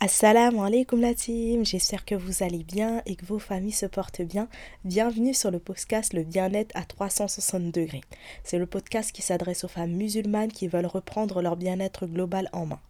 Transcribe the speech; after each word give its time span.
Assalamu 0.00 0.60
alaikum 0.60 1.00
la 1.00 1.12
team, 1.12 1.64
j'espère 1.64 2.04
que 2.04 2.14
vous 2.14 2.44
allez 2.44 2.62
bien 2.62 3.02
et 3.04 3.16
que 3.16 3.26
vos 3.26 3.40
familles 3.40 3.72
se 3.72 3.84
portent 3.84 4.22
bien. 4.22 4.46
Bienvenue 4.84 5.34
sur 5.34 5.50
le 5.50 5.58
podcast 5.58 6.12
Le 6.12 6.22
bien-être 6.22 6.70
à 6.76 6.84
360 6.84 7.72
degrés. 7.72 8.02
C'est 8.44 8.60
le 8.60 8.66
podcast 8.66 9.10
qui 9.10 9.22
s'adresse 9.22 9.64
aux 9.64 9.68
femmes 9.68 9.90
musulmanes 9.90 10.52
qui 10.52 10.68
veulent 10.68 10.86
reprendre 10.86 11.42
leur 11.42 11.56
bien-être 11.56 12.06
global 12.06 12.48
en 12.52 12.66
main. 12.66 12.80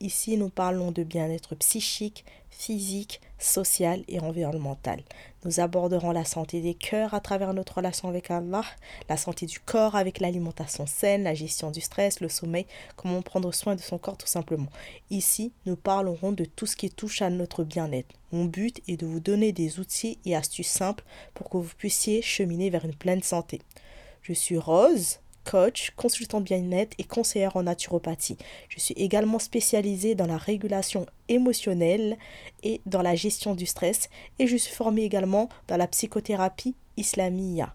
Ici, 0.00 0.36
nous 0.36 0.48
parlons 0.48 0.90
de 0.90 1.04
bien-être 1.04 1.54
psychique, 1.54 2.24
physique, 2.50 3.20
social 3.38 4.02
et 4.08 4.20
environnemental. 4.20 5.00
Nous 5.44 5.60
aborderons 5.60 6.12
la 6.12 6.24
santé 6.24 6.60
des 6.60 6.74
cœurs 6.74 7.14
à 7.14 7.20
travers 7.20 7.54
notre 7.54 7.76
relation 7.76 8.08
avec 8.08 8.30
Allah, 8.30 8.64
la 9.08 9.16
santé 9.16 9.46
du 9.46 9.58
corps 9.60 9.96
avec 9.96 10.20
l'alimentation 10.20 10.86
saine, 10.86 11.24
la 11.24 11.34
gestion 11.34 11.70
du 11.70 11.80
stress, 11.80 12.20
le 12.20 12.28
sommeil, 12.28 12.66
comment 12.96 13.22
prendre 13.22 13.52
soin 13.52 13.74
de 13.74 13.80
son 13.80 13.98
corps 13.98 14.16
tout 14.16 14.26
simplement. 14.26 14.70
Ici, 15.10 15.52
nous 15.66 15.76
parlerons 15.76 16.32
de 16.32 16.44
tout 16.44 16.66
ce 16.66 16.76
qui 16.76 16.90
touche 16.90 17.22
à 17.22 17.30
notre 17.30 17.64
bien-être. 17.64 18.14
Mon 18.32 18.44
but 18.44 18.80
est 18.88 18.96
de 18.96 19.06
vous 19.06 19.20
donner 19.20 19.52
des 19.52 19.78
outils 19.78 20.18
et 20.24 20.36
astuces 20.36 20.68
simples 20.68 21.04
pour 21.34 21.48
que 21.48 21.56
vous 21.56 21.74
puissiez 21.76 22.22
cheminer 22.22 22.70
vers 22.70 22.84
une 22.84 22.94
pleine 22.94 23.22
santé. 23.22 23.60
Je 24.22 24.32
suis 24.32 24.58
Rose, 24.58 25.18
coach, 25.44 25.92
consultant 25.96 26.40
bien-être 26.40 26.94
et 26.98 27.04
conseillère 27.04 27.56
en 27.56 27.64
naturopathie. 27.64 28.38
Je 28.68 28.80
suis 28.80 28.94
également 28.94 29.38
spécialisée 29.38 30.14
dans 30.14 30.26
la 30.26 30.36
régulation 30.36 31.06
émotionnelle 31.28 32.16
et 32.62 32.80
dans 32.86 33.02
la 33.02 33.14
gestion 33.14 33.54
du 33.54 33.66
stress 33.66 34.08
et 34.38 34.46
je 34.46 34.56
suis 34.56 34.74
formée 34.74 35.02
également 35.02 35.48
dans 35.68 35.76
la 35.76 35.86
psychothérapie 35.86 36.74
islamia. 36.96 37.74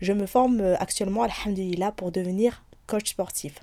Je 0.00 0.12
me 0.12 0.26
forme 0.26 0.60
euh, 0.60 0.76
actuellement, 0.78 1.24
alhamdulillah, 1.24 1.92
pour 1.92 2.12
devenir 2.12 2.64
coach 2.86 3.10
sportif. 3.10 3.54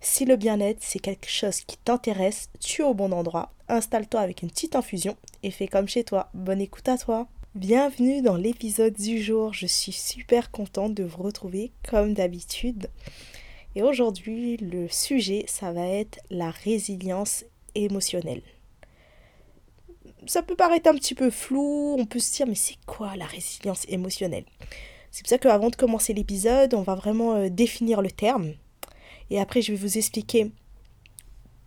Si 0.00 0.24
le 0.24 0.36
bien-être, 0.36 0.80
c'est 0.80 0.98
quelque 0.98 1.28
chose 1.28 1.60
qui 1.60 1.76
t'intéresse, 1.76 2.48
tu 2.60 2.82
es 2.82 2.84
au 2.84 2.94
bon 2.94 3.12
endroit. 3.12 3.52
Installe-toi 3.68 4.20
avec 4.20 4.42
une 4.42 4.50
petite 4.50 4.76
infusion 4.76 5.16
et 5.42 5.50
fais 5.50 5.68
comme 5.68 5.88
chez 5.88 6.04
toi. 6.04 6.28
Bonne 6.34 6.60
écoute 6.60 6.88
à 6.88 6.98
toi. 6.98 7.28
Bienvenue 7.54 8.22
dans 8.22 8.36
l'épisode 8.36 8.94
du 8.94 9.22
jour. 9.22 9.52
Je 9.52 9.66
suis 9.66 9.92
super 9.92 10.50
contente 10.50 10.94
de 10.94 11.04
vous 11.04 11.22
retrouver 11.22 11.70
comme 11.86 12.14
d'habitude. 12.14 12.88
Et 13.74 13.82
aujourd'hui, 13.82 14.56
le 14.56 14.88
sujet, 14.88 15.44
ça 15.46 15.70
va 15.70 15.86
être 15.86 16.18
la 16.30 16.50
résilience 16.50 17.44
émotionnelle. 17.74 18.40
Ça 20.26 20.42
peut 20.42 20.56
paraître 20.56 20.88
un 20.88 20.94
petit 20.94 21.14
peu 21.14 21.28
flou, 21.28 21.94
on 21.98 22.06
peut 22.06 22.20
se 22.20 22.34
dire 22.34 22.46
mais 22.46 22.54
c'est 22.54 22.78
quoi 22.86 23.16
la 23.16 23.26
résilience 23.26 23.84
émotionnelle? 23.86 24.46
C'est 25.10 25.22
pour 25.22 25.28
ça 25.28 25.36
qu'avant 25.36 25.68
de 25.68 25.76
commencer 25.76 26.14
l'épisode, 26.14 26.72
on 26.72 26.80
va 26.80 26.94
vraiment 26.94 27.34
euh, 27.34 27.50
définir 27.50 28.00
le 28.00 28.10
terme. 28.10 28.54
Et 29.28 29.38
après, 29.38 29.60
je 29.60 29.72
vais 29.72 29.78
vous 29.78 29.98
expliquer 29.98 30.50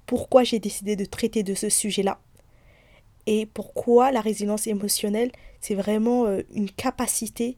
pourquoi 0.08 0.44
j'ai 0.44 0.58
décidé 0.58 0.96
de 0.96 1.06
traiter 1.06 1.44
de 1.44 1.54
ce 1.54 1.70
sujet-là 1.70 2.20
et 3.28 3.46
pourquoi 3.46 4.12
la 4.12 4.22
résilience 4.22 4.68
émotionnelle, 4.68 5.32
c'est 5.60 5.76
vraiment 5.76 6.26
euh, 6.26 6.42
une 6.54 6.70
capacité 6.70 7.58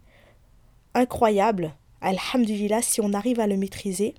incroyable, 0.93 1.73
alhamdulillah, 2.01 2.81
si 2.81 3.01
on 3.01 3.13
arrive 3.13 3.39
à 3.39 3.47
le 3.47 3.57
maîtriser, 3.57 4.15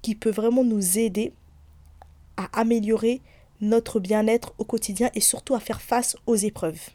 qui 0.00 0.14
peut 0.14 0.30
vraiment 0.30 0.64
nous 0.64 0.98
aider 0.98 1.32
à 2.36 2.48
améliorer 2.58 3.20
notre 3.60 4.00
bien-être 4.00 4.54
au 4.58 4.64
quotidien 4.64 5.10
et 5.14 5.20
surtout 5.20 5.54
à 5.54 5.60
faire 5.60 5.80
face 5.80 6.16
aux 6.26 6.34
épreuves. 6.34 6.90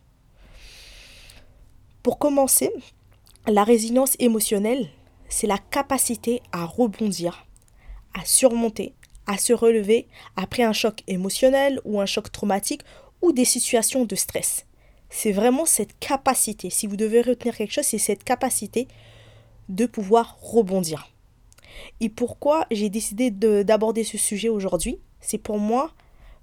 Pour 2.04 2.20
commencer, 2.20 2.72
la 3.48 3.64
résilience 3.64 4.16
émotionnelle, 4.20 4.90
c'est 5.30 5.48
la 5.48 5.58
capacité 5.58 6.42
à 6.52 6.66
rebondir, 6.66 7.46
à 8.14 8.26
surmonter, 8.26 8.94
à 9.26 9.38
se 9.38 9.54
relever 9.54 10.08
après 10.36 10.64
un 10.64 10.74
choc 10.74 11.04
émotionnel 11.08 11.80
ou 11.86 12.02
un 12.02 12.06
choc 12.06 12.32
traumatique 12.32 12.82
ou 13.22 13.32
des 13.32 13.46
situations 13.46 14.06
de 14.06 14.16
stress. 14.16 14.66
C'est 15.10 15.32
vraiment 15.32 15.66
cette 15.66 15.98
capacité, 16.00 16.70
si 16.70 16.88
vous 16.88 16.98
devez 16.98 17.22
retenir 17.22 17.56
quelque 17.56 17.72
chose, 17.72 17.86
c'est 17.86 17.98
cette 17.98 18.24
capacité 18.24 18.88
de 19.70 19.86
pouvoir 19.86 20.38
rebondir. 20.42 21.10
Et 22.00 22.10
pourquoi 22.10 22.66
j'ai 22.72 22.90
décidé 22.90 23.32
d'aborder 23.32 24.04
ce 24.04 24.18
sujet 24.18 24.50
aujourd'hui? 24.50 25.00
C'est 25.20 25.38
pour 25.38 25.60
moi 25.60 25.92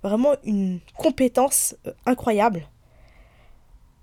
vraiment 0.02 0.34
une 0.44 0.80
compétence 0.96 1.74
euh, 1.86 1.92
incroyable. 2.06 2.68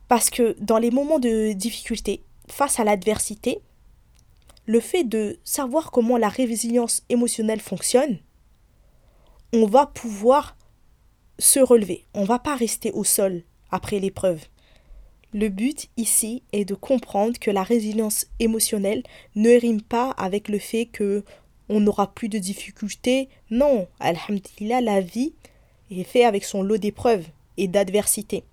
Parce 0.08 0.30
que 0.30 0.56
dans 0.60 0.80
les 0.80 0.92
moments 0.92 1.20
de 1.20 1.54
difficulté, 1.54 2.24
face 2.48 2.80
à 2.80 2.84
l'adversité, 2.84 3.62
le 4.66 4.80
fait 4.80 5.04
de 5.04 5.40
savoir 5.44 5.92
comment 5.92 6.18
la 6.18 6.30
résilience 6.30 7.04
émotionnelle 7.10 7.62
fonctionne, 7.62 8.20
on 9.54 9.66
va 9.66 9.86
pouvoir 9.86 10.58
se 11.42 11.60
relever. 11.60 12.06
On 12.14 12.22
ne 12.22 12.28
va 12.28 12.40
pas 12.40 12.56
rester 12.56 12.92
au 12.92 13.04
sol 13.04 13.42
après 13.72 14.00
l'épreuve. 14.00 14.42
Le 15.34 15.50
but 15.50 15.90
ici 15.98 16.44
est 16.52 16.66
de 16.66 16.76
comprendre 16.76 17.40
que 17.40 17.52
la 17.52 17.64
résilience 17.64 18.28
émotionnelle 18.40 19.02
ne 19.36 19.60
rime 19.60 19.82
pas 19.82 20.12
avec 20.12 20.50
le 20.50 20.60
fait 20.60 20.86
que 20.86 21.24
on 21.70 21.80
n'aura 21.80 22.14
plus 22.14 22.28
de 22.30 22.38
difficultés. 22.38 23.30
Non, 23.50 23.88
alhamdulillah, 24.00 24.82
la 24.82 25.02
vie 25.02 25.34
est 25.90 26.04
faite 26.04 26.26
avec 26.26 26.44
son 26.44 26.64
lot 26.64 26.78
d'épreuves 26.78 27.26
et 27.58 27.68
d'adversités. 27.68 28.44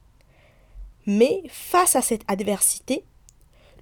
Mais 1.04 1.42
face 1.48 1.96
à 1.96 2.02
cette 2.02 2.22
adversité, 2.28 3.04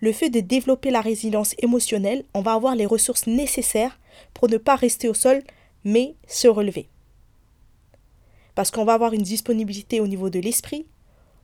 le 0.01 0.13
fait 0.13 0.31
de 0.31 0.41
développer 0.41 0.91
la 0.91 1.01
résilience 1.01 1.55
émotionnelle, 1.59 2.25
on 2.35 2.41
va 2.41 2.55
avoir 2.55 2.75
les 2.75 2.87
ressources 2.87 3.27
nécessaires 3.27 4.01
pour 4.33 4.49
ne 4.49 4.57
pas 4.57 4.75
rester 4.75 5.09
au 5.09 5.15
sol, 5.15 5.43
mais 5.85 6.15
se 6.27 6.49
relever 6.49 6.89
parce 8.57 8.71
qu'on 8.71 8.87
va 8.87 8.95
avoir 8.95 9.13
une 9.13 9.23
disponibilité 9.23 10.01
au 10.01 10.09
niveau 10.09 10.31
de 10.31 10.41
l'esprit, 10.41 10.87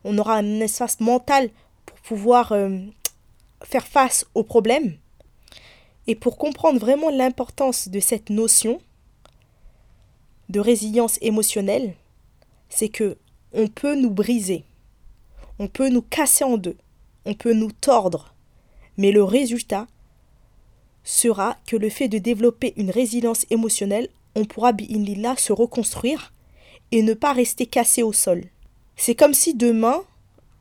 on 0.03 0.17
aura 0.19 0.35
un 0.37 0.61
espace 0.61 0.99
mental 0.99 1.51
pour 1.85 1.99
pouvoir 2.01 2.53
euh, 2.53 2.79
faire 3.63 3.87
face 3.87 4.27
aux 4.35 4.43
problèmes. 4.43 4.97
Et 6.07 6.15
pour 6.15 6.39
comprendre 6.39 6.81
vraiment 6.81 7.11
l'importance 7.11 7.89
de 7.89 8.01
cette 8.01 8.31
notion 8.31 8.81
de 10.49 10.59
résilience 10.59 11.19
émotionnelle, 11.21 11.95
c'est 12.71 12.89
que 12.89 13.19
on 13.53 13.69
peut 13.69 13.95
nous 13.95 14.11
briser, 14.11 14.65
on 15.59 15.69
peut 15.69 15.91
nous 15.91 16.03
casser 16.03 16.45
en 16.45 16.57
deux, 16.57 16.79
on 17.27 17.35
peut 17.35 17.53
nous 17.53 17.73
tordre, 17.73 18.35
mais 18.97 19.13
le 19.13 19.23
résultat 19.23 19.87
sera 21.05 21.59
que 21.67 21.77
le 21.77 21.91
fait 21.91 22.09
de 22.09 22.17
développer 22.17 22.73
une 22.77 22.91
résilience 22.91 23.45
émotionnelle, 23.51 24.09
on 24.35 24.47
pourra, 24.47 24.73
là 25.19 25.37
se 25.37 25.53
reconstruire 25.53 26.32
et 26.93 27.03
ne 27.03 27.15
pas 27.15 27.33
rester 27.33 27.67
cassé 27.67 28.03
au 28.03 28.13
sol. 28.13 28.45
C'est 28.97 29.15
comme 29.15 29.35
si 29.35 29.55
demain, 29.55 30.03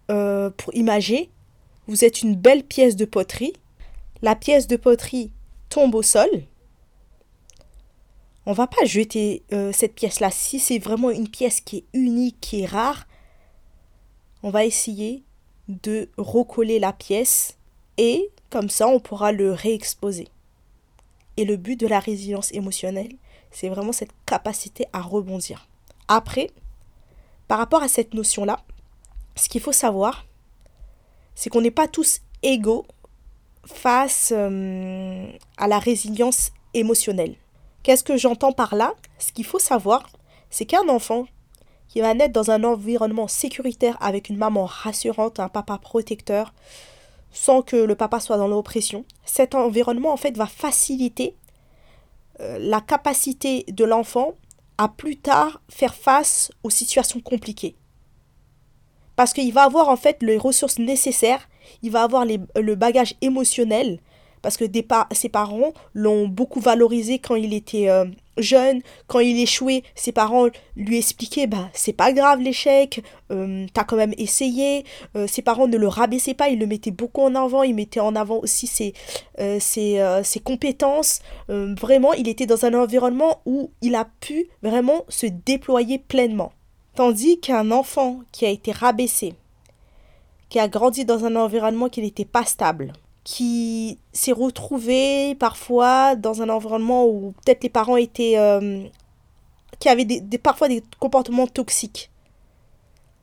euh, 0.10 0.50
pour 0.50 0.74
imager, 0.74 1.30
vous 1.88 2.06
êtes 2.06 2.22
une 2.22 2.36
belle 2.36 2.64
pièce 2.64 2.96
de 2.96 3.06
poterie, 3.06 3.54
la 4.22 4.36
pièce 4.36 4.68
de 4.68 4.78
poterie 4.78 5.32
tombe 5.70 5.94
au 5.94 6.02
sol. 6.02 6.30
On 8.46 8.54
va 8.54 8.66
pas 8.66 8.86
jeter 8.86 9.44
euh, 9.52 9.72
cette 9.72 9.94
pièce-là. 9.94 10.32
Si 10.32 10.60
c'est 10.60 10.80
vraiment 10.80 11.12
une 11.12 11.28
pièce 11.28 11.62
qui 11.62 11.78
est 11.78 11.86
unique, 11.94 12.38
qui 12.40 12.62
est 12.62 12.66
rare, 12.66 13.08
on 14.42 14.50
va 14.50 14.66
essayer 14.66 15.24
de 15.68 16.10
recoller 16.18 16.80
la 16.80 16.94
pièce 16.94 17.58
et 17.98 18.32
comme 18.50 18.70
ça 18.70 18.88
on 18.88 19.00
pourra 19.00 19.32
le 19.32 19.52
réexposer. 19.52 20.28
Et 21.38 21.46
le 21.46 21.56
but 21.56 21.80
de 21.80 21.88
la 21.88 22.00
résilience 22.00 22.52
émotionnelle, 22.54 23.16
c'est 23.52 23.70
vraiment 23.70 23.92
cette 23.92 24.12
capacité 24.26 24.86
à 24.94 25.02
rebondir. 25.02 25.68
Après, 26.14 26.50
par 27.48 27.58
rapport 27.58 27.82
à 27.82 27.88
cette 27.88 28.14
notion-là, 28.14 28.60
ce 29.38 29.48
qu'il 29.48 29.62
faut 29.62 29.72
savoir, 29.72 30.26
c'est 31.36 31.50
qu'on 31.50 31.62
n'est 31.62 31.72
pas 31.72 31.88
tous 31.88 32.20
égaux 32.44 32.86
face 33.64 34.34
euh, 34.36 35.32
à 35.56 35.70
la 35.70 35.80
résilience 35.80 36.52
émotionnelle. 36.74 37.36
Qu'est-ce 37.84 38.04
que 38.04 38.18
j'entends 38.18 38.52
par 38.52 38.76
là? 38.76 38.94
Ce 39.20 39.32
qu'il 39.32 39.46
faut 39.46 39.58
savoir, 39.58 40.10
c'est 40.50 40.66
qu'un 40.66 40.90
enfant 40.90 41.28
qui 41.88 42.02
va 42.02 42.14
naître 42.14 42.34
dans 42.34 42.52
un 42.52 42.66
environnement 42.66 43.30
sécuritaire 43.30 43.98
avec 44.02 44.28
une 44.28 44.38
maman 44.38 44.66
rassurante, 44.66 45.40
un 45.40 45.48
papa 45.48 45.78
protecteur, 45.78 46.54
sans 47.32 47.62
que 47.62 47.78
le 47.78 47.96
papa 47.96 48.20
soit 48.20 48.36
dans 48.36 48.50
l'oppression, 48.50 49.06
cet 49.24 49.56
environnement 49.56 50.12
en 50.12 50.18
fait 50.18 50.36
va 50.36 50.46
faciliter 50.46 51.38
euh, 52.42 52.58
la 52.60 52.82
capacité 52.82 53.64
de 53.70 53.86
l'enfant 53.86 54.36
à 54.82 54.88
plus 54.88 55.16
tard 55.16 55.62
faire 55.70 55.94
face 55.94 56.52
aux 56.64 56.72
situations 56.72 57.20
compliquées. 57.20 57.76
Parce 59.16 59.32
qu'il 59.32 59.54
va 59.54 59.62
avoir 59.62 59.90
en 59.90 59.96
fait 59.96 60.24
les 60.24 60.40
ressources 60.40 60.80
nécessaires, 60.80 61.48
il 61.84 61.92
va 61.92 62.02
avoir 62.02 62.26
le 62.26 62.76
bagage 62.76 63.14
émotionnel, 63.22 64.00
parce 64.42 64.58
que 64.58 64.66
ses 65.12 65.30
parents 65.30 65.74
l'ont 65.94 66.28
beaucoup 66.28 66.60
valorisé 66.60 67.20
quand 67.20 67.36
il 67.36 67.54
était 67.54 67.90
euh, 67.90 68.06
jeune, 68.38 68.82
quand 69.08 69.20
il 69.20 69.40
échouait, 69.40 69.84
ses 69.96 70.12
parents 70.12 70.48
lui 70.76 70.98
expliquaient 70.98 71.48
bah 71.48 71.70
c'est 71.74 71.94
pas 71.94 72.12
grave 72.12 72.42
l'échec, 72.42 73.04
euh, 73.32 73.66
t'as 73.74 73.84
quand 73.84 73.98
même 73.98 74.14
essayé. 74.18 74.84
Euh, 75.16 75.28
ses 75.28 75.42
parents 75.42 75.68
ne 75.68 75.78
le 75.78 75.88
rabaissaient 75.88 76.34
pas, 76.34 76.50
ils 76.50 76.60
le 76.60 76.68
mettaient 76.68 76.92
beaucoup 76.92 77.22
en 77.22 77.36
avant, 77.36 77.64
ils 77.64 77.76
mettaient 77.76 78.00
en 78.00 78.16
avant 78.16 78.40
aussi 78.40 78.68
ses, 78.68 78.94
ses 79.60 80.40
compétences. 80.44 81.22
vraiment, 81.48 82.14
il 82.14 82.28
était 82.28 82.46
dans 82.46 82.66
un 82.66 82.74
environnement 82.74 83.42
où 83.46 83.72
il 83.82 83.96
a 83.96 84.08
pu 84.20 84.48
vraiment 84.64 85.06
se 85.10 85.26
déployer 85.28 86.00
pleinement. 86.00 86.52
Tandis 86.96 87.40
qu'un 87.40 87.72
enfant 87.72 88.20
qui 88.32 88.46
a 88.46 88.50
été 88.50 88.72
rabaissé, 88.72 89.34
qui 90.50 90.60
a 90.60 90.68
grandi 90.68 91.06
dans 91.06 91.26
un 91.26 91.36
environnement 91.38 91.88
qui 91.88 92.02
n'était 92.02 92.26
pas 92.26 92.44
stable, 92.44 92.92
qui 93.24 94.00
s'est 94.14 94.32
retrouvé 94.32 95.36
parfois 95.36 96.16
dans 96.16 96.42
un 96.42 96.50
environnement 96.50 97.06
où 97.06 97.34
peut-être 97.44 97.64
les 97.64 97.70
parents 97.70 97.98
étaient... 97.98 98.38
Euh, 98.38 98.84
qui 99.80 99.90
avaient 99.90 100.06
des, 100.06 100.38
parfois 100.38 100.68
des 100.68 100.84
comportements 101.00 101.48
toxiques. 101.48 102.12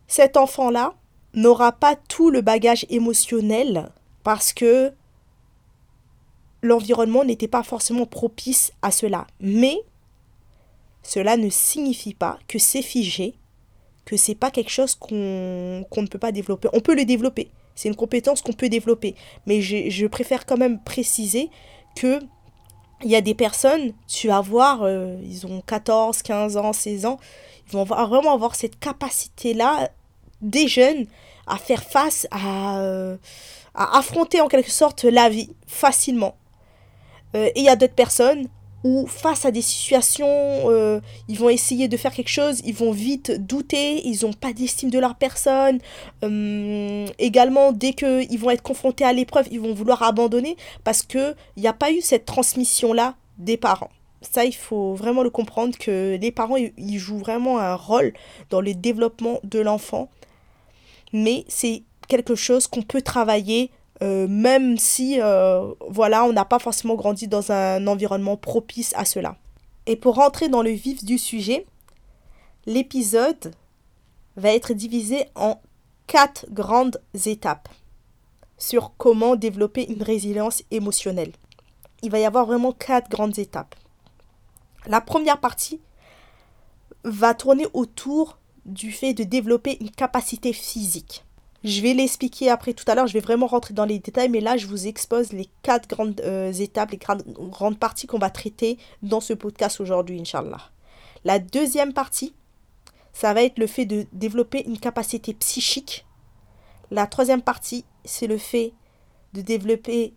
Cet 0.09 0.37
enfant-là 0.37 0.95
n'aura 1.35 1.73
pas 1.73 1.95
tout 1.95 2.31
le 2.31 2.41
bagage 2.41 2.85
émotionnel 2.91 3.91
parce 4.25 4.53
que 4.53 4.93
l'environnement 6.63 7.25
n'était 7.25 7.49
pas 7.49 7.63
forcément 7.63 8.07
propice 8.07 8.73
à 8.83 8.91
cela. 8.91 9.27
Mais 9.41 9.79
cela 11.03 11.37
ne 11.37 11.49
signifie 11.49 12.15
pas 12.15 12.39
que 12.49 12.59
c'est 12.59 12.83
figé, 12.83 13.35
que 14.05 14.17
c'est 14.17 14.35
pas 14.35 14.51
quelque 14.51 14.71
chose 14.71 14.97
qu'on 14.97 15.13
ne 15.15 16.07
peut 16.09 16.19
pas 16.19 16.33
développer. 16.33 16.69
On 16.73 16.81
peut 16.81 16.97
le 16.97 17.05
développer. 17.05 17.51
C'est 17.79 17.89
une 17.89 17.95
compétence 17.95 18.43
qu'on 18.43 18.53
peut 18.53 18.69
développer. 18.69 19.15
Mais 19.47 19.63
je, 19.63 19.89
je, 19.89 20.09
préfère 20.09 20.47
quand 20.47 20.57
même 20.57 20.83
préciser 20.83 21.49
que 21.95 22.19
il 23.05 23.09
y 23.09 23.15
a 23.15 23.21
des 23.21 23.37
personnes, 23.37 23.93
tu 24.09 24.27
vas 24.27 24.41
voir, 24.41 24.83
euh, 24.83 25.17
ils 25.23 25.47
ont 25.47 25.61
14, 25.61 26.23
15 26.23 26.57
ans, 26.57 26.73
16 26.73 27.07
ans, 27.07 27.21
ils 27.69 27.73
vont 27.75 27.85
vraiment 27.85 28.35
avoir 28.35 28.57
cette 28.57 28.81
capacité-là, 28.81 29.91
des 30.43 30.67
jeunes, 30.67 31.07
à 31.47 31.57
faire 31.57 31.85
face, 31.85 32.27
à, 32.33 32.81
euh, 32.81 33.17
à 33.77 33.97
affronter 33.97 34.41
en 34.41 34.49
quelque 34.49 34.73
sorte 34.73 35.05
la 35.05 35.29
vie 35.29 35.51
facilement. 35.69 36.35
Euh, 37.37 37.47
et 37.47 37.61
il 37.61 37.63
y 37.63 37.69
a 37.69 37.77
d'autres 37.77 37.95
personnes 37.95 38.49
où 38.85 39.07
face 39.07 39.45
à 39.45 39.51
des 39.51 39.63
situations, 39.63 40.27
euh, 40.29 41.01
ils 41.29 41.39
vont 41.39 41.49
essayer 41.49 41.89
de 41.89 41.97
faire 41.97 42.13
quelque 42.13 42.29
chose, 42.29 42.61
ils 42.65 42.75
vont 42.75 42.93
vite 42.93 43.33
douter, 43.33 44.07
ils 44.07 44.25
n'ont 44.25 44.33
pas 44.33 44.53
d'estime 44.53 44.91
de 44.91 44.99
leur 44.99 45.17
personne. 45.17 45.79
Euh, 46.23 47.07
également, 47.19 47.73
dès 47.73 47.93
qu'ils 47.93 48.39
vont 48.39 48.51
être 48.51 48.63
confrontés 48.63 49.05
à 49.05 49.13
l'épreuve, 49.13 49.49
ils 49.51 49.61
vont 49.61 49.75
vouloir 49.75 50.03
abandonner 50.03 50.57
parce 50.85 51.03
qu'il 51.03 51.35
n'y 51.57 51.67
a 51.67 51.73
pas 51.73 51.91
eu 51.91 52.01
cette 52.01 52.25
transmission-là 52.25 53.15
des 53.39 53.57
parents. 53.57 53.91
Ça, 54.21 54.45
il 54.45 54.55
faut 54.55 54.95
vraiment 54.95 55.23
le 55.23 55.31
comprendre 55.31 55.77
que 55.79 56.17
les 56.21 56.33
parents, 56.33 56.57
ils 56.57 56.99
jouent 56.99 57.19
vraiment 57.19 57.59
un 57.59 57.75
rôle 57.75 58.13
dans 58.51 58.61
le 58.61 58.75
développement 58.75 59.39
de 59.45 59.61
l'enfant. 59.61 60.09
Mais 61.13 61.45
c'est 61.49 61.83
quelque 62.09 62.35
chose 62.35 62.67
qu'on 62.67 62.83
peut 62.83 63.03
travailler 63.03 63.71
même 64.01 64.79
si 64.79 65.21
euh, 65.21 65.73
voilà, 65.89 66.25
on 66.25 66.33
n'a 66.33 66.45
pas 66.45 66.59
forcément 66.59 66.95
grandi 66.95 67.29
dans 67.29 67.51
un 67.51 67.87
environnement 67.87 68.37
propice 68.37 68.93
à 68.97 69.05
cela. 69.05 69.37
Et 69.87 69.97
pour 69.97 70.17
rentrer 70.17 70.49
dans 70.49 70.63
le 70.63 70.71
vif 70.71 71.05
du 71.05 71.19
sujet, 71.19 71.67
l'épisode 72.67 73.53
va 74.37 74.55
être 74.55 74.73
divisé 74.73 75.25
en 75.35 75.61
quatre 76.07 76.47
grandes 76.51 77.01
étapes 77.27 77.69
sur 78.57 78.93
comment 78.97 79.37
développer 79.37 79.91
une 79.91 80.03
résilience 80.03 80.63
émotionnelle. 80.71 81.33
Il 82.03 82.11
va 82.11 82.19
y 82.19 82.25
avoir 82.25 82.47
vraiment 82.47 82.73
quatre 82.73 83.11
grandes 83.11 83.39
étapes. 83.39 83.75
La 84.87 85.01
première 85.01 85.41
partie 85.41 85.81
va 87.05 87.35
tourner 87.35 87.67
autour 87.73 88.39
du 88.65 88.93
fait 88.93 89.15
de 89.15 89.25
développer 89.25 89.79
une 89.81 89.91
capacité 89.91 90.53
physique. 90.53 91.25
Je 91.65 91.81
vais 91.81 91.93
l'expliquer 91.93 92.51
après 92.51 92.73
tout 92.73 92.85
à 92.87 92.95
l'heure, 92.95 93.09
je 93.09 93.13
vais 93.13 93.21
vraiment 93.21 93.49
rentrer 93.49 93.75
dans 93.75 93.85
les 93.85 93.99
détails, 93.99 94.29
mais 94.29 94.41
là 94.41 94.57
je 94.57 94.67
vous 94.67 94.87
expose 94.87 95.33
les 95.33 95.49
quatre 95.63 95.89
grandes 95.89 96.21
euh, 96.21 96.53
étapes, 96.53 96.93
les 96.93 96.99
grandes, 96.99 97.25
grandes 97.27 97.79
parties 97.79 98.07
qu'on 98.07 98.19
va 98.19 98.31
traiter 98.31 98.79
dans 99.03 99.21
ce 99.21 99.33
podcast 99.33 99.81
aujourd'hui, 99.81 100.21
Inch'Allah. 100.21 100.71
La 101.25 101.41
deuxième 101.41 101.93
partie, 101.93 102.33
ça 103.13 103.35
va 103.35 103.43
être 103.43 103.59
le 103.59 103.67
fait 103.67 103.87
de 103.87 104.07
développer 104.13 104.65
une 104.67 104.79
capacité 104.79 105.35
psychique. 105.35 106.07
La 106.93 107.09
troisième 107.09 107.43
partie, 107.43 107.85
c'est 108.05 108.29
le 108.29 108.39
fait 108.39 108.73
de 109.35 109.41
développer, 109.41 110.15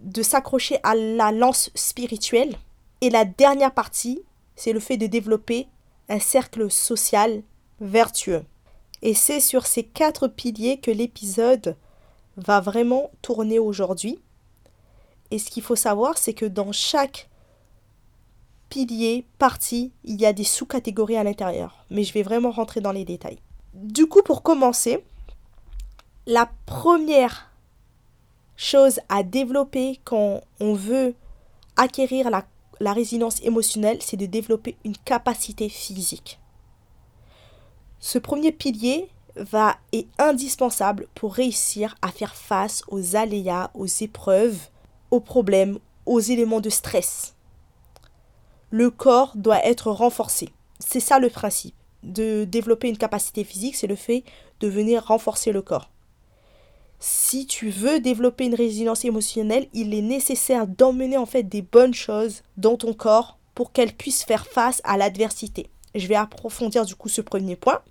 de 0.00 0.22
s'accrocher 0.22 0.78
à 0.84 0.94
la 0.94 1.32
lance 1.32 1.70
spirituelle. 1.74 2.56
Et 3.00 3.10
la 3.10 3.24
dernière 3.24 3.74
partie, 3.74 4.22
c'est 4.54 4.72
le 4.72 4.80
fait 4.80 4.96
de 4.96 5.06
développer 5.06 5.66
un 6.08 6.20
cercle 6.20 6.70
social 6.70 7.42
vertueux. 7.80 8.44
Et 9.06 9.14
c'est 9.14 9.38
sur 9.38 9.66
ces 9.66 9.84
quatre 9.84 10.26
piliers 10.26 10.78
que 10.78 10.90
l'épisode 10.90 11.76
va 12.36 12.60
vraiment 12.60 13.12
tourner 13.22 13.60
aujourd'hui. 13.60 14.18
Et 15.30 15.38
ce 15.38 15.48
qu'il 15.48 15.62
faut 15.62 15.76
savoir, 15.76 16.18
c'est 16.18 16.34
que 16.34 16.44
dans 16.44 16.72
chaque 16.72 17.28
pilier, 18.68 19.24
partie, 19.38 19.92
il 20.02 20.20
y 20.20 20.26
a 20.26 20.32
des 20.32 20.42
sous-catégories 20.42 21.16
à 21.16 21.22
l'intérieur. 21.22 21.84
Mais 21.88 22.02
je 22.02 22.12
vais 22.12 22.24
vraiment 22.24 22.50
rentrer 22.50 22.80
dans 22.80 22.90
les 22.90 23.04
détails. 23.04 23.38
Du 23.74 24.06
coup, 24.06 24.22
pour 24.24 24.42
commencer, 24.42 25.04
la 26.26 26.50
première 26.66 27.52
chose 28.56 28.98
à 29.08 29.22
développer 29.22 30.00
quand 30.02 30.40
on 30.58 30.74
veut 30.74 31.14
acquérir 31.76 32.28
la, 32.28 32.44
la 32.80 32.92
résilience 32.92 33.40
émotionnelle, 33.44 34.02
c'est 34.02 34.16
de 34.16 34.26
développer 34.26 34.74
une 34.84 34.96
capacité 34.96 35.68
physique. 35.68 36.40
Ce 37.98 38.18
premier 38.18 38.52
pilier 38.52 39.08
va 39.36 39.76
est 39.92 40.06
indispensable 40.18 41.08
pour 41.14 41.34
réussir 41.34 41.96
à 42.02 42.10
faire 42.10 42.34
face 42.34 42.82
aux 42.88 43.16
aléas, 43.16 43.70
aux 43.74 43.86
épreuves, 43.86 44.58
aux 45.10 45.20
problèmes, 45.20 45.78
aux 46.04 46.20
éléments 46.20 46.60
de 46.60 46.70
stress. 46.70 47.34
Le 48.70 48.90
corps 48.90 49.32
doit 49.36 49.64
être 49.64 49.90
renforcé. 49.90 50.48
C'est 50.78 51.00
ça 51.00 51.18
le 51.18 51.30
principe. 51.30 51.74
De 52.02 52.44
développer 52.44 52.88
une 52.88 52.98
capacité 52.98 53.44
physique, 53.44 53.76
c'est 53.76 53.86
le 53.86 53.96
fait 53.96 54.24
de 54.60 54.68
venir 54.68 55.04
renforcer 55.04 55.52
le 55.52 55.62
corps. 55.62 55.90
Si 56.98 57.46
tu 57.46 57.68
veux 57.68 58.00
développer 58.00 58.46
une 58.46 58.54
résilience 58.54 59.04
émotionnelle, 59.04 59.68
il 59.72 59.92
est 59.94 60.02
nécessaire 60.02 60.66
d'emmener 60.66 61.16
en 61.16 61.26
fait 61.26 61.42
des 61.42 61.62
bonnes 61.62 61.94
choses 61.94 62.42
dans 62.56 62.76
ton 62.76 62.94
corps 62.94 63.38
pour 63.54 63.72
qu'elle 63.72 63.92
puisse 63.92 64.24
faire 64.24 64.46
face 64.46 64.80
à 64.84 64.96
l'adversité. 64.96 65.70
Je 65.98 66.06
vais 66.06 66.14
approfondir 66.14 66.84
du 66.84 66.94
coup 66.94 67.08
ce 67.08 67.20
premier 67.20 67.56
point. 67.56 67.82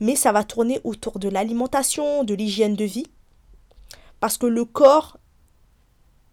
Mais 0.00 0.16
ça 0.16 0.32
va 0.32 0.42
tourner 0.42 0.80
autour 0.84 1.18
de 1.18 1.28
l'alimentation, 1.28 2.24
de 2.24 2.34
l'hygiène 2.34 2.74
de 2.74 2.84
vie. 2.84 3.06
Parce 4.20 4.36
que 4.36 4.46
le 4.46 4.64
corps, 4.64 5.18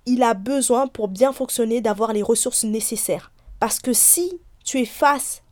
il 0.05 0.23
a 0.23 0.33
besoin 0.33 0.87
pour 0.87 1.07
bien 1.07 1.31
fonctionner 1.33 1.81
d'avoir 1.81 2.13
les 2.13 2.23
ressources 2.23 2.63
nécessaires. 2.63 3.31
Parce 3.59 3.79
que 3.79 3.93
si 3.93 4.39
tu 4.63 4.79
es 4.79 4.85
face 4.85 5.43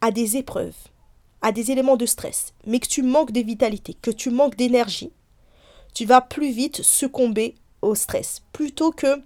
à 0.00 0.10
des 0.10 0.36
épreuves, 0.36 0.76
à 1.40 1.50
des 1.52 1.70
éléments 1.70 1.96
de 1.96 2.06
stress, 2.06 2.52
mais 2.66 2.78
que 2.78 2.88
tu 2.88 3.02
manques 3.02 3.32
de 3.32 3.40
vitalité, 3.40 3.94
que 3.94 4.10
tu 4.10 4.30
manques 4.30 4.56
d'énergie, 4.56 5.12
tu 5.94 6.04
vas 6.04 6.20
plus 6.20 6.50
vite 6.50 6.82
succomber 6.82 7.54
au 7.80 7.94
stress. 7.94 8.42
Plutôt 8.52 8.92
que 8.92 9.22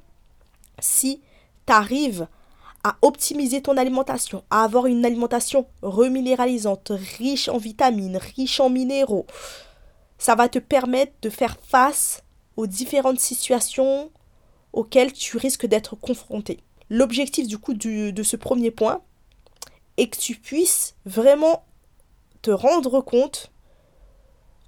si 0.79 1.21
tu 1.67 1.73
arrives 1.73 2.27
à 2.87 2.99
optimiser 3.03 3.63
ton 3.63 3.77
alimentation, 3.77 4.45
à 4.49 4.63
avoir 4.63 4.87
une 4.87 5.05
alimentation 5.05 5.67
reminéralisante, 5.83 6.93
riche 7.19 7.49
en 7.49 7.59
vitamines, 7.59 8.17
riche 8.17 8.61
en 8.61 8.71
minéraux. 8.71 9.27
Ça 10.19 10.37
va 10.37 10.49
te 10.49 10.61
permettre 10.61 11.13
de 11.21 11.29
faire 11.29 11.57
face 11.61 12.23
aux 12.57 12.69
différentes 12.69 13.19
situations 13.19 14.13
auxquelles 14.73 15.13
tu 15.13 15.37
risques 15.37 15.67
d'être 15.67 15.97
confronté. 15.97 16.61
L'objectif 16.89 17.49
du 17.49 17.59
coup 17.59 17.75
de 17.75 18.23
ce 18.23 18.37
premier 18.37 18.71
point 18.71 19.01
est 19.97 20.07
que 20.07 20.19
tu 20.19 20.37
puisses 20.37 20.95
vraiment 21.07 21.65
te 22.41 22.53
rendre 22.53 23.01
compte 23.01 23.51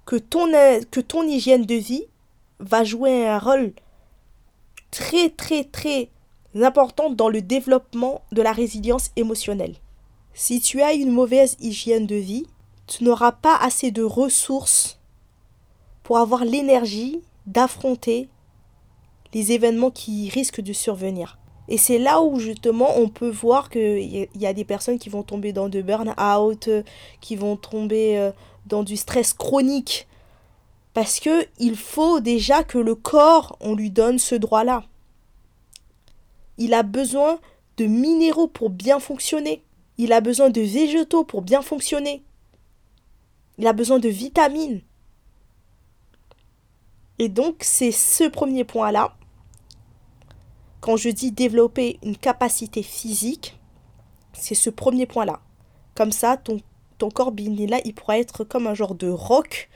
que 0.05 0.17
ton, 0.17 0.51
que 0.91 0.99
ton 0.99 1.23
hygiène 1.23 1.65
de 1.65 1.75
vie 1.75 2.03
va 2.59 2.83
jouer 2.83 3.29
un 3.29 3.39
rôle 3.39 3.71
très 4.91 5.29
très 5.29 5.63
très 5.63 6.09
importante 6.63 7.15
dans 7.15 7.29
le 7.29 7.41
développement 7.41 8.21
de 8.31 8.41
la 8.41 8.51
résilience 8.51 9.11
émotionnelle. 9.15 9.75
Si 10.33 10.61
tu 10.61 10.81
as 10.81 10.93
une 10.93 11.11
mauvaise 11.11 11.57
hygiène 11.59 12.07
de 12.07 12.15
vie, 12.15 12.45
tu 12.87 13.03
n'auras 13.03 13.31
pas 13.31 13.55
assez 13.57 13.91
de 13.91 14.03
ressources 14.03 14.99
pour 16.03 16.17
avoir 16.17 16.43
l'énergie 16.43 17.21
d'affronter 17.45 18.29
les 19.33 19.51
événements 19.51 19.91
qui 19.91 20.29
risquent 20.29 20.61
de 20.61 20.73
survenir. 20.73 21.37
Et 21.67 21.77
c'est 21.77 21.99
là 21.99 22.21
où 22.21 22.39
justement 22.39 22.97
on 22.97 23.09
peut 23.09 23.29
voir 23.29 23.69
qu'il 23.69 24.27
y 24.33 24.45
a 24.45 24.53
des 24.53 24.65
personnes 24.65 24.97
qui 24.97 25.09
vont 25.09 25.21
tomber 25.21 25.53
dans 25.53 25.69
de 25.69 25.81
burn-out, 25.83 26.69
qui 27.21 27.35
vont 27.35 27.55
tomber 27.55 28.17
euh, 28.17 28.31
dans 28.65 28.81
du 28.81 28.97
stress 28.97 29.33
chronique. 29.33 30.07
Parce 30.95 31.19
que 31.19 31.45
il 31.59 31.75
faut 31.75 32.19
déjà 32.19 32.63
que 32.63 32.79
le 32.79 32.95
corps, 32.95 33.55
on 33.61 33.75
lui 33.75 33.91
donne 33.91 34.17
ce 34.17 34.33
droit-là. 34.33 34.83
Il 36.59 36.75
a 36.75 36.83
besoin 36.83 37.39
de 37.77 37.85
minéraux 37.85 38.47
pour 38.47 38.69
bien 38.69 38.99
fonctionner. 38.99 39.63
Il 39.97 40.13
a 40.13 40.21
besoin 40.21 40.51
de 40.51 40.61
végétaux 40.61 41.23
pour 41.23 41.41
bien 41.41 41.63
fonctionner. 41.63 42.23
Il 43.57 43.65
a 43.65 43.73
besoin 43.73 43.97
de 43.97 44.09
vitamines. 44.09 44.81
Et 47.17 47.29
donc, 47.29 47.57
c'est 47.61 47.91
ce 47.91 48.25
premier 48.25 48.63
point-là. 48.63 49.15
Quand 50.81 50.95
je 50.95 51.09
dis 51.09 51.31
développer 51.31 51.99
une 52.03 52.15
capacité 52.15 52.83
physique, 52.83 53.59
c'est 54.33 54.55
ce 54.55 54.69
premier 54.69 55.07
point-là. 55.07 55.41
Comme 55.95 56.11
ça, 56.11 56.37
ton 56.37 56.59
ton 56.99 57.09
corps, 57.09 57.33
là, 57.67 57.79
il 57.85 57.95
pourra 57.95 58.19
être 58.19 58.43
comme 58.43 58.67
un 58.67 58.75
genre 58.75 58.93
de 58.93 59.09
roc. 59.09 59.69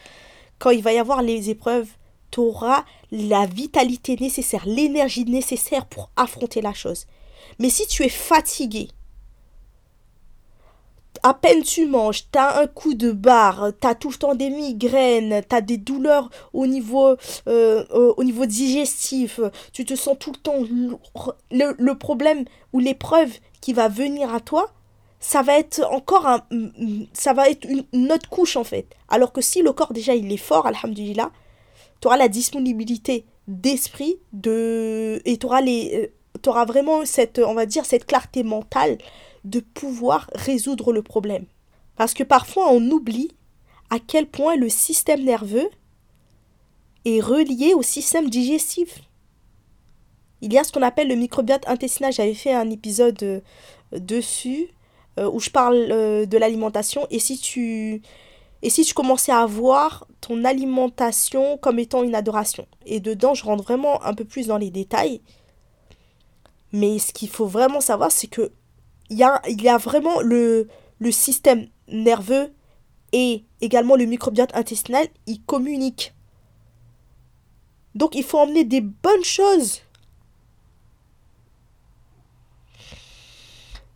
Quand 0.59 0.69
il 0.69 0.83
va 0.83 0.93
y 0.93 0.99
avoir 0.99 1.23
les 1.23 1.49
épreuves, 1.49 1.89
tu 2.33 2.39
auras 2.39 2.83
la 3.11 3.45
vitalité 3.45 4.15
nécessaire, 4.19 4.63
l'énergie 4.65 5.25
nécessaire 5.25 5.85
pour 5.85 6.09
affronter 6.15 6.61
la 6.61 6.73
chose. 6.73 7.05
Mais 7.59 7.69
si 7.69 7.85
tu 7.85 8.03
es 8.03 8.09
fatigué, 8.09 8.87
à 11.21 11.35
peine 11.35 11.61
tu 11.61 11.85
manges, 11.85 12.23
tu 12.31 12.39
as 12.39 12.59
un 12.59 12.65
coup 12.65 12.95
de 12.95 13.11
barre, 13.11 13.67
tu 13.79 13.87
as 13.87 13.93
tout 13.93 14.09
le 14.09 14.15
temps 14.15 14.33
des 14.33 14.49
migraines, 14.49 15.43
tu 15.47 15.55
as 15.55 15.61
des 15.61 15.77
douleurs 15.77 16.31
au 16.53 16.65
niveau, 16.65 17.15
euh, 17.47 17.85
au 18.17 18.23
niveau 18.23 18.47
digestif, 18.47 19.39
tu 19.71 19.85
te 19.85 19.93
sens 19.93 20.17
tout 20.19 20.31
le 20.31 20.39
temps 20.39 20.63
Le, 21.51 21.75
le 21.77 21.97
problème 21.97 22.45
ou 22.73 22.79
l'épreuve 22.79 23.31
qui 23.61 23.73
va 23.73 23.89
venir 23.89 24.33
à 24.33 24.39
toi, 24.39 24.71
ça 25.19 25.43
va 25.43 25.57
être 25.57 25.85
encore 25.91 26.27
un, 26.27 26.41
ça 27.13 27.33
va 27.33 27.47
être 27.49 27.65
une, 27.93 28.11
autre 28.11 28.27
couche 28.27 28.57
en 28.57 28.63
fait. 28.63 28.87
Alors 29.07 29.31
que 29.31 29.41
si 29.41 29.61
le 29.61 29.71
corps 29.71 29.93
déjà 29.93 30.15
il 30.15 30.31
est 30.31 30.37
fort, 30.37 30.65
alhamdulillah, 30.65 31.31
tu 32.03 32.07
auras 32.07 32.17
la 32.17 32.27
disponibilité 32.27 33.23
d'esprit 33.47 34.17
de 34.33 35.21
et 35.23 35.37
tu 35.37 35.45
auras 35.45 35.61
euh, 35.63 36.65
vraiment 36.65 37.05
cette 37.05 37.39
on 37.39 37.53
va 37.53 37.65
dire 37.65 37.85
cette 37.85 38.05
clarté 38.05 38.43
mentale 38.43 38.97
de 39.45 39.61
pouvoir 39.61 40.29
résoudre 40.35 40.91
le 40.91 41.01
problème. 41.01 41.45
Parce 41.95 42.13
que 42.13 42.23
parfois 42.23 42.69
on 42.71 42.81
oublie 42.91 43.31
à 43.89 43.99
quel 44.05 44.25
point 44.25 44.57
le 44.57 44.67
système 44.67 45.23
nerveux 45.23 45.69
est 47.05 47.21
relié 47.21 47.73
au 47.73 47.83
système 47.83 48.29
digestif. 48.29 48.99
Il 50.41 50.51
y 50.51 50.57
a 50.57 50.65
ce 50.65 50.73
qu'on 50.73 50.81
appelle 50.81 51.07
le 51.07 51.15
microbiote 51.15 51.65
intestinal. 51.69 52.11
J'avais 52.11 52.33
fait 52.33 52.53
un 52.53 52.69
épisode 52.69 53.23
euh, 53.23 53.39
dessus 53.93 54.67
euh, 55.19 55.31
où 55.31 55.39
je 55.39 55.49
parle 55.49 55.87
de 56.27 56.37
l'alimentation. 56.37 57.07
Et 57.11 57.19
si 57.19 57.37
tu 57.37 58.01
et 58.63 58.69
si 58.69 58.85
tu 58.85 58.93
commençais 58.93 59.33
à 59.33 59.45
voir 59.45 60.07
ton 60.21 60.45
alimentation 60.45 61.57
comme 61.57 61.79
étant 61.79 62.01
une 62.01 62.15
adoration. 62.15 62.65
Et 62.85 63.01
dedans, 63.01 63.33
je 63.33 63.43
rentre 63.43 63.61
vraiment 63.61 64.01
un 64.03 64.13
peu 64.13 64.23
plus 64.23 64.47
dans 64.47 64.57
les 64.57 64.71
détails. 64.71 65.21
Mais 66.71 66.97
ce 66.97 67.11
qu'il 67.11 67.27
faut 67.27 67.45
vraiment 67.45 67.81
savoir, 67.81 68.09
c'est 68.09 68.27
que 68.27 68.53
il 69.09 69.17
y 69.17 69.23
a, 69.23 69.41
y 69.47 69.67
a 69.67 69.77
vraiment 69.77 70.21
le, 70.21 70.69
le 70.97 71.11
système 71.11 71.67
nerveux 71.89 72.53
et 73.11 73.43
également 73.59 73.97
le 73.97 74.05
microbiote 74.05 74.55
intestinal, 74.55 75.07
ils 75.27 75.43
communiquent. 75.43 76.13
Donc 77.95 78.15
il 78.15 78.23
faut 78.23 78.39
emmener 78.39 78.63
des 78.63 78.79
bonnes 78.79 79.25
choses. 79.25 79.81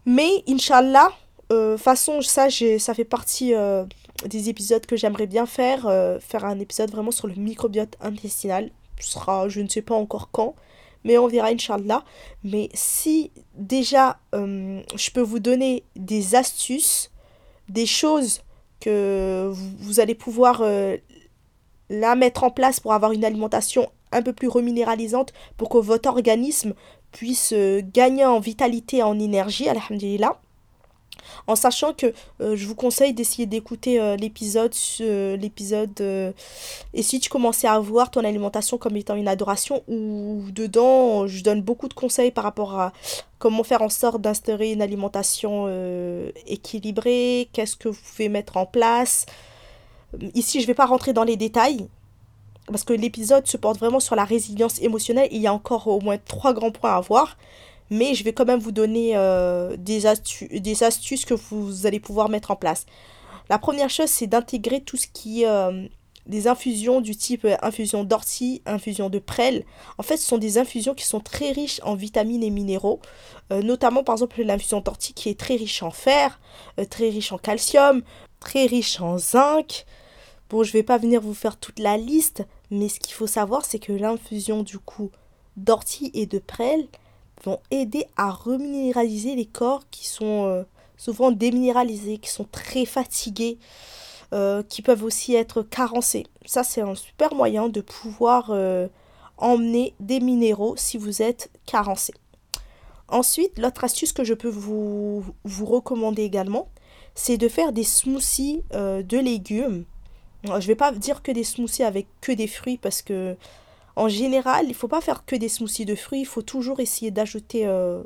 Mais 0.05 0.43
Inch'Allah, 0.47 1.09
euh, 1.53 1.77
façon, 1.77 2.21
ça, 2.21 2.47
ça 2.49 2.93
fait 2.93 3.05
partie 3.05 3.53
euh, 3.53 3.85
des 4.25 4.49
épisodes 4.49 4.85
que 4.85 4.95
j'aimerais 4.95 5.27
bien 5.27 5.45
faire. 5.45 5.87
Euh, 5.87 6.19
faire 6.19 6.45
un 6.45 6.59
épisode 6.59 6.91
vraiment 6.91 7.11
sur 7.11 7.27
le 7.27 7.35
microbiote 7.35 7.95
intestinal. 8.01 8.71
Ce 8.99 9.11
sera, 9.11 9.47
je 9.49 9.61
ne 9.61 9.67
sais 9.67 9.81
pas 9.81 9.95
encore 9.95 10.29
quand 10.31 10.55
mais 11.03 11.17
on 11.17 11.27
verra 11.27 11.47
Inch'Allah. 11.47 12.03
Mais 12.43 12.69
si 12.73 13.31
déjà 13.55 14.19
euh, 14.35 14.81
je 14.95 15.09
peux 15.11 15.21
vous 15.21 15.39
donner 15.39 15.83
des 15.95 16.35
astuces, 16.35 17.11
des 17.69 17.85
choses 17.85 18.41
que 18.81 19.49
vous, 19.79 19.99
allez 20.01 20.15
pouvoir 20.15 20.61
euh, 20.61 20.97
la 21.89 22.15
mettre 22.15 22.43
en 22.43 22.49
place 22.49 22.79
pour 22.81 22.93
avoir 22.93 23.13
une 23.13 23.23
alimentation 23.23 23.89
un 24.11 24.21
peu 24.21 24.33
plus 24.33 24.49
reminéralisante, 24.49 25.33
pour 25.55 25.69
que 25.69 25.77
votre 25.77 26.09
organisme 26.09 26.73
puisse 27.11 27.53
gagner 27.93 28.25
en 28.25 28.39
vitalité 28.39 29.01
en 29.01 29.17
énergie, 29.17 29.69
alhamdulillah 29.69 30.41
en 31.47 31.55
sachant 31.55 31.93
que 31.93 32.13
euh, 32.41 32.55
je 32.55 32.67
vous 32.67 32.75
conseille 32.75 33.13
d'essayer 33.13 33.45
d'écouter 33.45 33.99
euh, 33.99 34.15
l'épisode 34.15 34.73
euh, 35.01 36.31
et 36.93 37.03
si 37.03 37.19
tu 37.19 37.29
commençais 37.29 37.67
à 37.67 37.79
voir 37.79 38.11
ton 38.11 38.23
alimentation 38.23 38.77
comme 38.77 38.95
étant 38.95 39.15
une 39.15 39.27
adoration 39.27 39.83
ou 39.87 40.43
dedans 40.51 41.27
je 41.27 41.43
donne 41.43 41.61
beaucoup 41.61 41.87
de 41.87 41.93
conseils 41.93 42.31
par 42.31 42.43
rapport 42.43 42.79
à 42.79 42.93
comment 43.39 43.63
faire 43.63 43.81
en 43.81 43.89
sorte 43.89 44.21
d'instaurer 44.21 44.71
une 44.71 44.81
alimentation 44.81 45.67
équilibrée, 46.47 47.49
qu'est-ce 47.53 47.75
que 47.75 47.89
vous 47.89 47.99
pouvez 48.09 48.29
mettre 48.29 48.57
en 48.57 48.65
place. 48.65 49.27
Ici, 50.33 50.59
je 50.59 50.63
ne 50.63 50.67
vais 50.67 50.73
pas 50.73 50.87
rentrer 50.87 51.13
dans 51.13 51.23
les 51.23 51.35
détails 51.35 51.87
parce 52.67 52.83
que 52.83 52.93
l'épisode 52.93 53.47
se 53.47 53.57
porte 53.57 53.77
vraiment 53.77 53.99
sur 53.99 54.15
la 54.15 54.25
résilience 54.25 54.81
émotionnelle. 54.81 55.29
Il 55.31 55.41
y 55.41 55.47
a 55.47 55.53
encore 55.53 55.87
au 55.87 56.01
moins 56.01 56.17
trois 56.17 56.53
grands 56.53 56.71
points 56.71 56.95
à 56.95 57.01
voir 57.01 57.37
mais 57.89 58.13
je 58.13 58.23
vais 58.23 58.33
quand 58.33 58.45
même 58.45 58.59
vous 58.59 58.71
donner 58.71 59.11
euh, 59.15 59.75
des, 59.77 60.05
astuces 60.05 61.25
que 61.25 61.33
vous 61.33 61.85
allez 61.85 61.99
pouvoir 61.99 62.29
mettre 62.29 62.51
en 62.51 62.55
place. 62.55 62.85
La 63.49 63.59
première 63.59 63.89
chose, 63.89 64.09
c'est 64.09 64.27
d'intégrer 64.27 64.81
tout 64.81 64.97
ce 64.97 65.07
qui 65.07 65.43
est 65.43 65.47
euh, 65.47 65.87
des 66.25 66.47
infusions 66.47 66.99
du 66.99 67.15
type 67.15 67.45
euh, 67.45 67.55
infusion 67.61 68.03
d'ortie, 68.03 68.61
infusion 68.65 69.09
de 69.09 69.19
prêle. 69.19 69.63
En 69.97 70.03
fait, 70.03 70.17
ce 70.17 70.27
sont 70.27 70.37
des 70.37 70.57
infusions 70.57 70.93
qui 70.93 71.05
sont 71.05 71.21
très 71.21 71.51
riches 71.51 71.79
en 71.83 71.95
vitamines 71.95 72.43
et 72.43 72.49
minéraux, 72.49 72.99
notamment 73.49 74.03
par 74.03 74.15
exemple 74.15 74.41
l'infusion 74.41 74.81
d'ortie 74.81 75.13
qui 75.13 75.29
est 75.29 75.39
très 75.39 75.55
riche 75.55 75.81
en 75.81 75.91
fer, 75.91 76.41
très 76.89 77.09
riche 77.09 77.31
en 77.31 77.37
calcium, 77.37 78.01
très 78.41 78.65
riche 78.65 78.99
en 78.99 79.17
zinc. 79.17 79.85
Bon, 80.49 80.63
je 80.63 80.71
vais 80.73 80.83
pas 80.83 80.97
venir 80.97 81.21
vous 81.21 81.33
faire 81.33 81.57
toute 81.57 81.79
la 81.79 81.97
liste, 81.97 82.45
mais 82.71 82.89
ce 82.89 82.99
qu'il 82.99 83.13
faut 83.13 83.27
savoir, 83.27 83.63
c'est 83.63 83.79
que 83.79 83.93
l'infusion 83.93 84.63
du 84.63 84.79
coup 84.79 85.11
d'ortie 85.57 86.11
et 86.13 86.25
de 86.25 86.39
prêle, 86.39 86.87
vont 87.43 87.59
aider 87.71 88.05
à 88.15 88.31
reminéraliser 88.31 89.35
les 89.35 89.45
corps 89.45 89.83
qui 89.89 90.07
sont 90.07 90.45
euh, 90.45 90.63
souvent 90.97 91.31
déminéralisés, 91.31 92.17
qui 92.17 92.29
sont 92.29 92.45
très 92.51 92.85
fatigués, 92.85 93.57
euh, 94.33 94.63
qui 94.63 94.81
peuvent 94.81 95.03
aussi 95.03 95.35
être 95.35 95.61
carencés. 95.61 96.25
Ça, 96.45 96.63
c'est 96.63 96.81
un 96.81 96.95
super 96.95 97.33
moyen 97.35 97.69
de 97.69 97.81
pouvoir 97.81 98.49
euh, 98.49 98.87
emmener 99.37 99.93
des 99.99 100.19
minéraux 100.19 100.75
si 100.77 100.97
vous 100.97 101.21
êtes 101.21 101.49
carencé. 101.65 102.13
Ensuite, 103.09 103.57
l'autre 103.57 103.83
astuce 103.83 104.11
que 104.11 104.23
je 104.23 104.33
peux 104.33 104.49
vous, 104.49 105.23
vous 105.45 105.65
recommander 105.65 106.23
également, 106.23 106.67
c'est 107.15 107.37
de 107.37 107.47
faire 107.47 107.71
des 107.71 107.85
smoothies 107.85 108.63
de 108.73 109.17
légumes. 109.17 109.85
Je 110.43 110.51
ne 110.51 110.59
vais 110.59 110.75
pas 110.75 110.91
dire 110.91 111.23
que 111.23 111.31
des 111.31 111.45
smoothies 111.45 111.83
avec 111.83 112.07
que 112.19 112.33
des 112.33 112.47
fruits 112.47 112.77
parce 112.77 113.01
que 113.01 113.37
en 113.97 114.09
général, 114.09 114.65
il 114.65 114.69
ne 114.69 114.73
faut 114.75 114.87
pas 114.87 115.01
faire 115.01 115.25
que 115.25 115.35
des 115.35 115.49
smoothies 115.49 115.85
de 115.85 115.95
fruits, 115.95 116.19
il 116.21 116.25
faut 116.25 116.43
toujours 116.43 116.79
essayer 116.79 117.09
d'ajouter 117.09 117.65
euh, 117.65 118.03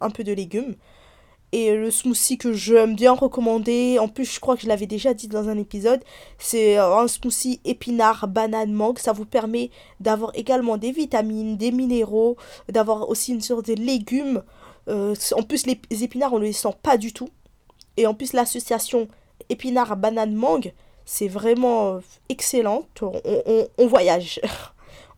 un 0.00 0.10
peu 0.10 0.24
de 0.24 0.32
légumes. 0.32 0.74
Et 1.52 1.72
le 1.72 1.92
smoothie 1.92 2.36
que 2.36 2.52
j'aime 2.52 2.96
bien 2.96 3.12
recommander, 3.12 4.00
en 4.00 4.08
plus 4.08 4.24
je 4.24 4.40
crois 4.40 4.56
que 4.56 4.62
je 4.62 4.66
l'avais 4.66 4.86
déjà 4.86 5.14
dit 5.14 5.28
dans 5.28 5.48
un 5.48 5.56
épisode, 5.56 6.02
c'est 6.36 6.78
euh, 6.78 6.96
un 6.96 7.06
smoothie 7.06 7.60
épinard, 7.64 8.26
banane, 8.26 8.72
mangue. 8.72 8.98
Ça 8.98 9.12
vous 9.12 9.24
permet 9.24 9.70
d'avoir 10.00 10.32
également 10.34 10.76
des 10.76 10.90
vitamines, 10.90 11.56
des 11.56 11.70
minéraux, 11.70 12.36
d'avoir 12.68 13.08
aussi 13.08 13.32
une 13.32 13.40
sorte 13.40 13.66
de 13.66 13.74
légumes. 13.74 14.42
Euh, 14.88 15.14
en 15.36 15.44
plus 15.44 15.66
les 15.66 15.78
épinards 16.02 16.32
on 16.32 16.40
ne 16.40 16.44
les 16.44 16.52
sent 16.52 16.74
pas 16.82 16.96
du 16.96 17.12
tout. 17.12 17.28
Et 17.96 18.08
en 18.08 18.14
plus 18.14 18.32
l'association 18.32 19.06
épinard, 19.48 19.96
banane, 19.96 20.34
mangue, 20.34 20.72
c'est 21.04 21.28
vraiment 21.28 22.00
excellent. 22.28 22.82
on 23.00 23.86
voyage. 23.86 24.40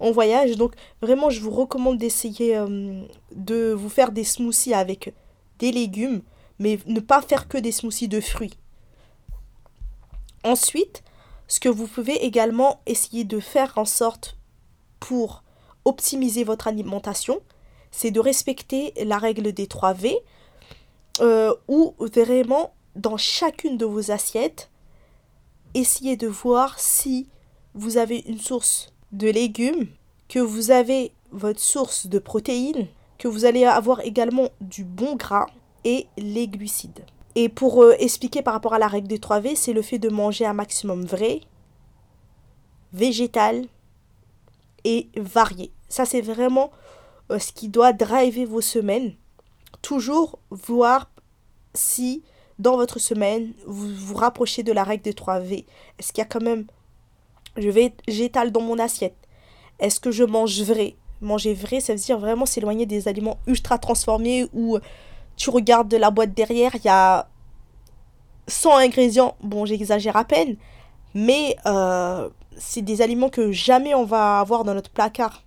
voyage. 0.01 0.57
Donc 0.57 0.75
vraiment, 1.03 1.31
je 1.31 1.41
vous 1.41 1.51
recommande 1.51 1.99
d'essayer 1.99 2.57
euh, 2.57 3.03
de 3.35 3.73
vous 3.73 3.89
faire 3.89 4.13
des 4.13 4.25
smoothies 4.25 4.75
avec 4.75 5.15
des 5.59 5.73
légumes, 5.73 6.23
mais 6.59 6.79
ne 6.87 7.01
pas 7.01 7.23
faire 7.23 7.49
que 7.49 7.59
des 7.59 7.73
smoothies 7.73 8.09
de 8.09 8.21
fruits. 8.21 8.59
Ensuite, 10.43 11.03
ce 11.49 11.61
que 11.61 11.69
vous 11.69 11.87
pouvez 11.87 12.25
également 12.25 12.81
essayer 12.87 13.25
de 13.25 13.41
faire 13.41 13.75
en 13.77 13.85
sorte 13.85 14.39
pour 15.01 15.43
optimiser 15.85 16.45
votre 16.45 16.69
alimentation, 16.69 17.41
c'est 17.91 18.11
de 18.11 18.21
respecter 18.21 18.93
la 19.05 19.19
règle 19.19 19.53
des 19.53 19.67
3 19.67 19.93
V, 19.95 20.19
euh, 21.21 21.55
ou 21.69 21.95
vraiment 21.99 22.73
dans 22.97 23.17
chacune 23.17 23.77
de 23.77 23.85
vos 23.85 24.11
assiettes, 24.11 24.71
essayez 25.75 26.17
de 26.17 26.27
voir 26.27 26.79
si 26.79 27.29
vous 27.75 27.99
avez 27.99 28.19
une 28.27 28.39
source 28.39 28.93
de 29.13 29.29
légumes, 29.29 29.89
que 30.29 30.39
vous 30.39 30.71
avez 30.71 31.13
votre 31.33 31.61
source 31.61 32.07
de 32.07 32.19
protéines, 32.19 32.89
que 33.19 33.29
vous 33.29 33.45
allez 33.45 33.65
avoir 33.65 34.01
également 34.01 34.49
du 34.61 34.85
bon 34.85 35.17
gras 35.17 35.47
et 35.85 36.07
les 36.17 36.49
glucides. 36.49 37.05
Et 37.35 37.49
pour 37.49 37.83
euh, 37.83 37.95
expliquer 37.99 38.43
par 38.43 38.55
rapport 38.55 38.75
à 38.75 38.79
la 38.79 38.89
règle 38.89 39.09
des 39.09 39.19
3 39.19 39.41
V, 39.41 39.55
c'est 39.55 39.73
le 39.73 39.83
fait 39.83 39.99
de 39.99 40.09
manger 40.09 40.47
un 40.47 40.53
maximum 40.53 41.05
vrai, 41.05 41.41
végétal 42.93 43.67
et 44.85 45.09
varié. 45.17 45.71
Ça, 45.89 46.05
c'est 46.05 46.23
vraiment 46.23 46.71
euh, 47.31 47.39
ce 47.39 47.53
qui 47.53 47.69
doit 47.69 47.93
driver 47.93 48.47
vos 48.47 48.61
semaines. 48.61 49.15
Toujours 49.83 50.39
voir 50.51 51.11
si 51.75 52.23
dans 52.59 52.77
votre 52.77 52.99
semaine, 52.99 53.53
vous 53.67 53.95
vous 53.95 54.15
rapprochez 54.15 54.63
de 54.63 54.73
la 54.73 54.85
règle 54.85 55.05
des 55.05 55.15
3 55.15 55.41
V. 55.41 55.67
Est-ce 55.99 56.13
qu'il 56.13 56.21
y 56.21 56.25
a 56.25 56.29
quand 56.29 56.43
même 56.43 56.67
je 57.57 57.69
vais 57.69 57.95
j'étale 58.09 58.53
dans 58.53 58.61
mon 58.61 58.79
assiette. 58.79 59.17
Est-ce 59.79 60.01
que 60.01 60.11
je 60.11 60.25
mange 60.25 60.61
vrai? 60.63 60.97
Manger 61.21 61.55
vrai, 61.55 61.81
ça 61.81 61.95
veut 61.95 61.99
dire 61.99 62.19
vraiment 62.19 62.47
s'éloigner 62.47 62.87
des 62.87 63.09
aliments 63.09 63.39
ultra 63.47 63.79
transformés 63.79 64.47
où 64.53 64.79
tu 65.37 65.51
regardes 65.51 65.89
de 65.89 65.97
la 65.97 66.11
boîte 66.11 66.35
derrière, 66.35 66.75
il 66.75 66.85
y 66.85 66.89
a 66.89 67.29
100 68.47 68.77
ingrédients, 68.77 69.37
bon 69.43 69.65
j'exagère 69.65 70.17
à 70.17 70.25
peine, 70.25 70.57
mais 71.15 71.57
euh, 71.67 72.29
c'est 72.57 72.83
des 72.83 73.03
aliments 73.03 73.29
que 73.29 73.53
jamais 73.53 73.95
on 73.95 74.05
va 74.05 74.39
avoir 74.39 74.65
dans 74.65 74.75
notre 74.75 74.91
placard. 74.91 75.43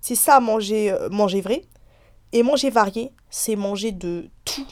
C'est 0.00 0.14
ça 0.14 0.40
manger, 0.40 0.90
euh, 0.90 1.08
manger 1.10 1.40
vrai. 1.40 1.62
Et 2.32 2.42
manger 2.42 2.70
varié, 2.70 3.12
c'est 3.30 3.56
manger 3.56 3.92
de 3.92 4.28
tout. 4.44 4.66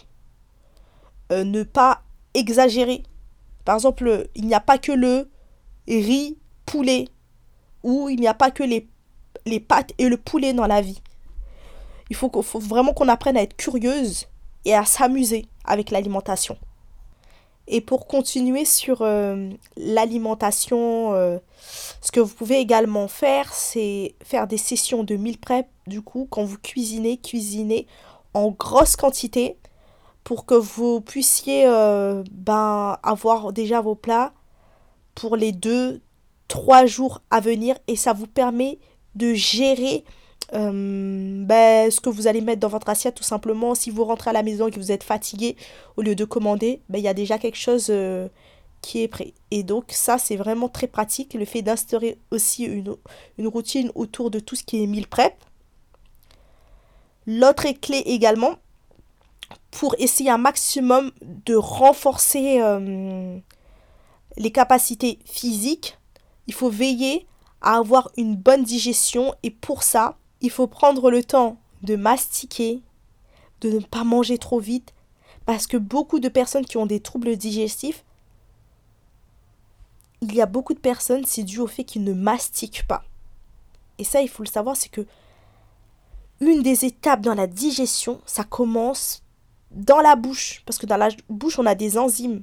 Euh, 1.30 1.44
ne 1.44 1.62
pas 1.62 2.02
exagérer. 2.34 3.04
Par 3.64 3.76
exemple, 3.76 4.28
il 4.34 4.46
n'y 4.46 4.54
a 4.54 4.60
pas 4.60 4.78
que 4.78 4.92
le 4.92 5.30
riz 5.98 6.36
poulet 6.66 7.08
ou 7.82 8.08
il 8.08 8.20
n'y 8.20 8.28
a 8.28 8.34
pas 8.34 8.50
que 8.50 8.62
les, 8.62 8.88
les 9.46 9.60
pâtes 9.60 9.92
et 9.98 10.08
le 10.08 10.16
poulet 10.16 10.52
dans 10.52 10.66
la 10.66 10.80
vie. 10.80 11.00
Il 12.10 12.16
faut, 12.16 12.30
faut 12.42 12.58
vraiment 12.58 12.92
qu'on 12.92 13.08
apprenne 13.08 13.36
à 13.36 13.42
être 13.42 13.56
curieuse 13.56 14.26
et 14.64 14.74
à 14.74 14.84
s'amuser 14.84 15.46
avec 15.64 15.90
l'alimentation. 15.90 16.56
Et 17.72 17.80
pour 17.80 18.08
continuer 18.08 18.64
sur 18.64 19.02
euh, 19.02 19.48
l'alimentation, 19.76 21.14
euh, 21.14 21.38
ce 22.00 22.10
que 22.10 22.18
vous 22.18 22.34
pouvez 22.34 22.58
également 22.58 23.06
faire, 23.06 23.54
c'est 23.54 24.16
faire 24.24 24.48
des 24.48 24.58
sessions 24.58 25.04
de 25.04 25.14
meal 25.14 25.38
prep. 25.38 25.68
Du 25.86 26.02
coup, 26.02 26.26
quand 26.28 26.42
vous 26.42 26.58
cuisinez, 26.58 27.18
cuisinez 27.18 27.86
en 28.34 28.50
grosse 28.50 28.96
quantité 28.96 29.56
pour 30.24 30.46
que 30.46 30.54
vous 30.54 31.00
puissiez 31.00 31.64
euh, 31.66 32.24
ben, 32.32 32.98
avoir 33.04 33.52
déjà 33.52 33.80
vos 33.80 33.94
plats 33.94 34.32
pour 35.14 35.36
les 35.36 35.52
deux, 35.52 36.00
trois 36.48 36.86
jours 36.86 37.22
à 37.30 37.40
venir. 37.40 37.76
Et 37.86 37.96
ça 37.96 38.12
vous 38.12 38.26
permet 38.26 38.78
de 39.14 39.34
gérer 39.34 40.04
euh, 40.52 41.44
ben, 41.44 41.90
ce 41.90 42.00
que 42.00 42.10
vous 42.10 42.26
allez 42.26 42.40
mettre 42.40 42.60
dans 42.60 42.68
votre 42.68 42.88
assiette 42.88 43.14
tout 43.14 43.22
simplement. 43.22 43.74
Si 43.74 43.90
vous 43.90 44.04
rentrez 44.04 44.30
à 44.30 44.32
la 44.32 44.42
maison 44.42 44.68
et 44.68 44.70
que 44.70 44.80
vous 44.80 44.92
êtes 44.92 45.04
fatigué, 45.04 45.56
au 45.96 46.02
lieu 46.02 46.14
de 46.14 46.24
commander, 46.24 46.82
ben, 46.88 46.98
il 46.98 47.04
y 47.04 47.08
a 47.08 47.14
déjà 47.14 47.38
quelque 47.38 47.58
chose 47.58 47.86
euh, 47.90 48.28
qui 48.82 49.02
est 49.02 49.08
prêt. 49.08 49.34
Et 49.50 49.62
donc 49.62 49.84
ça, 49.88 50.18
c'est 50.18 50.36
vraiment 50.36 50.68
très 50.68 50.86
pratique, 50.86 51.34
le 51.34 51.44
fait 51.44 51.62
d'instaurer 51.62 52.18
aussi 52.30 52.64
une, 52.64 52.96
une 53.38 53.48
routine 53.48 53.90
autour 53.94 54.30
de 54.30 54.40
tout 54.40 54.56
ce 54.56 54.64
qui 54.64 54.82
est 54.82 54.86
meal 54.86 55.06
prep. 55.06 55.34
L'autre 57.26 57.70
clé 57.80 57.98
également, 58.06 58.56
pour 59.70 59.94
essayer 59.98 60.30
un 60.30 60.38
maximum 60.38 61.12
de 61.22 61.54
renforcer 61.54 62.60
euh, 62.60 63.38
les 64.40 64.50
capacités 64.50 65.18
physiques, 65.26 65.98
il 66.46 66.54
faut 66.54 66.70
veiller 66.70 67.26
à 67.60 67.76
avoir 67.76 68.10
une 68.16 68.36
bonne 68.36 68.64
digestion. 68.64 69.34
Et 69.42 69.50
pour 69.50 69.82
ça, 69.82 70.16
il 70.40 70.50
faut 70.50 70.66
prendre 70.66 71.10
le 71.10 71.22
temps 71.22 71.58
de 71.82 71.94
mastiquer, 71.94 72.80
de 73.60 73.68
ne 73.70 73.80
pas 73.80 74.02
manger 74.02 74.38
trop 74.38 74.58
vite, 74.58 74.94
parce 75.44 75.66
que 75.66 75.76
beaucoup 75.76 76.20
de 76.20 76.30
personnes 76.30 76.64
qui 76.64 76.78
ont 76.78 76.86
des 76.86 77.00
troubles 77.00 77.36
digestifs, 77.36 78.02
il 80.22 80.34
y 80.34 80.40
a 80.40 80.46
beaucoup 80.46 80.72
de 80.72 80.78
personnes, 80.78 81.26
c'est 81.26 81.44
dû 81.44 81.58
au 81.60 81.66
fait 81.66 81.84
qu'ils 81.84 82.04
ne 82.04 82.14
mastiquent 82.14 82.86
pas. 82.88 83.04
Et 83.98 84.04
ça, 84.04 84.22
il 84.22 84.28
faut 84.28 84.42
le 84.42 84.48
savoir, 84.48 84.74
c'est 84.74 84.88
que 84.88 85.06
une 86.40 86.62
des 86.62 86.86
étapes 86.86 87.20
dans 87.20 87.34
la 87.34 87.46
digestion, 87.46 88.22
ça 88.24 88.44
commence 88.44 89.22
dans 89.70 90.00
la 90.00 90.16
bouche, 90.16 90.62
parce 90.64 90.78
que 90.78 90.86
dans 90.86 90.96
la 90.96 91.10
bouche, 91.28 91.58
on 91.58 91.66
a 91.66 91.74
des 91.74 91.98
enzymes 91.98 92.42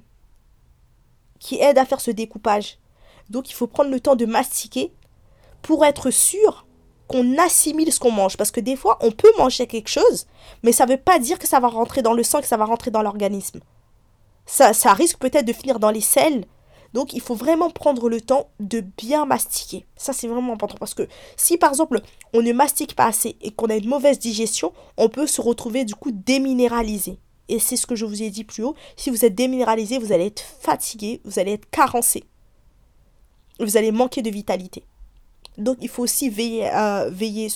qui 1.40 1.60
aident 1.60 1.78
à 1.78 1.86
faire 1.86 2.02
ce 2.02 2.12
découpage. 2.12 2.80
Donc, 3.30 3.50
il 3.50 3.54
faut 3.54 3.68
prendre 3.68 3.92
le 3.92 4.00
temps 4.00 4.16
de 4.16 4.26
mastiquer 4.26 4.92
pour 5.62 5.86
être 5.86 6.12
sûr 6.12 6.66
qu'on 7.08 7.38
assimile 7.38 7.92
ce 7.92 8.00
qu'on 8.00 8.12
mange. 8.12 8.38
Parce 8.38 8.52
que 8.52 8.60
des 8.60 8.76
fois, 8.76 8.98
on 9.02 9.12
peut 9.12 9.32
manger 9.38 9.68
quelque 9.68 9.90
chose, 9.90 10.28
mais 10.64 10.72
ça 10.72 10.86
ne 10.86 10.92
veut 10.92 10.98
pas 10.98 11.20
dire 11.20 11.40
que 11.40 11.48
ça 11.48 11.60
va 11.60 11.68
rentrer 11.68 12.02
dans 12.02 12.14
le 12.14 12.24
sang, 12.24 12.42
que 12.42 12.48
ça 12.48 12.58
va 12.58 12.66
rentrer 12.66 12.92
dans 12.92 13.02
l'organisme. 13.02 13.60
Ça, 14.46 14.74
ça 14.74 14.94
risque 14.94 15.18
peut-être 15.18 15.46
de 15.46 15.54
finir 15.54 15.80
dans 15.80 15.92
les 15.92 16.02
selles. 16.02 16.46
Donc, 16.94 17.14
il 17.14 17.22
faut 17.22 17.36
vraiment 17.36 17.70
prendre 17.70 18.08
le 18.10 18.22
temps 18.22 18.50
de 18.60 18.80
bien 18.80 19.26
mastiquer. 19.26 19.86
Ça, 19.98 20.14
c'est 20.14 20.28
vraiment 20.28 20.54
important. 20.54 20.78
Parce 20.80 20.94
que 20.94 21.08
si, 21.36 21.58
par 21.58 21.70
exemple, 21.72 22.02
on 22.34 22.42
ne 22.42 22.54
mastique 22.54 22.96
pas 22.96 23.06
assez 23.06 23.36
et 23.42 23.52
qu'on 23.52 23.68
a 23.68 23.76
une 23.76 23.90
mauvaise 23.90 24.20
digestion, 24.20 24.72
on 24.96 25.10
peut 25.10 25.28
se 25.28 25.42
retrouver, 25.42 25.84
du 25.84 25.96
coup, 25.96 26.12
déminéralisé. 26.12 27.20
Et 27.50 27.60
c'est 27.60 27.78
ce 27.78 27.88
que 27.88 27.96
je 27.96 28.06
vous 28.06 28.24
ai 28.24 28.30
dit 28.30 28.44
plus 28.44 28.64
haut. 28.64 28.76
Si 28.96 29.10
vous 29.10 29.24
êtes 29.26 29.36
déminéralisé, 29.36 29.98
vous 29.98 30.12
allez 30.12 30.28
être 30.28 30.42
fatigué, 30.42 31.22
vous 31.24 31.40
allez 31.40 31.54
être 31.54 31.70
carencé. 31.70 32.24
Vous 33.60 33.78
allez 33.78 33.92
manquer 33.92 34.22
de 34.22 34.30
vitalité. 34.30 34.84
Donc 35.58 35.78
il 35.82 35.90
faut 35.90 36.04
aussi 36.04 36.30
veiller 36.30 36.68
à 36.68 37.10
veiller 37.10 37.48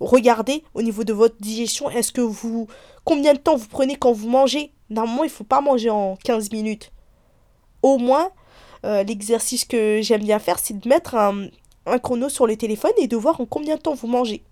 regarder 0.00 0.64
au 0.74 0.82
niveau 0.82 1.04
de 1.04 1.12
votre 1.12 1.36
digestion. 1.40 1.88
Est-ce 1.90 2.12
que 2.12 2.20
vous 2.20 2.66
combien 3.04 3.34
de 3.34 3.38
temps 3.38 3.56
vous 3.56 3.68
prenez 3.68 3.96
quand 3.96 4.12
vous 4.12 4.28
mangez? 4.28 4.72
Normalement, 4.88 5.22
il 5.22 5.28
ne 5.28 5.32
faut 5.32 5.44
pas 5.44 5.60
manger 5.60 5.90
en 5.90 6.16
15 6.16 6.50
minutes. 6.50 6.90
Au 7.82 7.98
moins, 7.98 8.30
euh, 8.84 9.04
l'exercice 9.04 9.64
que 9.64 10.00
j'aime 10.02 10.22
bien 10.22 10.40
faire, 10.40 10.58
c'est 10.58 10.78
de 10.78 10.88
mettre 10.88 11.14
un 11.14 11.98
chrono 11.98 12.28
sur 12.28 12.46
le 12.46 12.56
téléphone 12.56 12.92
et 12.98 13.06
de 13.06 13.16
voir 13.16 13.40
en 13.40 13.46
combien 13.46 13.76
de 13.76 13.80
temps 13.80 13.94
vous 13.94 14.08
mangez. 14.08 14.42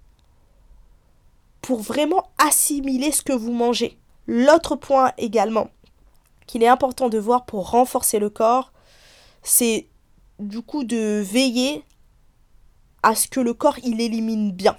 Pour 1.61 1.81
vraiment 1.81 2.31
assimiler 2.39 3.11
ce 3.11 3.23
que 3.23 3.33
vous 3.33 3.53
mangez. 3.53 3.99
L'autre 4.29 4.77
point 4.77 5.13
également 5.17 5.71
qu'il 6.47 6.63
est 6.63 6.69
important 6.69 7.09
de 7.09 7.19
voir 7.19 7.47
pour 7.47 7.71
renforcer 7.71 8.19
le 8.19 8.29
corps, 8.29 8.73
c'est 9.43 9.89
du 10.39 10.61
coup 10.61 10.85
de 10.85 11.21
veiller 11.21 11.83
à 13.03 13.15
ce 13.15 13.27
que 13.27 13.41
le 13.41 13.55
corps 13.55 13.79
il 13.83 14.01
élimine 14.03 14.53
bien. 14.53 14.77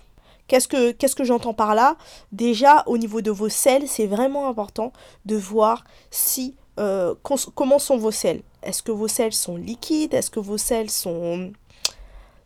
Qu'est-ce 0.48 0.68
que, 0.68 0.92
qu'est-ce 0.92 1.16
que 1.16 1.24
j'entends 1.24 1.56
par 1.56 1.74
là? 1.74 1.98
Déjà, 2.32 2.84
au 2.86 2.98
niveau 2.98 3.22
de 3.22 3.32
vos 3.32 3.50
selles, 3.50 3.88
c'est 3.88 4.08
vraiment 4.08 4.48
important 4.48 4.94
de 5.26 5.36
voir 5.36 5.84
si 6.12 6.56
euh, 6.80 7.16
comment 7.56 7.80
sont 7.80 7.98
vos 7.98 8.12
selles. 8.12 8.44
Est-ce 8.62 8.84
que 8.84 8.92
vos 8.92 9.08
selles 9.08 9.34
sont 9.34 9.58
liquides? 9.58 10.14
Est-ce 10.14 10.32
que 10.32 10.40
vos 10.40 10.58
selles 10.58 10.90
sont, 10.90 11.52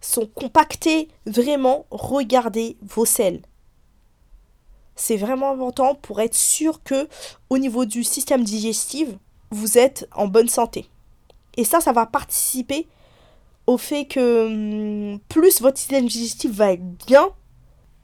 sont 0.02 0.26
compactées? 0.26 1.10
Vraiment, 1.26 1.86
regardez 1.92 2.78
vos 2.82 3.06
selles. 3.06 3.42
C'est 4.95 5.17
vraiment 5.17 5.51
important 5.51 5.95
pour 5.95 6.21
être 6.21 6.36
sûr 6.36 6.84
que 6.84 7.08
au 7.49 7.58
niveau 7.58 7.86
du 7.86 8.03
système 8.03 8.43
digestif, 8.43 9.10
vous 9.51 9.77
êtes 9.77 10.08
en 10.15 10.27
bonne 10.27 10.49
santé. 10.49 10.89
Et 11.58 11.63
ça, 11.63 11.79
ça 11.82 11.91
va 11.91 12.06
participer 12.06 12.88
au 13.67 13.77
fait 13.77 14.06
que 14.06 15.13
hum, 15.13 15.19
plus 15.29 15.62
votre 15.62 15.77
système 15.77 16.06
digestif 16.06 16.51
va 16.51 16.73
être 16.73 16.88
bien, 17.06 17.29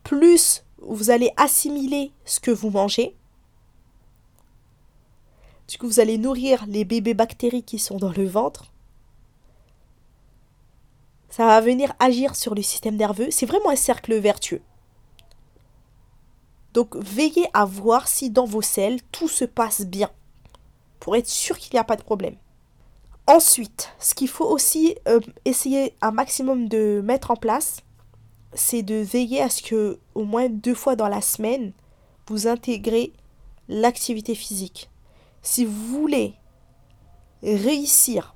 plus 0.03 0.63
vous 0.81 1.09
allez 1.09 1.31
assimiler 1.37 2.11
ce 2.25 2.39
que 2.39 2.51
vous 2.51 2.69
mangez. 2.69 3.15
Du 5.67 5.77
coup, 5.77 5.87
vous 5.87 5.99
allez 5.99 6.17
nourrir 6.17 6.65
les 6.67 6.85
bébés 6.85 7.13
bactéries 7.13 7.63
qui 7.63 7.77
sont 7.77 7.97
dans 7.97 8.11
le 8.11 8.25
ventre. 8.25 8.71
Ça 11.29 11.45
va 11.45 11.61
venir 11.61 11.93
agir 11.99 12.35
sur 12.35 12.55
le 12.55 12.63
système 12.63 12.95
nerveux. 12.95 13.27
C'est 13.29 13.45
vraiment 13.45 13.69
un 13.69 13.75
cercle 13.75 14.15
vertueux. 14.15 14.61
Donc, 16.73 16.95
veillez 16.95 17.47
à 17.53 17.65
voir 17.65 18.07
si 18.07 18.29
dans 18.29 18.45
vos 18.45 18.61
selles, 18.61 19.01
tout 19.11 19.27
se 19.27 19.45
passe 19.45 19.81
bien. 19.81 20.09
Pour 20.99 21.15
être 21.15 21.27
sûr 21.27 21.57
qu'il 21.57 21.73
n'y 21.73 21.79
a 21.79 21.83
pas 21.83 21.95
de 21.95 22.03
problème. 22.03 22.35
Ensuite, 23.27 23.93
ce 23.99 24.15
qu'il 24.15 24.27
faut 24.27 24.45
aussi 24.45 24.95
euh, 25.07 25.19
essayer 25.45 25.93
un 26.01 26.11
maximum 26.11 26.67
de 26.67 27.01
mettre 27.03 27.31
en 27.31 27.35
place, 27.35 27.77
c'est 28.53 28.81
de 28.81 28.95
veiller 28.95 29.41
à 29.41 29.49
ce 29.49 29.61
que 29.61 29.99
au 30.15 30.23
moins 30.23 30.49
deux 30.49 30.73
fois 30.73 30.95
dans 30.95 31.07
la 31.07 31.21
semaine, 31.21 31.73
vous 32.27 32.47
intégrez 32.47 33.13
l'activité 33.67 34.35
physique. 34.35 34.89
Si 35.41 35.63
vous 35.63 35.87
voulez 35.87 36.33
réussir 37.43 38.35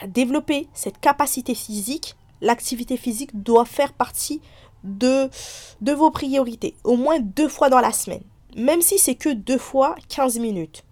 à 0.00 0.06
développer 0.06 0.68
cette 0.74 0.98
capacité 0.98 1.54
physique, 1.54 2.16
l'activité 2.40 2.96
physique 2.96 3.40
doit 3.42 3.64
faire 3.64 3.92
partie 3.92 4.40
de, 4.84 5.28
vos 5.80 6.10
priorités, 6.10 6.74
au 6.84 6.96
moins 6.96 7.18
deux 7.20 7.48
fois 7.48 7.70
dans 7.70 7.80
la 7.80 7.92
semaine. 7.92 8.22
Même 8.56 8.82
si 8.82 8.98
c'est 8.98 9.14
que 9.14 9.30
deux 9.30 9.58
fois 9.58 9.94
15 10.08 10.38
minutes. 10.38 10.84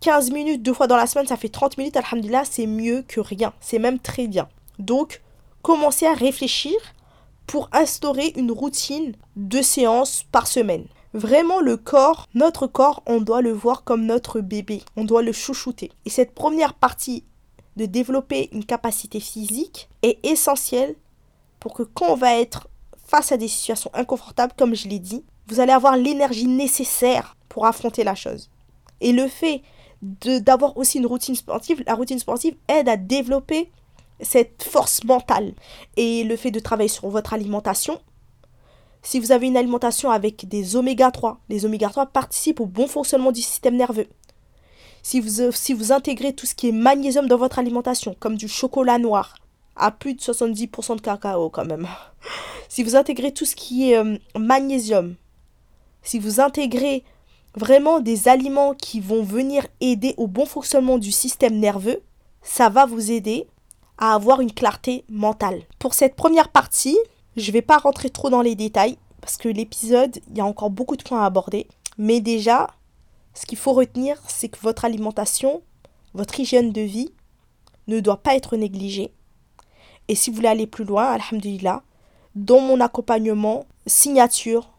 15 0.00 0.32
minutes 0.32 0.62
deux 0.62 0.74
fois 0.74 0.86
dans 0.86 0.96
la 0.96 1.06
semaine, 1.06 1.26
ça 1.26 1.36
fait 1.36 1.48
30 1.48 1.78
minutes, 1.78 1.96
alhamdulillah, 1.96 2.44
c'est 2.44 2.66
mieux 2.66 3.02
que 3.06 3.20
rien. 3.20 3.52
C'est 3.60 3.78
même 3.78 3.98
très 3.98 4.26
bien. 4.26 4.48
Donc, 4.78 5.22
commencez 5.62 6.06
à 6.06 6.14
réfléchir 6.14 6.74
pour 7.46 7.68
instaurer 7.72 8.32
une 8.36 8.50
routine 8.50 9.14
de 9.36 9.62
séances 9.62 10.24
par 10.30 10.46
semaine. 10.46 10.86
Vraiment, 11.14 11.60
le 11.60 11.76
corps, 11.76 12.28
notre 12.34 12.66
corps, 12.66 13.02
on 13.06 13.20
doit 13.20 13.40
le 13.40 13.52
voir 13.52 13.84
comme 13.84 14.04
notre 14.04 14.40
bébé. 14.40 14.82
On 14.96 15.04
doit 15.04 15.22
le 15.22 15.32
chouchouter. 15.32 15.92
Et 16.04 16.10
cette 16.10 16.34
première 16.34 16.74
partie 16.74 17.24
de 17.76 17.86
développer 17.86 18.48
une 18.52 18.64
capacité 18.64 19.20
physique 19.20 19.88
est 20.02 20.18
essentielle 20.24 20.96
pour 21.64 21.72
que 21.72 21.82
quand 21.82 22.10
on 22.10 22.14
va 22.14 22.38
être 22.38 22.68
face 23.06 23.32
à 23.32 23.38
des 23.38 23.48
situations 23.48 23.90
inconfortables, 23.94 24.52
comme 24.54 24.74
je 24.74 24.86
l'ai 24.86 24.98
dit, 24.98 25.24
vous 25.46 25.60
allez 25.60 25.72
avoir 25.72 25.96
l'énergie 25.96 26.46
nécessaire 26.46 27.38
pour 27.48 27.64
affronter 27.64 28.04
la 28.04 28.14
chose. 28.14 28.50
Et 29.00 29.12
le 29.12 29.28
fait 29.28 29.62
d'avoir 30.02 30.76
aussi 30.76 30.98
une 30.98 31.06
routine 31.06 31.34
sportive. 31.34 31.82
La 31.86 31.94
routine 31.94 32.18
sportive 32.18 32.54
aide 32.68 32.86
à 32.90 32.98
développer 32.98 33.70
cette 34.20 34.62
force 34.62 35.04
mentale. 35.04 35.54
Et 35.96 36.24
le 36.24 36.36
fait 36.36 36.50
de 36.50 36.60
travailler 36.60 36.90
sur 36.90 37.08
votre 37.08 37.32
alimentation, 37.32 37.98
si 39.00 39.18
vous 39.18 39.32
avez 39.32 39.46
une 39.46 39.56
alimentation 39.56 40.10
avec 40.10 40.46
des 40.46 40.76
oméga 40.76 41.10
3, 41.10 41.40
les 41.48 41.64
oméga 41.64 41.88
3 41.88 42.08
participent 42.08 42.60
au 42.60 42.66
bon 42.66 42.88
fonctionnement 42.88 43.32
du 43.32 43.40
système 43.40 43.76
nerveux. 43.76 44.08
si 45.02 45.18
vous, 45.18 45.50
si 45.50 45.72
vous 45.72 45.92
intégrez 45.92 46.34
tout 46.34 46.44
ce 46.44 46.54
qui 46.54 46.68
est 46.68 46.72
magnésium 46.72 47.26
dans 47.26 47.38
votre 47.38 47.58
alimentation, 47.58 48.14
comme 48.20 48.36
du 48.36 48.48
chocolat 48.48 48.98
noir, 48.98 49.36
à 49.76 49.90
plus 49.90 50.14
de 50.14 50.20
70% 50.20 50.96
de 50.96 51.00
cacao 51.00 51.50
quand 51.50 51.64
même, 51.64 51.86
si 52.68 52.82
vous 52.82 52.96
intégrez 52.96 53.32
tout 53.32 53.44
ce 53.44 53.56
qui 53.56 53.90
est 53.90 53.98
euh, 53.98 54.16
magnésium, 54.36 55.14
si 56.02 56.18
vous 56.18 56.40
intégrez 56.40 57.04
vraiment 57.56 58.00
des 58.00 58.28
aliments 58.28 58.74
qui 58.74 59.00
vont 59.00 59.22
venir 59.22 59.66
aider 59.80 60.14
au 60.16 60.26
bon 60.26 60.46
fonctionnement 60.46 60.98
du 60.98 61.12
système 61.12 61.58
nerveux, 61.58 62.02
ça 62.42 62.68
va 62.68 62.86
vous 62.86 63.10
aider 63.10 63.46
à 63.98 64.14
avoir 64.14 64.40
une 64.40 64.52
clarté 64.52 65.04
mentale. 65.08 65.62
Pour 65.78 65.94
cette 65.94 66.16
première 66.16 66.48
partie, 66.50 66.98
je 67.36 67.48
ne 67.48 67.52
vais 67.52 67.62
pas 67.62 67.78
rentrer 67.78 68.10
trop 68.10 68.28
dans 68.28 68.42
les 68.42 68.54
détails 68.54 68.98
parce 69.20 69.36
que 69.36 69.48
l'épisode, 69.48 70.18
il 70.30 70.38
y 70.38 70.40
a 70.40 70.44
encore 70.44 70.70
beaucoup 70.70 70.96
de 70.96 71.02
points 71.02 71.22
à 71.22 71.26
aborder. 71.26 71.66
Mais 71.96 72.20
déjà, 72.20 72.68
ce 73.34 73.46
qu'il 73.46 73.58
faut 73.58 73.72
retenir, 73.72 74.20
c'est 74.28 74.48
que 74.48 74.58
votre 74.60 74.84
alimentation, 74.84 75.62
votre 76.12 76.38
hygiène 76.38 76.72
de 76.72 76.82
vie 76.82 77.12
ne 77.86 78.00
doit 78.00 78.22
pas 78.22 78.34
être 78.34 78.56
négligée. 78.56 79.12
Et 80.08 80.14
si 80.14 80.30
vous 80.30 80.36
voulez 80.36 80.48
aller 80.48 80.66
plus 80.66 80.84
loin, 80.84 81.04
alhamdulillah, 81.12 81.82
dans 82.34 82.60
mon 82.60 82.80
accompagnement 82.80 83.64
signature, 83.86 84.70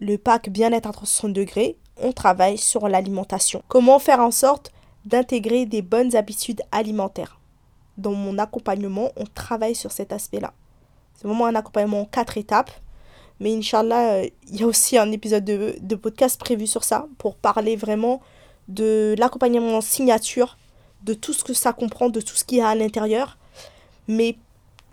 le 0.00 0.18
pack 0.18 0.48
bien-être 0.50 0.88
à 0.88 0.92
360 0.92 1.32
degrés, 1.32 1.76
on 2.00 2.12
travaille 2.12 2.58
sur 2.58 2.88
l'alimentation. 2.88 3.62
Comment 3.68 3.98
faire 3.98 4.20
en 4.20 4.30
sorte 4.30 4.72
d'intégrer 5.04 5.66
des 5.66 5.82
bonnes 5.82 6.16
habitudes 6.16 6.62
alimentaires? 6.72 7.38
Dans 7.98 8.12
mon 8.12 8.38
accompagnement, 8.38 9.10
on 9.16 9.24
travaille 9.26 9.74
sur 9.74 9.92
cet 9.92 10.12
aspect-là. 10.12 10.52
C'est 11.14 11.28
vraiment 11.28 11.46
un 11.46 11.54
accompagnement 11.54 12.00
en 12.00 12.04
quatre 12.04 12.38
étapes. 12.38 12.70
Mais 13.40 13.54
Inch'Allah, 13.54 14.14
euh, 14.14 14.28
il 14.48 14.60
y 14.60 14.62
a 14.62 14.66
aussi 14.66 14.96
un 14.98 15.10
épisode 15.12 15.44
de, 15.44 15.94
podcast 15.96 16.38
prévu 16.38 16.66
sur 16.66 16.84
ça 16.84 17.06
pour 17.18 17.36
parler 17.36 17.76
vraiment 17.76 18.20
de 18.68 19.14
l'accompagnement 19.18 19.76
en 19.76 19.80
signature, 19.80 20.56
de 21.02 21.14
tout 21.14 21.32
ce 21.32 21.44
que 21.44 21.52
ça 21.52 21.72
comprend, 21.72 22.08
de 22.08 22.20
tout 22.20 22.36
ce 22.36 22.44
qu'il 22.44 22.58
y 22.58 22.60
a 22.60 22.68
à 22.68 22.74
l'intérieur. 22.74 23.38
Mais, 24.08 24.36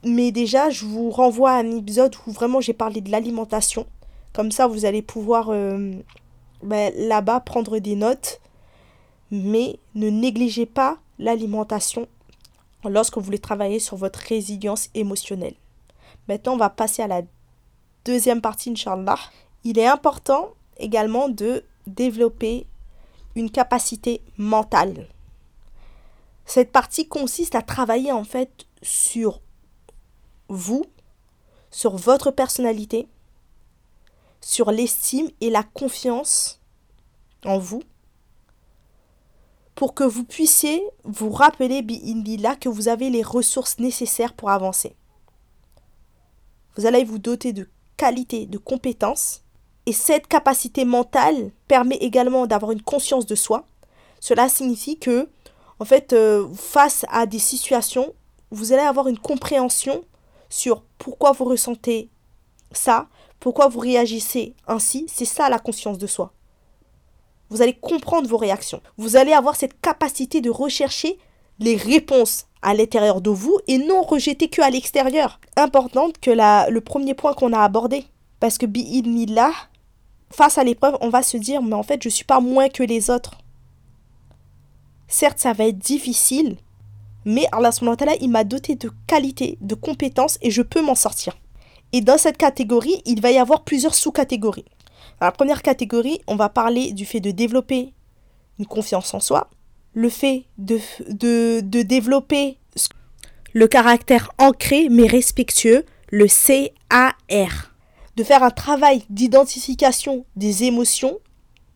mais 0.03 0.31
déjà, 0.31 0.69
je 0.69 0.85
vous 0.85 1.09
renvoie 1.09 1.51
à 1.51 1.59
un 1.59 1.71
épisode 1.71 2.15
où 2.25 2.31
vraiment 2.31 2.61
j'ai 2.61 2.73
parlé 2.73 3.01
de 3.01 3.11
l'alimentation. 3.11 3.85
Comme 4.33 4.51
ça, 4.51 4.67
vous 4.67 4.85
allez 4.85 5.01
pouvoir 5.01 5.49
euh, 5.49 5.93
ben, 6.63 6.93
là-bas 6.95 7.41
prendre 7.41 7.79
des 7.79 7.95
notes. 7.95 8.39
Mais 9.31 9.77
ne 9.95 10.09
négligez 10.09 10.65
pas 10.65 10.97
l'alimentation 11.19 12.07
lorsque 12.83 13.17
vous 13.17 13.23
voulez 13.23 13.39
travailler 13.39 13.79
sur 13.79 13.97
votre 13.97 14.19
résilience 14.19 14.89
émotionnelle. 14.95 15.55
Maintenant, 16.27 16.53
on 16.53 16.57
va 16.57 16.69
passer 16.69 17.01
à 17.01 17.07
la 17.07 17.21
deuxième 18.05 18.41
partie, 18.41 18.71
Inch'Allah, 18.71 19.19
il 19.63 19.77
est 19.77 19.87
important 19.87 20.49
également 20.77 21.29
de 21.29 21.63
développer 21.85 22.65
une 23.35 23.51
capacité 23.51 24.21
mentale. 24.37 25.07
Cette 26.45 26.71
partie 26.71 27.07
consiste 27.07 27.55
à 27.55 27.61
travailler 27.61 28.11
en 28.11 28.23
fait 28.23 28.65
sur 28.81 29.41
vous, 30.49 30.85
sur 31.71 31.95
votre 31.95 32.31
personnalité, 32.31 33.07
sur 34.41 34.71
l'estime 34.71 35.29
et 35.41 35.49
la 35.49 35.63
confiance 35.63 36.59
en 37.45 37.57
vous, 37.57 37.83
pour 39.75 39.93
que 39.93 40.03
vous 40.03 40.25
puissiez 40.25 40.83
vous 41.05 41.29
rappeler, 41.29 41.81
là 42.37 42.55
que 42.55 42.67
vous 42.67 42.89
avez 42.89 43.09
les 43.09 43.23
ressources 43.23 43.79
nécessaires 43.79 44.33
pour 44.33 44.49
avancer. 44.49 44.93
Vous 46.75 46.85
allez 46.85 47.05
vous 47.05 47.19
doter 47.19 47.53
de 47.53 47.69
qualité, 47.95 48.45
de 48.45 48.57
compétences. 48.57 49.43
Et 49.85 49.93
cette 49.93 50.27
capacité 50.27 50.85
mentale 50.85 51.51
permet 51.67 51.97
également 51.97 52.47
d'avoir 52.47 52.71
une 52.71 52.81
conscience 52.81 53.25
de 53.25 53.35
soi. 53.35 53.65
Cela 54.19 54.49
signifie 54.49 54.97
que, 54.97 55.29
en 55.79 55.85
fait, 55.85 56.13
euh, 56.13 56.47
face 56.53 57.05
à 57.09 57.25
des 57.25 57.39
situations, 57.39 58.13
vous 58.51 58.73
allez 58.73 58.81
avoir 58.81 59.07
une 59.07 59.19
compréhension 59.19 60.03
sur 60.49 60.83
pourquoi 60.97 61.31
vous 61.31 61.45
ressentez 61.45 62.09
ça, 62.71 63.07
pourquoi 63.39 63.67
vous 63.67 63.79
réagissez 63.79 64.55
ainsi. 64.67 65.05
C'est 65.07 65.25
ça 65.25 65.49
la 65.49 65.59
conscience 65.59 65.97
de 65.97 66.07
soi. 66.07 66.33
Vous 67.49 67.61
allez 67.61 67.73
comprendre 67.73 68.29
vos 68.29 68.37
réactions. 68.37 68.81
Vous 68.97 69.15
allez 69.15 69.33
avoir 69.33 69.55
cette 69.55 69.79
capacité 69.81 70.41
de 70.41 70.49
rechercher 70.49 71.17
les 71.59 71.75
réponses 71.75 72.45
à 72.61 72.73
l'intérieur 72.73 73.21
de 73.21 73.29
vous 73.29 73.59
et 73.67 73.77
non 73.77 74.01
rejeter 74.01 74.49
que 74.49 74.61
à 74.61 74.69
l'extérieur. 74.69 75.39
Importante 75.55 76.19
que 76.19 76.31
la, 76.31 76.69
le 76.69 76.81
premier 76.81 77.13
point 77.13 77.33
qu'on 77.33 77.53
a 77.53 77.59
abordé. 77.59 78.05
Parce 78.39 78.57
que 78.57 78.65
là, 79.33 79.51
face 80.31 80.57
à 80.57 80.63
l'épreuve, 80.63 80.97
on 81.01 81.09
va 81.09 81.23
se 81.23 81.37
dire, 81.37 81.61
mais 81.61 81.75
en 81.75 81.83
fait, 81.83 82.01
je 82.03 82.09
suis 82.09 82.23
pas 82.23 82.39
moins 82.39 82.69
que 82.69 82.83
les 82.83 83.09
autres. 83.09 83.39
Certes, 85.07 85.39
ça 85.39 85.53
va 85.53 85.65
être 85.65 85.79
difficile, 85.79 86.57
mais 87.25 87.47
Allah 87.51 87.71
il 88.21 88.29
m'a 88.29 88.43
doté 88.43 88.75
de 88.75 88.91
qualités, 89.07 89.57
de 89.61 89.75
compétences 89.75 90.37
et 90.41 90.51
je 90.51 90.61
peux 90.61 90.81
m'en 90.81 90.95
sortir. 90.95 91.37
Et 91.91 92.01
dans 92.01 92.17
cette 92.17 92.37
catégorie, 92.37 93.01
il 93.05 93.21
va 93.21 93.31
y 93.31 93.37
avoir 93.37 93.63
plusieurs 93.63 93.95
sous-catégories. 93.95 94.65
Dans 95.19 95.25
la 95.25 95.31
première 95.31 95.61
catégorie, 95.61 96.21
on 96.27 96.35
va 96.35 96.49
parler 96.49 96.93
du 96.93 97.05
fait 97.05 97.19
de 97.19 97.31
développer 97.31 97.93
une 98.59 98.65
confiance 98.65 99.13
en 99.13 99.19
soi, 99.19 99.49
le 99.93 100.09
fait 100.09 100.45
de, 100.57 100.79
de, 101.09 101.61
de 101.61 101.81
développer 101.81 102.57
le 103.53 103.67
caractère 103.67 104.31
ancré 104.37 104.89
mais 104.89 105.07
respectueux, 105.07 105.85
le 106.11 106.27
CAR. 106.27 107.73
De 108.15 108.23
faire 108.23 108.43
un 108.43 108.51
travail 108.51 109.03
d'identification 109.09 110.25
des 110.35 110.65
émotions 110.65 111.19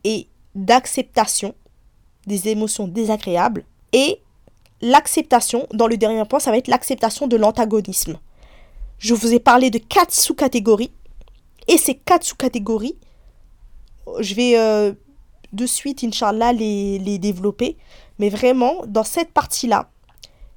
et 0.03 0.27
d'acceptation 0.55 1.55
des 2.27 2.49
émotions 2.49 2.87
désagréables. 2.87 3.63
Et 3.93 4.19
l'acceptation, 4.83 5.65
dans 5.73 5.87
le 5.87 5.95
dernier 5.95 6.25
point, 6.25 6.39
ça 6.39 6.51
va 6.51 6.57
être 6.57 6.67
l'acceptation 6.67 7.25
de 7.27 7.37
l'antagonisme. 7.37 8.19
Je 8.99 9.13
vous 9.13 9.33
ai 9.33 9.39
parlé 9.39 9.69
de 9.69 9.77
quatre 9.79 10.13
sous-catégories. 10.13 10.91
Et 11.67 11.77
ces 11.77 11.95
quatre 11.95 12.25
sous-catégories, 12.25 12.97
je 14.19 14.35
vais 14.35 14.57
euh, 14.57 14.93
de 15.53 15.65
suite, 15.65 16.03
Inch'Allah, 16.03 16.51
les, 16.51 16.99
les 16.99 17.17
développer. 17.17 17.77
Mais 18.19 18.27
vraiment, 18.27 18.83
dans 18.85 19.05
cette 19.05 19.31
partie-là, 19.31 19.89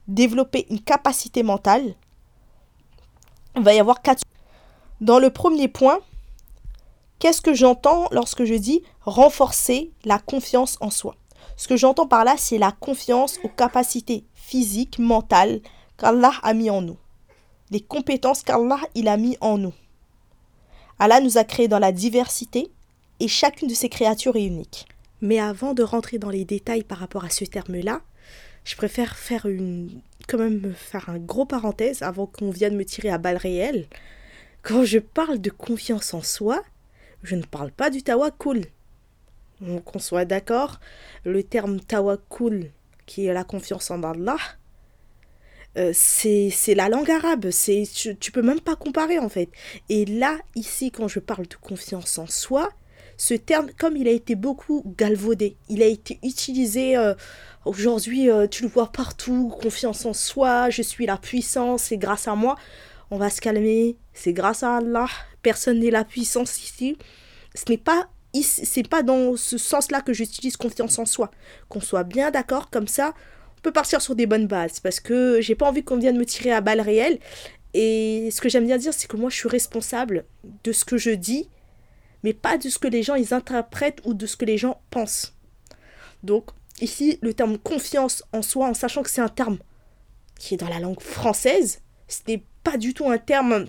développer 0.09 0.67
une 0.71 0.81
capacité 0.81 1.45
mentale, 1.45 1.95
il 3.55 3.63
va 3.63 3.75
y 3.75 3.79
avoir 3.79 4.03
quatre. 4.03 4.23
Dans 5.01 5.21
le 5.21 5.31
premier 5.31 5.69
point, 5.69 6.01
qu'est-ce 7.21 7.41
que 7.41 7.55
j'entends 7.55 8.09
lorsque 8.11 8.45
je 8.45 8.55
dis 8.55 8.83
renforcer 9.03 9.93
la 10.05 10.19
confiance 10.19 10.79
en 10.81 10.91
soi? 10.91 11.15
Ce 11.57 11.69
que 11.69 11.77
j'entends 11.77 12.07
par 12.07 12.25
là, 12.25 12.35
c'est 12.39 12.59
la 12.59 12.73
confiance 12.73 13.39
aux 13.43 13.49
capacités 13.49 14.25
physiques, 14.35 14.99
mentales 14.99 15.61
qu'Allah 15.97 16.33
a 16.43 16.55
mis 16.55 16.71
en 16.71 16.83
nous. 16.83 16.99
Les 17.71 17.81
compétences 17.81 18.43
qu'Allah 18.43 18.81
il 18.95 19.09
a 19.09 19.17
mis 19.17 19.37
en 19.41 19.59
nous. 19.59 19.75
Allah 20.99 21.21
nous 21.21 21.39
a 21.39 21.45
créés 21.45 21.69
dans 21.69 21.79
la 21.79 21.93
diversité 21.93 22.71
et 23.21 23.29
chacune 23.29 23.69
de 23.69 23.75
ces 23.75 23.89
créatures 23.89 24.37
est 24.37 24.45
unique. 24.45 24.87
Mais 25.21 25.39
avant 25.39 25.73
de 25.73 25.83
rentrer 25.83 26.19
dans 26.19 26.31
les 26.31 26.45
détails 26.45 26.85
par 26.85 26.99
rapport 26.99 27.25
à 27.25 27.31
ce 27.31 27.45
terme-là, 27.45 28.03
je 28.65 28.77
préfère 28.77 29.17
faire 29.17 29.47
une 29.47 30.01
quand 30.29 30.39
même 30.39 30.75
faire 30.75 31.09
un 31.09 31.19
gros 31.19 31.47
parenthèse 31.47 32.03
avant 32.03 32.27
qu'on 32.27 32.51
vienne 32.51 32.77
me 32.77 32.85
tirer 32.85 33.11
à 33.11 33.19
balles 33.19 33.37
réelles. 33.37 33.87
Quand 34.63 34.85
je 34.85 34.99
parle 34.99 35.39
de 35.39 35.51
confiance 35.51 36.15
en 36.15 36.23
soi, 36.23 36.63
je 37.23 37.37
ne 37.37 37.45
parle 37.45 37.71
pas 37.71 37.91
du 37.91 38.03
tawakul. 38.03 38.67
Qu'on 39.85 39.99
soit 39.99 40.25
d'accord, 40.25 40.81
le 41.25 41.43
terme 41.43 41.81
tawakul, 41.81 42.71
qui 43.07 43.27
est 43.27 43.33
la 43.33 43.45
confiance 43.45 43.91
en 43.91 44.03
Allah, 44.03 44.37
euh, 45.79 45.93
c'est 45.95 46.75
la 46.75 46.89
langue 46.89 47.11
arabe. 47.11 47.51
C'est 47.51 47.85
tu, 47.93 48.17
tu 48.17 48.33
peux 48.33 48.43
même 48.43 48.61
pas 48.61 48.77
comparer 48.77 49.19
en 49.19 49.29
fait. 49.29 49.51
Et 49.89 50.05
là, 50.05 50.39
ici, 50.55 50.91
quand 50.91 51.09
je 51.09 51.21
parle 51.21 51.47
de 51.47 51.57
confiance 51.57 52.19
en 52.19 52.27
soi, 52.27 52.71
ce 53.17 53.35
terme, 53.35 53.71
comme 53.79 53.97
il 53.97 54.09
a 54.09 54.11
été 54.11 54.35
beaucoup 54.35 54.83
galvaudé, 54.97 55.57
il 55.69 55.83
a 55.83 55.87
été 55.87 56.19
utilisé 56.23 56.97
euh, 56.97 57.15
aujourd'hui, 57.65 58.31
euh, 58.31 58.47
tu 58.47 58.63
le 58.63 58.69
vois 58.69 58.93
partout, 58.93 59.55
confiance 59.61 60.05
en 60.05 60.13
soi, 60.13 60.71
je 60.71 60.83
suis 60.83 61.07
la 61.07 61.17
puissance, 61.17 61.85
c'est 61.85 61.97
grâce 61.97 62.29
à 62.29 62.35
moi. 62.35 62.57
On 63.11 63.19
va 63.19 63.31
se 63.31 63.41
calmer, 63.41 63.97
c'est 64.13 64.33
grâce 64.33 64.63
à 64.63 64.77
Allah, 64.77 65.07
personne 65.43 65.81
n'est 65.81 65.91
la 65.91 66.05
puissance 66.05 66.63
ici. 66.63 66.99
Ce 67.55 67.65
n'est 67.71 67.79
pas 67.79 68.09
c'est 68.43 68.89
pas 68.89 69.03
dans 69.03 69.37
ce 69.37 69.59
sens-là 69.59 70.01
que 70.01 70.13
j'utilise 70.13 70.57
confiance 70.57 70.99
en 70.99 71.07
soi. 71.07 71.31
Qu'on 71.69 71.81
soit 71.81 72.05
bien 72.05 72.31
d'accord, 72.31 72.71
comme 72.71 72.89
ça, 72.89 73.15
on 73.59 73.61
peut 73.61 73.73
partir 73.73 74.01
sur 74.01 74.15
des 74.15 74.27
bonnes 74.27 74.47
bases. 74.47 74.81
Parce 74.81 75.01
que 75.01 75.41
j'ai 75.41 75.55
pas 75.55 75.69
envie 75.69 75.85
qu'on 75.85 75.99
vienne 75.99 76.19
me 76.19 76.27
tirer 76.27 76.53
à 76.53 76.61
balles 76.61 76.81
réelles. 76.81 77.19
Et 77.75 78.31
ce 78.31 78.41
que 78.41 78.49
j'aime 78.49 78.67
bien 78.67 78.79
dire, 78.79 78.95
c'est 78.95 79.07
que 79.07 79.17
moi, 79.17 79.31
je 79.31 79.37
suis 79.37 79.49
responsable 79.49 80.25
de 80.65 80.73
ce 80.73 80.85
que 80.85 80.97
je 80.97 81.11
dis 81.11 81.49
mais 82.27 82.33
pas 82.33 82.59
de 82.59 82.69
ce 82.69 82.79
que 82.81 82.89
les 82.89 83.05
gens 83.05 83.15
ils 83.15 83.33
interprètent 83.35 84.01
ou 84.05 84.13
de 84.13 84.27
ce 84.27 84.37
que 84.37 84.45
les 84.45 84.59
gens 84.59 84.81
pensent. 84.91 85.37
Donc 86.25 86.51
ici, 86.81 87.21
le 87.23 87.35
terme 87.35 87.57
confiance 87.57 88.25
en 88.33 88.43
soi, 88.43 88.69
en 88.69 88.75
sachant 88.75 89.05
que 89.05 89.11
c'est 89.11 89.21
un 89.21 89.29
terme 89.29 89.59
qui 90.37 90.55
est 90.55 90.57
dans 90.57 90.69
la 90.69 90.81
langue 90.81 91.01
française, 91.01 91.83
ce 92.09 92.21
n'est 92.27 92.45
pas 92.65 92.79
du 92.79 92.95
tout 92.95 93.09
un 93.09 93.19
terme 93.19 93.67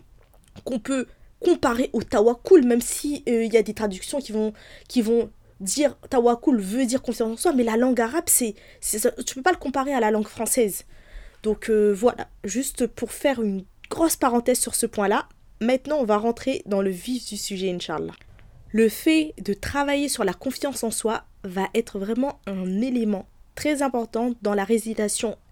qu'on 0.64 0.80
peut 0.80 1.06
comparer 1.40 1.90
au 1.94 2.02
tawakul, 2.02 2.66
même 2.66 2.82
si 2.82 3.24
euh, 3.28 3.44
il 3.44 3.54
y 3.54 3.58
a 3.58 3.64
des 3.64 3.74
traductions 3.74 4.20
qui 4.20 4.32
vont, 4.32 4.54
qui 4.88 5.02
vont 5.02 5.30
dire 5.60 5.98
tawakul 6.10 6.60
veut 6.60 6.86
dire 6.86 7.02
confiance 7.02 7.32
en 7.32 7.38
soi, 7.38 7.54
mais 7.54 7.64
la 7.64 7.78
langue 7.78 8.00
arabe, 8.00 8.26
c'est, 8.28 8.56
tu 9.26 9.36
peux 9.36 9.42
pas 9.42 9.52
le 9.52 9.58
comparer 9.58 9.94
à 9.94 10.00
la 10.00 10.12
langue 10.12 10.28
française. 10.28 10.86
Donc 11.44 11.70
euh, 11.70 11.94
voilà, 11.94 12.28
juste 12.44 12.88
pour 12.88 13.12
faire 13.12 13.42
une 13.42 13.64
grosse 13.90 14.16
parenthèse 14.16 14.60
sur 14.60 14.76
ce 14.76 14.86
point-là, 14.86 15.28
maintenant 15.62 15.98
on 16.00 16.06
va 16.06 16.18
rentrer 16.18 16.64
dans 16.66 16.82
le 16.82 16.90
vif 16.90 17.28
du 17.28 17.38
sujet, 17.38 17.72
Inch'Allah. 17.72 18.14
Le 18.72 18.90
fait 18.90 19.34
de 19.42 19.54
travailler 19.54 20.10
sur 20.10 20.24
la 20.24 20.34
confiance 20.34 20.84
en 20.84 20.92
soi 20.92 21.24
va 21.44 21.68
être 21.74 22.00
vraiment 22.00 22.40
un 22.48 22.82
élément 22.82 23.28
très 23.56 23.82
important 23.82 24.34
dans 24.42 24.54
la, 24.54 24.68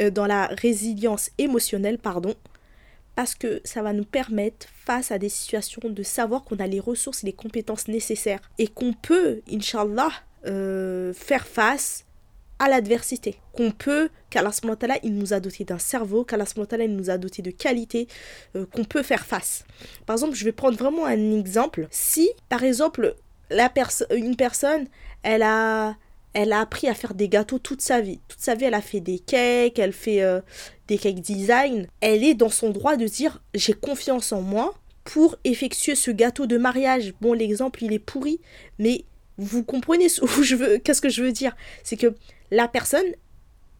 euh, 0.01 0.11
dans 0.11 0.27
la 0.27 0.47
résilience 0.47 1.31
émotionnelle, 1.37 1.97
pardon, 1.97 2.35
parce 3.15 3.35
que 3.35 3.61
ça 3.63 3.81
va 3.81 3.93
nous 3.93 4.05
permettre, 4.05 4.67
face 4.85 5.11
à 5.11 5.17
des 5.17 5.29
situations, 5.29 5.81
de 5.89 6.03
savoir 6.03 6.43
qu'on 6.43 6.57
a 6.57 6.67
les 6.67 6.79
ressources 6.79 7.23
et 7.23 7.27
les 7.27 7.33
compétences 7.33 7.87
nécessaires 7.87 8.41
et 8.57 8.67
qu'on 8.67 8.93
peut, 8.93 9.41
Inch'Allah, 9.51 10.11
euh, 10.45 11.13
faire 11.13 11.47
face 11.47 12.05
à 12.59 12.69
l'adversité. 12.69 13.35
Qu'on 13.53 13.71
peut, 13.71 14.09
qu'Allah 14.29 14.51
là 14.81 14.97
il 15.03 15.15
nous 15.17 15.33
a 15.33 15.39
doté 15.39 15.63
d'un 15.63 15.79
cerveau, 15.79 16.23
qu'Allah 16.23 16.45
là 16.71 16.83
il 16.83 16.95
nous 16.95 17.09
a 17.09 17.17
doté 17.17 17.41
de 17.41 17.51
qualités, 17.51 18.07
euh, 18.55 18.65
qu'on 18.65 18.83
peut 18.83 19.03
faire 19.03 19.25
face. 19.25 19.65
Par 20.05 20.15
exemple, 20.15 20.35
je 20.35 20.45
vais 20.45 20.51
prendre 20.51 20.77
vraiment 20.77 21.05
un 21.05 21.37
exemple. 21.37 21.87
Si, 21.91 22.29
par 22.49 22.63
exemple, 22.63 23.15
la 23.49 23.71
une 24.11 24.35
personne, 24.35 24.87
elle 25.23 25.43
a 25.43 25.95
elle 26.35 26.51
a 26.51 26.59
appris 26.59 26.89
à 26.89 26.93
faire 26.93 27.13
des 27.13 27.29
gâteaux 27.29 27.59
toute 27.59 27.81
sa 27.81 28.01
vie. 28.01 28.19
Toute 28.27 28.41
sa 28.41 28.55
vie, 28.55 28.65
elle 28.65 28.73
a 28.73 28.81
fait 28.81 28.99
des 28.99 29.19
cakes, 29.19 29.79
elle 29.79 29.93
fait 29.93 30.21
euh, 30.21 30.41
des 30.87 30.97
cakes 30.97 31.21
design. 31.21 31.87
Elle 32.01 32.25
est 32.25 32.33
dans 32.33 32.49
son 32.49 32.71
droit 32.71 32.97
de 32.97 33.07
dire 33.07 33.41
j'ai 33.53 33.73
confiance 33.73 34.33
en 34.33 34.41
moi 34.41 34.75
pour 35.05 35.37
effectuer 35.45 35.95
ce 35.95 36.11
gâteau 36.11 36.45
de 36.45 36.57
mariage. 36.57 37.13
Bon, 37.21 37.31
l'exemple, 37.31 37.85
il 37.85 37.93
est 37.93 37.99
pourri, 37.99 38.41
mais 38.79 39.05
vous 39.37 39.63
comprenez 39.63 40.09
ce 40.09 40.25
je 40.43 40.55
veux, 40.55 40.77
qu'est-ce 40.77 41.01
que 41.01 41.09
je 41.09 41.23
veux 41.23 41.31
dire? 41.31 41.55
C'est 41.83 41.95
que 41.95 42.13
la 42.51 42.67
personne, 42.67 43.05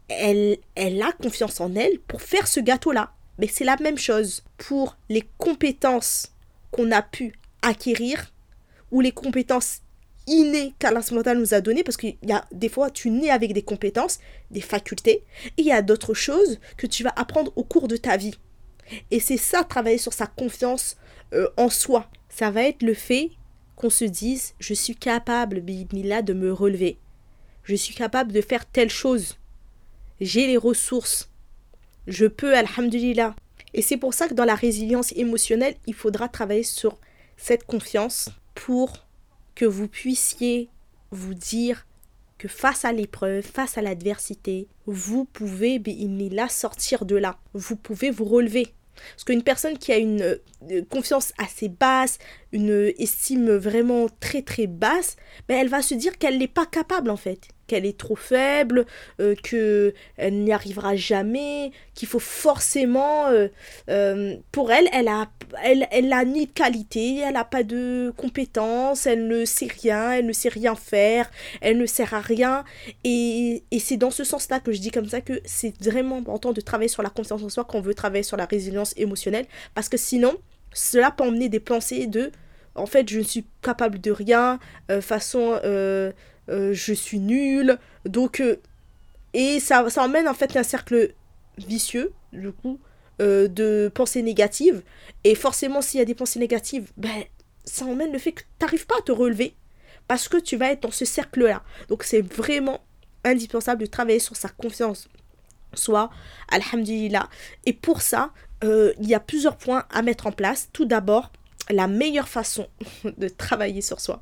elle, 0.07 0.57
elle 0.75 1.01
a 1.01 1.11
confiance 1.11 1.59
en 1.59 1.75
elle 1.75 1.99
pour 2.07 2.21
faire 2.21 2.47
ce 2.47 2.61
gâteau-là. 2.61 3.11
Mais 3.37 3.47
c'est 3.47 3.65
la 3.65 3.75
même 3.81 3.97
chose 3.97 4.43
pour 4.57 4.95
les 5.09 5.25
compétences 5.37 6.31
qu'on 6.71 6.89
a 6.93 7.01
pu 7.01 7.33
acquérir 7.61 8.31
ou 8.91 9.01
les 9.01 9.11
compétences 9.11 9.81
innées 10.27 10.73
qu'Allah 10.79 11.01
nous 11.35 11.53
a 11.53 11.61
données, 11.61 11.83
parce 11.83 11.97
qu'il 11.97 12.17
y 12.23 12.31
a 12.31 12.45
des 12.51 12.69
fois, 12.69 12.89
tu 12.89 13.09
nais 13.09 13.29
avec 13.29 13.53
des 13.53 13.61
compétences, 13.61 14.19
des 14.51 14.61
facultés, 14.61 15.23
et 15.57 15.61
il 15.61 15.65
y 15.65 15.71
a 15.71 15.81
d'autres 15.81 16.13
choses 16.13 16.59
que 16.77 16.87
tu 16.87 17.03
vas 17.03 17.13
apprendre 17.15 17.51
au 17.55 17.63
cours 17.63 17.87
de 17.87 17.97
ta 17.97 18.17
vie. 18.17 18.35
Et 19.11 19.19
c'est 19.19 19.37
ça, 19.37 19.63
travailler 19.63 19.97
sur 19.97 20.13
sa 20.13 20.27
confiance 20.27 20.97
euh, 21.33 21.49
en 21.57 21.69
soi. 21.69 22.09
Ça 22.29 22.51
va 22.51 22.63
être 22.63 22.83
le 22.83 22.93
fait 22.93 23.31
qu'on 23.75 23.89
se 23.89 24.05
dise, 24.05 24.53
je 24.59 24.73
suis 24.73 24.95
capable, 24.95 25.61
Bimila, 25.61 26.21
de 26.21 26.33
me 26.33 26.51
relever. 26.51 26.97
Je 27.63 27.75
suis 27.75 27.95
capable 27.95 28.31
de 28.31 28.41
faire 28.41 28.65
telle 28.65 28.89
chose. 28.89 29.37
J'ai 30.21 30.47
les 30.47 30.57
ressources. 30.57 31.29
Je 32.07 32.25
peux, 32.25 32.55
alhamdulillah. 32.55 33.35
Et 33.73 33.81
c'est 33.81 33.97
pour 33.97 34.13
ça 34.13 34.27
que 34.27 34.33
dans 34.33 34.45
la 34.45 34.55
résilience 34.55 35.11
émotionnelle, 35.13 35.75
il 35.87 35.93
faudra 35.93 36.29
travailler 36.29 36.63
sur 36.63 36.97
cette 37.37 37.65
confiance 37.65 38.29
pour 38.53 39.04
que 39.55 39.65
vous 39.65 39.87
puissiez 39.87 40.69
vous 41.11 41.33
dire 41.33 41.87
que 42.37 42.47
face 42.47 42.85
à 42.85 42.91
l'épreuve, 42.91 43.43
face 43.43 43.77
à 43.77 43.81
l'adversité, 43.81 44.67
vous 44.85 45.25
pouvez 45.25 45.81
la 46.31 46.49
sortir 46.49 47.05
de 47.05 47.15
là. 47.15 47.39
Vous 47.53 47.75
pouvez 47.75 48.11
vous 48.11 48.25
relever. 48.25 48.73
Parce 48.95 49.23
qu'une 49.25 49.43
personne 49.43 49.77
qui 49.77 49.91
a 49.91 49.97
une 49.97 50.21
euh, 50.21 50.81
confiance 50.89 51.33
assez 51.37 51.69
basse, 51.69 52.17
une 52.55 52.93
estime 52.97 53.51
vraiment 53.51 54.07
très 54.19 54.41
très 54.41 54.65
basse, 54.65 55.17
ben 55.47 55.57
elle 55.59 55.69
va 55.69 55.81
se 55.81 55.93
dire 55.93 56.17
qu'elle 56.17 56.37
n'est 56.37 56.47
pas 56.47 56.65
capable 56.65 57.09
en 57.09 57.17
fait 57.17 57.49
qu'elle 57.67 57.85
est 57.85 57.97
trop 57.97 58.15
faible, 58.15 58.85
euh, 59.19 59.35
qu'elle 59.35 60.43
n'y 60.43 60.51
arrivera 60.51 60.95
jamais, 60.95 61.71
qu'il 61.93 62.07
faut 62.07 62.19
forcément... 62.19 63.27
Euh, 63.27 63.47
euh, 63.89 64.35
pour 64.51 64.71
elle, 64.71 64.87
elle 64.93 65.07
a, 65.07 65.27
elle, 65.63 65.87
elle 65.91 66.13
ni 66.27 66.45
de 66.45 66.51
qualité, 66.51 67.19
elle 67.19 67.33
n'a 67.33 67.43
pas 67.43 67.63
de 67.63 68.13
compétences, 68.17 69.07
elle 69.07 69.27
ne 69.27 69.45
sait 69.45 69.67
rien, 69.81 70.13
elle 70.13 70.25
ne 70.25 70.33
sait 70.33 70.49
rien 70.49 70.75
faire, 70.75 71.29
elle 71.61 71.77
ne 71.77 71.85
sert 71.85 72.13
à 72.13 72.21
rien. 72.21 72.63
Et, 73.03 73.63
et 73.71 73.79
c'est 73.79 73.97
dans 73.97 74.11
ce 74.11 74.23
sens-là 74.23 74.59
que 74.59 74.71
je 74.71 74.79
dis 74.79 74.91
comme 74.91 75.09
ça 75.09 75.21
que 75.21 75.41
c'est 75.45 75.73
vraiment 75.81 76.17
important 76.17 76.53
de 76.53 76.61
travailler 76.61 76.89
sur 76.89 77.03
la 77.03 77.09
confiance 77.09 77.41
en 77.43 77.49
soi 77.49 77.65
quand 77.65 77.79
on 77.79 77.81
veut 77.81 77.95
travailler 77.95 78.23
sur 78.23 78.37
la 78.37 78.45
résilience 78.45 78.93
émotionnelle, 78.97 79.45
parce 79.73 79.89
que 79.89 79.97
sinon, 79.97 80.35
cela 80.73 81.11
peut 81.11 81.23
emmener 81.23 81.49
des 81.49 81.59
pensées 81.59 82.07
de... 82.07 82.31
En 82.75 82.85
fait, 82.85 83.09
je 83.09 83.19
ne 83.19 83.23
suis 83.23 83.45
capable 83.61 83.99
de 83.99 84.11
rien, 84.11 84.59
façon... 85.01 85.59
Euh, 86.49 86.73
je 86.73 86.93
suis 86.93 87.19
nul. 87.19 87.77
Donc, 88.05 88.39
euh, 88.39 88.57
et 89.33 89.59
ça, 89.59 89.89
ça 89.89 90.03
emmène 90.03 90.27
en 90.27 90.33
fait 90.33 90.55
un 90.55 90.63
cercle 90.63 91.13
vicieux, 91.57 92.13
du 92.33 92.51
coup, 92.51 92.79
euh, 93.21 93.47
de 93.47 93.91
pensées 93.93 94.21
négatives. 94.21 94.83
Et 95.23 95.35
forcément, 95.35 95.81
s'il 95.81 95.99
y 95.99 96.03
a 96.03 96.05
des 96.05 96.15
pensées 96.15 96.39
négatives, 96.39 96.91
ben, 96.97 97.23
ça 97.63 97.85
emmène 97.85 98.11
le 98.11 98.19
fait 98.19 98.33
que 98.33 98.41
tu 98.41 98.47
n'arrives 98.61 98.85
pas 98.85 98.97
à 98.99 99.01
te 99.01 99.11
relever 99.11 99.55
parce 100.07 100.27
que 100.27 100.37
tu 100.37 100.55
vas 100.55 100.71
être 100.71 100.83
dans 100.83 100.91
ce 100.91 101.05
cercle-là. 101.05 101.63
Donc, 101.89 102.03
c'est 102.03 102.21
vraiment 102.21 102.81
indispensable 103.23 103.81
de 103.81 103.87
travailler 103.87 104.19
sur 104.19 104.35
sa 104.35 104.49
confiance 104.49 105.07
soit 105.73 106.09
alhamdulillah. 106.47 107.27
Et 107.65 107.73
pour 107.73 108.01
ça, 108.01 108.31
il 108.63 109.09
y 109.09 109.13
a 109.13 109.19
plusieurs 109.19 109.57
points 109.57 109.83
à 109.91 110.01
mettre 110.03 110.25
en 110.25 110.31
place. 110.31 110.69
Tout 110.71 110.85
d'abord, 110.85 111.33
la 111.69 111.87
meilleure 111.87 112.27
façon 112.27 112.67
de 113.17 113.27
travailler 113.27 113.81
sur 113.81 113.99
soi, 113.99 114.21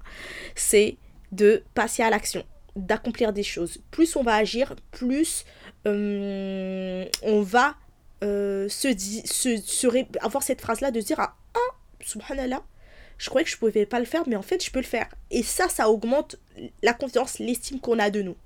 c'est 0.56 0.98
de 1.32 1.64
passer 1.74 2.04
à 2.04 2.10
l'action, 2.10 2.46
d'accomplir 2.76 3.34
des 3.34 3.44
choses. 3.44 3.80
Plus 3.92 4.16
on 4.16 4.24
va 4.24 4.36
agir, 4.36 4.76
plus 4.92 5.46
euh, 5.88 7.06
on 7.24 7.42
va 7.42 7.76
euh, 8.24 8.70
se, 8.70 10.24
avoir 10.24 10.44
cette 10.44 10.62
phrase-là 10.62 10.92
de 10.92 11.02
dire 11.02 11.20
Ah, 11.20 11.36
ah, 11.56 11.76
subhanallah, 12.02 12.64
je 13.18 13.30
croyais 13.30 13.44
que 13.44 13.50
je 13.50 13.56
ne 13.56 13.60
pouvais 13.60 13.86
pas 13.86 14.00
le 14.00 14.06
faire, 14.06 14.24
mais 14.28 14.36
en 14.36 14.42
fait, 14.42 14.64
je 14.64 14.72
peux 14.72 14.80
le 14.80 14.86
faire. 14.86 15.10
Et 15.32 15.44
ça, 15.44 15.68
ça 15.70 15.90
augmente 15.90 16.38
la 16.82 16.94
confiance, 16.94 17.40
l'estime 17.40 17.80
qu'on 17.80 18.00
a 18.00 18.10
de 18.10 18.22
nous. 18.22 18.38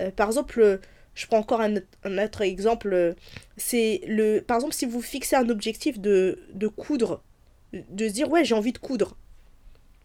Euh, 0.00 0.10
par 0.10 0.28
exemple, 0.28 0.80
je 1.14 1.26
prends 1.26 1.38
encore 1.38 1.60
un, 1.60 1.76
autre 2.04 2.42
exemple. 2.42 3.14
C'est 3.56 4.02
le. 4.06 4.40
Par 4.40 4.58
exemple, 4.58 4.74
si 4.74 4.86
vous 4.86 5.02
fixez 5.02 5.36
un 5.36 5.48
objectif 5.48 5.98
de 5.98 6.68
coudre, 6.76 7.22
de 7.72 8.08
se 8.08 8.12
dire 8.12 8.30
ouais, 8.30 8.44
j'ai 8.44 8.54
envie 8.54 8.72
de 8.72 8.78
coudre. 8.78 9.16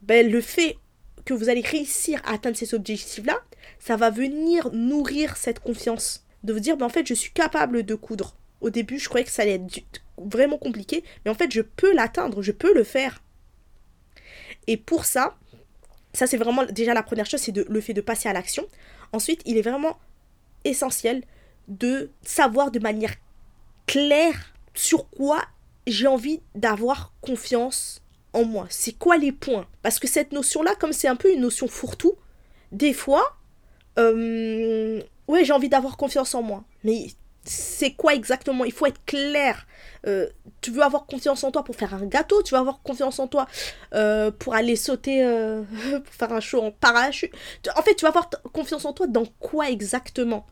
Ben, 0.01 0.29
le 0.29 0.41
fait 0.41 0.77
que 1.25 1.33
vous 1.33 1.49
allez 1.49 1.61
réussir 1.61 2.21
à 2.25 2.33
atteindre 2.33 2.57
ces 2.57 2.73
objectifs-là, 2.73 3.39
ça 3.79 3.95
va 3.95 4.09
venir 4.09 4.71
nourrir 4.71 5.37
cette 5.37 5.59
confiance. 5.59 6.25
De 6.43 6.53
vous 6.53 6.59
dire, 6.59 6.75
ben 6.77 6.87
en 6.87 6.89
fait, 6.89 7.05
je 7.05 7.13
suis 7.13 7.31
capable 7.31 7.83
de 7.83 7.95
coudre. 7.95 8.35
Au 8.61 8.69
début, 8.69 8.97
je 8.97 9.07
croyais 9.07 9.25
que 9.25 9.31
ça 9.31 9.43
allait 9.43 9.55
être 9.55 10.01
vraiment 10.17 10.57
compliqué, 10.57 11.03
mais 11.23 11.31
en 11.31 11.35
fait, 11.35 11.51
je 11.51 11.61
peux 11.61 11.93
l'atteindre, 11.93 12.41
je 12.41 12.51
peux 12.51 12.73
le 12.73 12.83
faire. 12.83 13.21
Et 14.67 14.77
pour 14.77 15.05
ça, 15.05 15.37
ça 16.13 16.27
c'est 16.27 16.37
vraiment 16.37 16.65
déjà 16.65 16.93
la 16.93 17.03
première 17.03 17.25
chose, 17.25 17.41
c'est 17.41 17.55
le 17.55 17.81
fait 17.81 17.93
de 17.93 18.01
passer 18.01 18.29
à 18.29 18.33
l'action. 18.33 18.65
Ensuite, 19.13 19.41
il 19.45 19.57
est 19.57 19.61
vraiment 19.61 19.97
essentiel 20.63 21.23
de 21.67 22.11
savoir 22.21 22.71
de 22.71 22.79
manière 22.79 23.15
claire 23.85 24.53
sur 24.73 25.09
quoi 25.09 25.43
j'ai 25.87 26.07
envie 26.07 26.41
d'avoir 26.55 27.13
confiance 27.21 28.01
en 28.33 28.45
moi 28.45 28.67
C'est 28.69 28.93
quoi 28.93 29.17
les 29.17 29.31
points? 29.31 29.67
Parce 29.81 29.99
que 29.99 30.07
cette 30.07 30.31
notion-là, 30.31 30.75
comme 30.75 30.93
c'est 30.93 31.07
un 31.07 31.15
peu 31.15 31.31
une 31.33 31.41
notion 31.41 31.67
fourre-tout, 31.67 32.15
des 32.71 32.93
fois, 32.93 33.37
euh, 33.99 35.01
ouais, 35.27 35.43
j'ai 35.43 35.53
envie 35.53 35.69
d'avoir 35.69 35.97
confiance 35.97 36.33
en 36.35 36.41
moi. 36.41 36.63
Mais 36.83 37.07
c'est 37.43 37.91
quoi 37.91 38.13
exactement? 38.13 38.63
Il 38.63 38.71
faut 38.71 38.85
être 38.85 39.03
clair. 39.05 39.67
Euh, 40.07 40.27
tu 40.61 40.71
veux 40.71 40.81
avoir 40.81 41.05
confiance 41.05 41.43
en 41.43 41.51
toi 41.51 41.63
pour 41.63 41.75
faire 41.75 41.93
un 41.93 42.05
gâteau, 42.05 42.41
tu 42.41 42.53
veux 42.53 42.59
avoir 42.59 42.81
confiance 42.81 43.19
en 43.19 43.27
toi 43.27 43.47
euh, 43.93 44.31
pour 44.31 44.53
aller 44.53 44.75
sauter, 44.75 45.23
pour 46.03 46.13
faire 46.13 46.31
un 46.31 46.39
show 46.39 46.61
en 46.61 46.71
parachute. 46.71 47.33
En 47.75 47.81
fait, 47.81 47.95
tu 47.95 48.03
vas 48.03 48.09
avoir 48.09 48.29
confiance 48.53 48.85
en 48.85 48.93
toi 48.93 49.07
dans 49.07 49.25
quoi 49.39 49.69
exactement? 49.69 50.45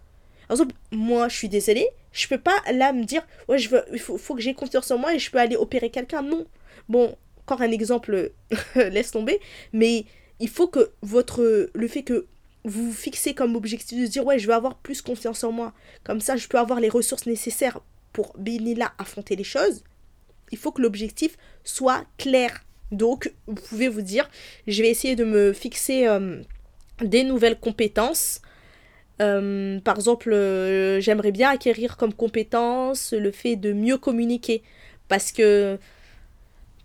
Par 0.48 0.56
exemple, 0.56 0.76
moi, 0.92 1.30
je 1.30 1.36
suis 1.38 1.50
désolée, 1.50 1.88
je 2.12 2.28
peux 2.28 2.40
pas 2.40 2.60
là 2.72 2.94
me 2.94 3.04
dire, 3.04 3.26
ouais, 3.48 3.58
je 3.58 3.70
veux, 3.70 3.84
il 3.92 4.00
faut, 4.00 4.18
faut 4.18 4.36
que 4.36 4.42
j'ai 4.42 4.54
confiance 4.54 4.90
en 4.92 4.98
moi 4.98 5.14
et 5.14 5.20
je 5.20 5.30
peux 5.30 5.38
aller 5.38 5.56
opérer 5.56 5.90
quelqu'un. 5.90 6.22
Non. 6.22 6.46
Bon, 6.88 7.16
encore 7.42 7.62
un 7.62 7.72
exemple, 7.72 8.32
laisse 8.76 9.12
tomber, 9.12 9.40
mais 9.74 10.06
il 10.40 10.50
faut 10.50 10.68
que 10.68 10.92
votre 11.02 11.70
le 11.74 11.88
fait 11.88 12.04
que 12.04 12.28
vous 12.66 12.88
vous 12.88 12.94
fixez 12.94 13.34
comme 13.34 13.56
objectif 13.56 14.00
de 14.00 14.06
dire 14.06 14.26
ouais 14.26 14.40
je 14.40 14.48
veux 14.48 14.54
avoir 14.54 14.76
plus 14.76 15.02
confiance 15.02 15.44
en 15.44 15.52
moi. 15.52 15.74
Comme 16.04 16.22
ça 16.22 16.36
je 16.36 16.48
peux 16.48 16.58
avoir 16.58 16.80
les 16.80 16.90
ressources 16.90 17.26
nécessaires 17.26 17.80
pour 18.14 18.36
là 18.38 18.94
affronter 18.98 19.36
les 19.36 19.44
choses. 19.44 19.84
Il 20.52 20.58
faut 20.58 20.72
que 20.72 20.82
l'objectif 20.82 21.38
soit 21.64 22.06
clair. 22.18 22.64
Donc 22.92 23.34
vous 23.48 23.56
pouvez 23.56 23.88
vous 23.88 24.02
dire 24.02 24.30
je 24.68 24.82
vais 24.82 24.90
essayer 24.90 25.16
de 25.16 25.24
me 25.24 25.54
fixer 25.54 26.08
euh, 26.08 26.42
des 27.02 27.24
nouvelles 27.24 27.60
compétences 27.60 28.42
euh, 29.22 29.80
par 29.80 29.98
exemple 29.98 30.32
euh, 30.32 31.00
j'aimerais 31.02 31.32
bien 31.32 31.50
acquérir 31.50 31.98
comme 31.98 32.14
compétence 32.14 33.14
le 33.14 33.32
fait 33.32 33.56
de 33.56 33.74
mieux 33.74 33.98
communiquer 33.98 34.64
parce 35.08 35.32
que 35.32 35.78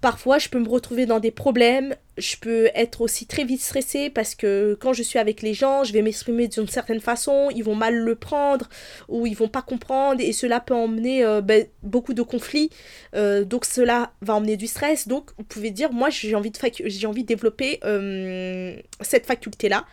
Parfois, 0.00 0.36
je 0.36 0.50
peux 0.50 0.58
me 0.58 0.68
retrouver 0.68 1.06
dans 1.06 1.18
des 1.18 1.30
problèmes. 1.30 1.96
Je 2.18 2.36
peux 2.36 2.68
être 2.74 3.00
aussi 3.00 3.24
très 3.24 3.44
vite 3.44 3.62
stressée 3.62 4.10
parce 4.10 4.34
que 4.34 4.76
quand 4.78 4.92
je 4.92 5.02
suis 5.02 5.18
avec 5.18 5.40
les 5.40 5.54
gens, 5.54 5.82
je 5.82 5.94
vais 5.94 6.02
m'exprimer 6.02 6.46
d'une 6.46 6.68
certaine 6.68 7.00
façon, 7.00 7.48
ils 7.54 7.64
vont 7.64 7.74
mal 7.74 7.96
le 7.96 8.14
prendre 8.14 8.68
ou 9.08 9.26
ils 9.26 9.34
vont 9.34 9.48
pas 9.48 9.62
comprendre 9.62 10.20
et 10.20 10.34
cela 10.34 10.60
peut 10.60 10.74
emmener 10.74 11.24
euh, 11.24 11.40
ben, 11.40 11.66
beaucoup 11.82 12.12
de 12.12 12.20
conflits. 12.20 12.68
Donc 13.14 13.64
cela 13.64 14.12
va 14.20 14.34
emmener 14.34 14.58
du 14.58 14.66
stress. 14.66 15.08
Donc 15.08 15.30
vous 15.38 15.44
pouvez 15.44 15.70
dire, 15.70 15.90
moi 15.90 16.10
j'ai 16.10 16.34
envie 16.34 16.50
de, 16.50 16.58
j'ai 16.84 17.06
envie 17.06 17.22
de 17.22 17.28
développer 17.28 17.80
cette 19.00 19.24
faculté-là 19.24 19.86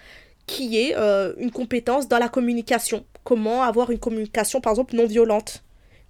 qui 0.48 0.78
est 0.78 0.96
une 1.38 1.52
compétence 1.52 2.08
dans 2.08 2.20
la 2.20 2.30
communication. 2.30 3.06
Comment 3.24 3.64
avoir 3.64 3.92
une 3.92 4.00
communication 4.00 4.62
par 4.62 4.72
exemple 4.72 4.96
non 4.96 5.06
violente? 5.06 5.64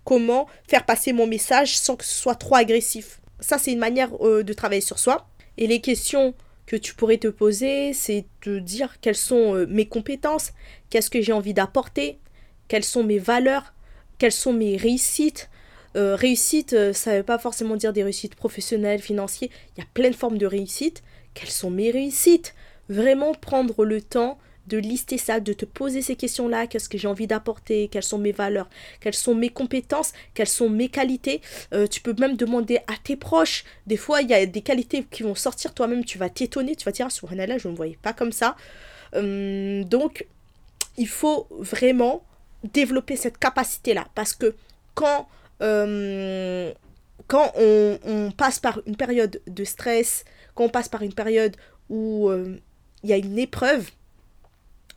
Comment 0.03 0.47
faire 0.67 0.85
passer 0.85 1.13
mon 1.13 1.27
message 1.27 1.77
sans 1.77 1.95
que 1.95 2.05
ce 2.05 2.13
soit 2.13 2.35
trop 2.35 2.55
agressif? 2.55 3.21
Ça, 3.39 3.57
c'est 3.57 3.71
une 3.71 3.79
manière 3.79 4.09
euh, 4.21 4.43
de 4.43 4.53
travailler 4.53 4.81
sur 4.81 4.99
soi. 4.99 5.27
Et 5.57 5.67
les 5.67 5.81
questions 5.81 6.33
que 6.65 6.75
tu 6.75 6.93
pourrais 6.95 7.17
te 7.17 7.27
poser, 7.27 7.93
c'est 7.93 8.25
de 8.45 8.59
dire 8.59 8.99
quelles 9.01 9.15
sont 9.15 9.55
euh, 9.55 9.65
mes 9.67 9.87
compétences, 9.87 10.51
qu'est-ce 10.89 11.09
que 11.09 11.21
j'ai 11.21 11.33
envie 11.33 11.53
d'apporter, 11.53 12.19
quelles 12.67 12.83
sont 12.83 13.03
mes 13.03 13.19
valeurs, 13.19 13.73
quelles 14.17 14.31
sont 14.31 14.53
mes 14.53 14.77
réussites. 14.77 15.49
Euh, 15.97 16.15
réussite, 16.15 16.93
ça 16.93 17.11
ne 17.11 17.17
veut 17.17 17.23
pas 17.23 17.37
forcément 17.37 17.75
dire 17.75 17.91
des 17.91 18.03
réussites 18.03 18.35
professionnelles, 18.35 19.01
financières. 19.01 19.49
Il 19.75 19.81
y 19.81 19.83
a 19.83 19.87
plein 19.93 20.09
de 20.09 20.15
formes 20.15 20.37
de 20.37 20.45
réussite. 20.45 21.03
Quelles 21.33 21.49
sont 21.49 21.69
mes 21.69 21.91
réussites? 21.91 22.53
Vraiment 22.91 23.33
prendre 23.33 23.85
le 23.85 24.01
temps 24.01 24.37
de 24.67 24.77
lister 24.77 25.17
ça, 25.17 25.39
de 25.39 25.53
te 25.53 25.65
poser 25.65 26.01
ces 26.01 26.15
questions-là, 26.15 26.67
qu'est-ce 26.67 26.89
que 26.89 26.97
j'ai 26.97 27.07
envie 27.07 27.27
d'apporter, 27.27 27.87
quelles 27.87 28.03
sont 28.03 28.17
mes 28.17 28.31
valeurs, 28.31 28.69
quelles 28.99 29.13
sont 29.13 29.33
mes 29.33 29.49
compétences, 29.49 30.13
quelles 30.33 30.47
sont 30.47 30.69
mes 30.69 30.89
qualités? 30.89 31.41
Euh, 31.73 31.87
tu 31.87 32.01
peux 32.01 32.13
même 32.19 32.35
demander 32.35 32.77
à 32.87 32.93
tes 33.03 33.15
proches. 33.15 33.63
Des 33.87 33.97
fois, 33.97 34.21
il 34.21 34.29
y 34.29 34.33
a 34.33 34.45
des 34.45 34.61
qualités 34.61 35.05
qui 35.09 35.23
vont 35.23 35.35
sortir 35.35 35.73
toi-même, 35.73 36.05
tu 36.05 36.17
vas 36.17 36.29
t'étonner, 36.29 36.75
tu 36.75 36.85
vas 36.85 36.91
dire, 36.91 37.07
ah, 37.07 37.09
subhanallah, 37.09 37.57
je 37.57 37.67
ne 37.67 37.73
me 37.73 37.77
voyais 37.77 37.97
pas 38.01 38.13
comme 38.13 38.31
ça. 38.31 38.55
Hum, 39.15 39.83
donc, 39.85 40.27
il 40.97 41.07
faut 41.07 41.47
vraiment 41.51 42.23
développer 42.63 43.15
cette 43.15 43.37
capacité-là, 43.37 44.07
parce 44.15 44.33
que 44.33 44.55
quand... 44.95 45.27
Hum, 45.59 46.73
quand 47.27 47.53
on, 47.55 48.31
passe 48.35 48.59
par 48.59 48.81
une 48.85 48.97
période 48.97 49.41
de 49.47 49.63
stress, 49.63 50.25
quand 50.53 50.65
on 50.65 50.69
passe 50.69 50.89
par 50.89 51.01
une 51.01 51.13
période 51.13 51.55
où 51.89 52.29
il 53.03 53.09
y 53.09 53.13
a 53.13 53.17
une 53.17 53.39
épreuve, 53.39 53.89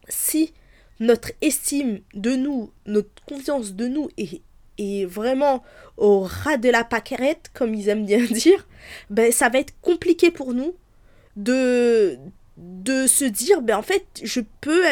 si 0.09 0.53
notre 1.01 1.31
estime 1.41 2.01
de 2.15 2.37
nous, 2.37 2.71
notre 2.87 3.25
confiance 3.27 3.75
de 3.75 3.89
nous 3.89 4.09
est, 4.17 4.43
est 4.79 5.05
vraiment 5.07 5.63
au 5.97 6.21
ras 6.21 6.57
de 6.57 6.69
la 6.69 6.85
paquerette, 6.85 7.51
comme 7.55 7.75
ils 7.75 7.89
aiment 7.89 8.07
bien 8.07 8.25
dire, 8.31 8.67
ben 9.11 9.33
ça 9.33 9.49
va 9.49 9.59
être 9.59 9.75
compliqué 9.81 10.31
pour 10.31 10.55
nous 10.55 10.75
de, 11.37 12.19
de 12.57 13.07
se 13.07 13.25
dire, 13.25 13.63
ben 13.63 13.77
en 13.77 13.83
fait, 13.83 14.07
je 14.23 14.41
peux, 14.61 14.83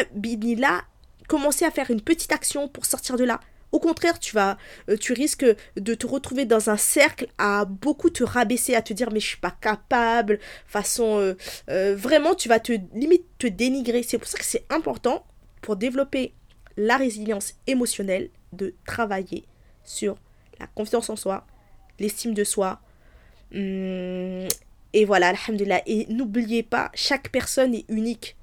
là, 0.57 0.83
commencer 1.27 1.65
à 1.65 1.71
faire 1.71 1.89
une 1.89 2.01
petite 2.01 2.31
action 2.31 2.67
pour 2.67 2.85
sortir 2.85 3.17
de 3.17 3.23
là. 3.23 3.39
Au 3.73 3.79
contraire, 3.79 4.19
tu 4.19 4.35
vas, 4.35 4.59
euh, 4.87 4.95
tu 4.97 5.13
risques 5.13 5.45
de 5.75 5.93
te 5.95 6.05
retrouver 6.05 6.45
dans 6.45 6.69
un 6.69 6.77
cercle 6.77 7.27
à 7.39 7.65
beaucoup 7.65 8.11
te 8.11 8.23
rabaisser, 8.23 8.75
à 8.75 8.83
te 8.83 8.93
dire 8.93 9.11
mais 9.11 9.19
je 9.19 9.25
suis 9.25 9.37
pas 9.37 9.55
capable, 9.59 10.39
façon 10.67 11.17
euh, 11.17 11.33
euh, 11.71 11.95
vraiment 11.95 12.35
tu 12.35 12.47
vas 12.47 12.59
te 12.59 12.71
limite 12.93 13.25
te 13.39 13.47
dénigrer. 13.47 14.03
C'est 14.03 14.19
pour 14.19 14.27
ça 14.27 14.37
que 14.37 14.45
c'est 14.45 14.65
important 14.69 15.25
pour 15.61 15.75
développer 15.75 16.33
la 16.77 16.97
résilience 16.97 17.55
émotionnelle 17.65 18.29
de 18.51 18.75
travailler 18.85 19.45
sur 19.83 20.17
la 20.59 20.67
confiance 20.67 21.09
en 21.09 21.15
soi, 21.15 21.47
l'estime 21.99 22.35
de 22.35 22.43
soi. 22.43 22.79
Hum, 23.55 24.47
et 24.93 25.05
voilà, 25.05 25.29
alhamdulillah. 25.29 25.81
Et 25.87 26.05
n'oubliez 26.09 26.61
pas, 26.61 26.91
chaque 26.93 27.31
personne 27.31 27.73
est 27.73 27.85
unique. 27.89 28.37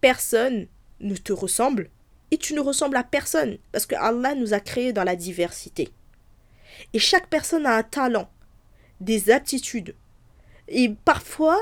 Personne 0.00 0.68
ne 1.00 1.16
te 1.16 1.34
ressemble 1.34 1.90
et 2.30 2.38
tu 2.38 2.54
ne 2.54 2.60
ressembles 2.60 2.96
à 2.96 3.04
personne 3.04 3.58
parce 3.72 3.86
que 3.86 3.94
Allah 3.96 4.34
nous 4.34 4.54
a 4.54 4.60
créés 4.60 4.92
dans 4.92 5.04
la 5.04 5.16
diversité. 5.16 5.90
Et 6.92 6.98
chaque 6.98 7.28
personne 7.28 7.66
a 7.66 7.76
un 7.76 7.82
talent, 7.82 8.30
des 9.00 9.30
aptitudes. 9.30 9.94
Et 10.68 10.94
parfois, 11.04 11.60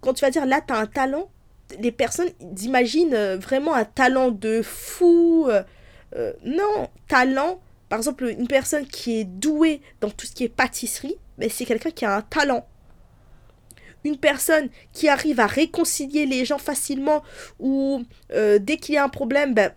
quand 0.00 0.14
tu 0.14 0.24
vas 0.24 0.30
dire 0.30 0.46
là, 0.46 0.60
tu 0.60 0.72
as 0.72 0.78
un 0.78 0.86
talent, 0.86 1.30
les 1.80 1.92
personnes 1.92 2.30
imaginent 2.62 3.14
euh, 3.14 3.36
vraiment 3.36 3.74
un 3.74 3.84
talent 3.84 4.30
de 4.30 4.62
fou. 4.62 5.46
Euh, 5.48 5.62
euh, 6.16 6.32
non, 6.44 6.88
talent, 7.06 7.60
par 7.88 7.98
exemple, 7.98 8.24
une 8.26 8.48
personne 8.48 8.86
qui 8.86 9.20
est 9.20 9.24
douée 9.24 9.82
dans 10.00 10.10
tout 10.10 10.26
ce 10.26 10.32
qui 10.32 10.44
est 10.44 10.48
pâtisserie, 10.48 11.16
mais 11.36 11.48
c'est 11.48 11.64
quelqu'un 11.64 11.90
qui 11.90 12.04
a 12.04 12.16
un 12.16 12.22
talent. 12.22 12.66
Une 14.04 14.16
personne 14.16 14.68
qui 14.92 15.08
arrive 15.08 15.40
à 15.40 15.46
réconcilier 15.46 16.24
les 16.24 16.44
gens 16.44 16.58
facilement 16.58 17.22
ou 17.58 18.04
dès 18.30 18.76
qu'il 18.76 18.94
y 18.94 18.98
a 18.98 19.04
un 19.04 19.08
problème, 19.08 19.54
ben, 19.54 19.72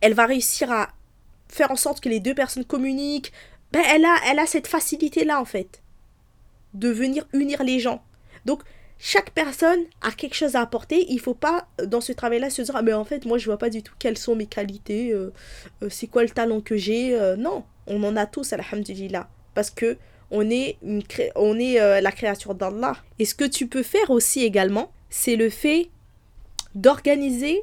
elle 0.00 0.14
va 0.14 0.26
réussir 0.26 0.70
à 0.70 0.90
faire 1.48 1.70
en 1.70 1.76
sorte 1.76 2.00
que 2.00 2.08
les 2.08 2.20
deux 2.20 2.34
personnes 2.34 2.64
communiquent. 2.64 3.32
Ben, 3.72 3.82
elle, 3.88 4.04
a, 4.04 4.16
elle 4.28 4.38
a 4.38 4.46
cette 4.46 4.66
facilité-là, 4.66 5.40
en 5.40 5.44
fait, 5.44 5.82
de 6.74 6.88
venir 6.88 7.26
unir 7.32 7.62
les 7.62 7.80
gens. 7.80 8.02
Donc, 8.44 8.62
chaque 8.98 9.30
personne 9.30 9.80
a 10.00 10.10
quelque 10.10 10.34
chose 10.34 10.56
à 10.56 10.62
apporter. 10.62 11.06
Il 11.10 11.20
faut 11.20 11.34
pas, 11.34 11.68
dans 11.84 12.00
ce 12.00 12.12
travail-là, 12.12 12.50
se 12.50 12.62
dire, 12.62 12.76
ah, 12.76 12.82
mais 12.82 12.92
en 12.92 13.04
fait, 13.04 13.24
moi, 13.26 13.38
je 13.38 13.46
vois 13.46 13.58
pas 13.58 13.70
du 13.70 13.82
tout 13.82 13.94
quelles 13.98 14.18
sont 14.18 14.34
mes 14.34 14.46
qualités, 14.46 15.12
euh, 15.12 15.32
euh, 15.82 15.88
c'est 15.90 16.06
quoi 16.06 16.22
le 16.22 16.30
talent 16.30 16.60
que 16.60 16.76
j'ai. 16.76 17.14
Euh, 17.14 17.36
non, 17.36 17.64
on 17.86 18.02
en 18.04 18.16
a 18.16 18.26
tous, 18.26 18.52
alhamdulillah. 18.52 19.28
Parce 19.54 19.70
que 19.70 19.98
on 20.30 20.50
est, 20.50 20.76
une 20.82 21.02
on 21.36 21.56
est 21.58 22.00
la 22.00 22.10
créature 22.10 22.56
d'Allah. 22.56 22.96
Et 23.20 23.24
ce 23.24 23.34
que 23.36 23.44
tu 23.44 23.68
peux 23.68 23.84
faire 23.84 24.10
aussi 24.10 24.42
également, 24.42 24.90
c'est 25.08 25.36
le 25.36 25.50
fait 25.50 25.88
d'organiser 26.74 27.62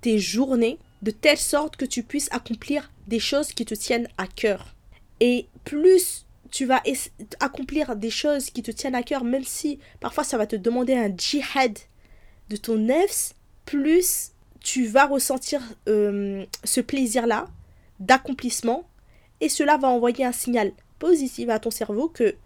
tes 0.00 0.18
journées 0.18 0.78
de 1.02 1.10
telle 1.10 1.38
sorte 1.38 1.76
que 1.76 1.84
tu 1.84 2.02
puisses 2.02 2.28
accomplir 2.32 2.90
des 3.06 3.20
choses 3.20 3.52
qui 3.52 3.64
te 3.64 3.74
tiennent 3.74 4.08
à 4.18 4.26
cœur. 4.26 4.74
Et 5.20 5.46
plus 5.64 6.26
tu 6.50 6.64
vas 6.64 6.82
accomplir 7.40 7.96
des 7.96 8.10
choses 8.10 8.50
qui 8.50 8.62
te 8.62 8.70
tiennent 8.70 8.94
à 8.94 9.02
cœur, 9.02 9.24
même 9.24 9.44
si 9.44 9.78
parfois 10.00 10.24
ça 10.24 10.38
va 10.38 10.46
te 10.46 10.56
demander 10.56 10.94
un 10.94 11.14
djihad 11.14 11.78
de 12.48 12.56
ton 12.56 12.76
nefs, 12.76 13.34
plus 13.64 14.32
tu 14.60 14.86
vas 14.86 15.06
ressentir 15.06 15.60
euh, 15.88 16.44
ce 16.64 16.80
plaisir-là 16.80 17.46
d'accomplissement 18.00 18.88
et 19.40 19.48
cela 19.48 19.76
va 19.76 19.88
envoyer 19.88 20.24
un 20.24 20.32
signal 20.32 20.72
positif 20.98 21.48
à 21.48 21.58
ton 21.58 21.70
cerveau 21.70 22.08
que 22.08 22.36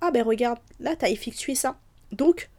ah 0.00 0.10
ben 0.10 0.22
regarde, 0.22 0.58
là 0.80 0.96
tu 0.96 1.04
as 1.04 1.10
effectué 1.10 1.54
ça. 1.54 1.78
Donc 2.12 2.50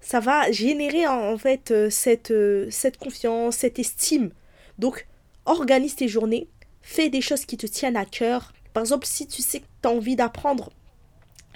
ça 0.00 0.20
va 0.20 0.50
générer 0.50 1.06
en, 1.06 1.36
fait 1.38 1.70
euh, 1.70 1.90
cette, 1.90 2.30
euh, 2.30 2.68
cette 2.70 2.98
confiance, 2.98 3.56
cette 3.56 3.78
estime 3.78 4.30
donc, 4.78 5.06
organise 5.44 5.96
tes 5.96 6.08
journées, 6.08 6.48
fais 6.82 7.08
des 7.08 7.20
choses 7.20 7.44
qui 7.44 7.56
te 7.56 7.66
tiennent 7.66 7.96
à 7.96 8.04
cœur. 8.04 8.52
Par 8.72 8.82
exemple, 8.82 9.06
si 9.06 9.26
tu 9.26 9.42
sais 9.42 9.60
que 9.60 9.66
tu 9.82 9.88
as 9.88 9.92
envie 9.92 10.16
d'apprendre 10.16 10.70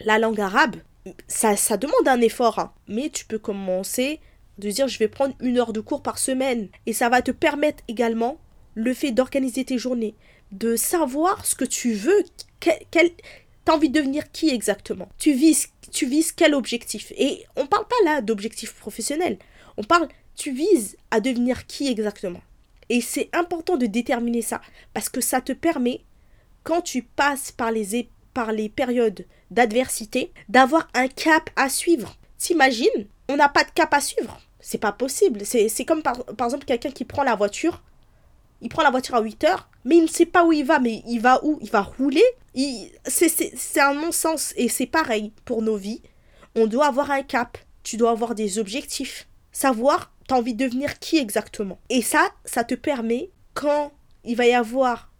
la 0.04 0.18
langue 0.18 0.40
arabe, 0.40 0.76
ça, 1.28 1.56
ça 1.56 1.76
demande 1.76 2.06
un 2.06 2.20
effort, 2.20 2.58
hein. 2.58 2.72
mais 2.88 3.10
tu 3.10 3.24
peux 3.24 3.38
commencer 3.38 4.20
de 4.58 4.70
dire 4.70 4.88
je 4.88 4.98
vais 4.98 5.08
prendre 5.08 5.34
une 5.40 5.58
heure 5.58 5.72
de 5.72 5.80
cours 5.80 6.02
par 6.02 6.18
semaine. 6.18 6.68
Et 6.86 6.92
ça 6.92 7.08
va 7.08 7.22
te 7.22 7.30
permettre 7.30 7.82
également 7.88 8.38
le 8.74 8.94
fait 8.94 9.12
d'organiser 9.12 9.64
tes 9.64 9.78
journées, 9.78 10.14
de 10.50 10.76
savoir 10.76 11.44
ce 11.46 11.54
que 11.54 11.64
tu 11.64 11.92
veux, 11.92 12.24
quel, 12.60 12.78
quel 12.90 13.10
envie 13.68 13.88
de 13.88 13.98
devenir 13.98 14.30
qui 14.32 14.50
exactement. 14.50 15.08
Tu 15.18 15.32
vises, 15.32 15.68
tu 15.90 16.06
vises 16.06 16.32
quel 16.32 16.54
objectif. 16.54 17.12
Et 17.16 17.44
on 17.56 17.66
parle 17.66 17.86
pas 17.86 18.04
là 18.04 18.20
d'objectif 18.20 18.74
professionnel. 18.74 19.38
On 19.76 19.84
parle, 19.84 20.08
tu 20.36 20.52
vises 20.52 20.96
à 21.10 21.20
devenir 21.20 21.66
qui 21.66 21.88
exactement. 21.88 22.40
Et 22.92 23.00
c'est 23.00 23.30
important 23.32 23.78
de 23.78 23.86
déterminer 23.86 24.42
ça 24.42 24.60
parce 24.92 25.08
que 25.08 25.22
ça 25.22 25.40
te 25.40 25.52
permet, 25.52 26.02
quand 26.62 26.82
tu 26.82 27.02
passes 27.02 27.50
par 27.50 27.70
les, 27.70 28.10
par 28.34 28.52
les 28.52 28.68
périodes 28.68 29.24
d'adversité, 29.50 30.30
d'avoir 30.50 30.86
un 30.92 31.08
cap 31.08 31.48
à 31.56 31.70
suivre. 31.70 32.18
T'imagines, 32.36 33.06
on 33.30 33.36
n'a 33.36 33.48
pas 33.48 33.64
de 33.64 33.70
cap 33.70 33.94
à 33.94 34.02
suivre. 34.02 34.38
C'est 34.60 34.76
pas 34.76 34.92
possible. 34.92 35.46
C'est 35.46 35.86
comme 35.86 36.02
par, 36.02 36.18
exemple 36.44 36.66
quelqu'un 36.66 36.90
qui 36.90 37.06
prend 37.06 37.22
la 37.22 37.34
voiture. 37.34 37.82
Il 38.60 38.68
prend 38.68 38.82
la 38.82 38.90
voiture 38.90 39.14
à 39.14 39.22
8 39.22 39.44
heures, 39.44 39.70
mais 39.86 39.96
il 39.96 40.02
ne 40.02 40.06
sait 40.06 40.26
pas 40.26 40.44
où 40.44 40.52
il 40.52 40.66
va. 40.66 40.78
Mais 40.78 41.02
il 41.08 41.18
va 41.18 41.42
où? 41.46 41.58
Il 41.62 41.70
va 41.70 41.80
rouler? 41.80 42.22
C'est 43.06 43.80
un 43.80 43.94
non-sens. 43.94 44.52
Et 44.58 44.68
c'est 44.68 44.84
pareil 44.84 45.32
pour 45.46 45.62
nos 45.62 45.76
vies. 45.76 46.02
On 46.54 46.66
doit 46.66 46.88
avoir 46.88 47.10
un 47.10 47.22
cap. 47.22 47.56
Tu 47.84 47.96
dois 47.96 48.10
avoir 48.10 48.34
des 48.34 48.58
objectifs. 48.58 49.26
Savoir 49.50 50.11
t'as 50.26 50.36
envie 50.36 50.54
de 50.54 50.64
devenir 50.64 50.98
qui 50.98 51.18
exactement. 51.18 51.78
Et 51.88 52.02
ça, 52.02 52.28
ça 52.44 52.64
te 52.64 52.74
permet, 52.74 53.30
quand 53.54 53.92
il 54.24 54.36
va 54.36 54.46
y 54.46 54.52
avoir 54.52 55.10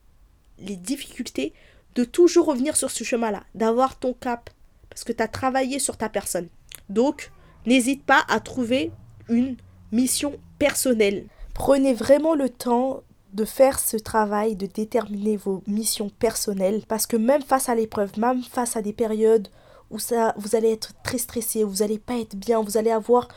les 0.58 0.76
difficultés, 0.76 1.52
de 1.94 2.04
toujours 2.04 2.46
revenir 2.46 2.76
sur 2.76 2.90
ce 2.90 3.04
chemin-là, 3.04 3.44
d'avoir 3.54 3.98
ton 3.98 4.14
cap, 4.14 4.50
parce 4.88 5.04
que 5.04 5.12
tu 5.12 5.22
as 5.22 5.28
travaillé 5.28 5.78
sur 5.78 5.96
ta 5.96 6.08
personne. 6.08 6.48
Donc, 6.88 7.30
n'hésite 7.66 8.04
pas 8.04 8.22
à 8.28 8.40
trouver 8.40 8.90
une 9.28 9.56
mission 9.90 10.38
personnelle. 10.58 11.26
Prenez 11.54 11.94
vraiment 11.94 12.34
le 12.34 12.48
temps 12.48 13.02
de 13.32 13.44
faire 13.44 13.78
ce 13.78 13.96
travail, 13.96 14.56
de 14.56 14.66
déterminer 14.66 15.36
vos 15.36 15.62
missions 15.66 16.10
personnelles, 16.10 16.82
parce 16.86 17.06
que 17.06 17.16
même 17.16 17.42
face 17.42 17.68
à 17.68 17.74
l'épreuve, 17.74 18.18
même 18.18 18.42
face 18.42 18.76
à 18.76 18.82
des 18.82 18.92
périodes 18.92 19.48
où 19.90 19.98
ça, 19.98 20.34
vous 20.36 20.56
allez 20.56 20.72
être 20.72 20.92
très 21.02 21.18
stressé, 21.18 21.64
vous 21.64 21.76
n'allez 21.76 21.98
pas 21.98 22.18
être 22.18 22.36
bien, 22.36 22.62
vous 22.62 22.76
allez 22.76 22.90
avoir 22.90 23.28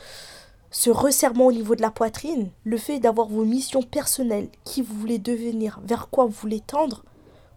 ce 0.76 0.90
resserrement 0.90 1.46
au 1.46 1.54
niveau 1.54 1.74
de 1.74 1.82
la 1.82 1.90
poitrine, 1.90 2.50
le 2.66 2.78
fait 2.78 3.00
d'avoir 3.00 3.30
vos 3.30 3.46
missions 3.46 3.82
personnelles, 3.82 4.50
qui 4.66 4.82
vous 4.82 4.94
voulez 4.94 5.20
devenir, 5.20 5.80
vers 5.86 6.10
quoi 6.10 6.26
vous 6.26 6.32
voulez 6.32 6.60
tendre, 6.60 7.06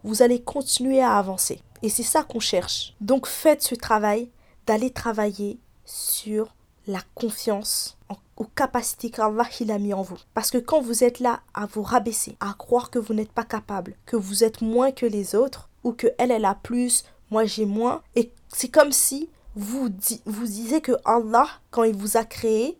vous 0.05 0.21
allez 0.21 0.41
continuer 0.41 1.01
à 1.01 1.17
avancer. 1.17 1.61
Et 1.81 1.89
c'est 1.89 2.01
ça 2.01 2.23
qu'on 2.23 2.39
cherche. 2.39 2.95
Donc 3.01 3.27
faites 3.27 3.61
ce 3.61 3.75
travail 3.75 4.29
d'aller 4.65 4.89
travailler 4.89 5.59
sur 5.83 6.55
la 6.87 7.01
confiance 7.13 7.97
aux 8.37 8.45
capacités 8.45 9.09
qu'Allah 9.09 9.49
il 9.59 9.69
a 9.69 9.79
mis 9.79 9.93
en 9.93 10.01
vous. 10.01 10.17
Parce 10.33 10.49
que 10.49 10.57
quand 10.57 10.79
vous 10.79 11.03
êtes 11.03 11.19
là 11.19 11.41
à 11.53 11.65
vous 11.65 11.83
rabaisser, 11.83 12.37
à 12.39 12.53
croire 12.53 12.89
que 12.89 12.99
vous 12.99 13.13
n'êtes 13.13 13.33
pas 13.33 13.43
capable, 13.43 13.97
que 14.05 14.15
vous 14.15 14.45
êtes 14.45 14.61
moins 14.61 14.93
que 14.93 15.05
les 15.05 15.35
autres, 15.35 15.69
ou 15.83 15.91
que 15.91 16.07
elle, 16.17 16.31
elle 16.31 16.45
a 16.45 16.55
plus, 16.55 17.03
moi 17.31 17.43
j'ai 17.43 17.65
moins, 17.65 18.01
et 18.15 18.31
c'est 18.47 18.69
comme 18.69 18.93
si 18.93 19.27
vous, 19.55 19.89
vous 20.25 20.45
disiez 20.45 20.79
que 20.79 20.93
Allah, 21.03 21.49
quand 21.69 21.83
il 21.83 21.97
vous 21.97 22.15
a 22.15 22.23
créé, 22.23 22.77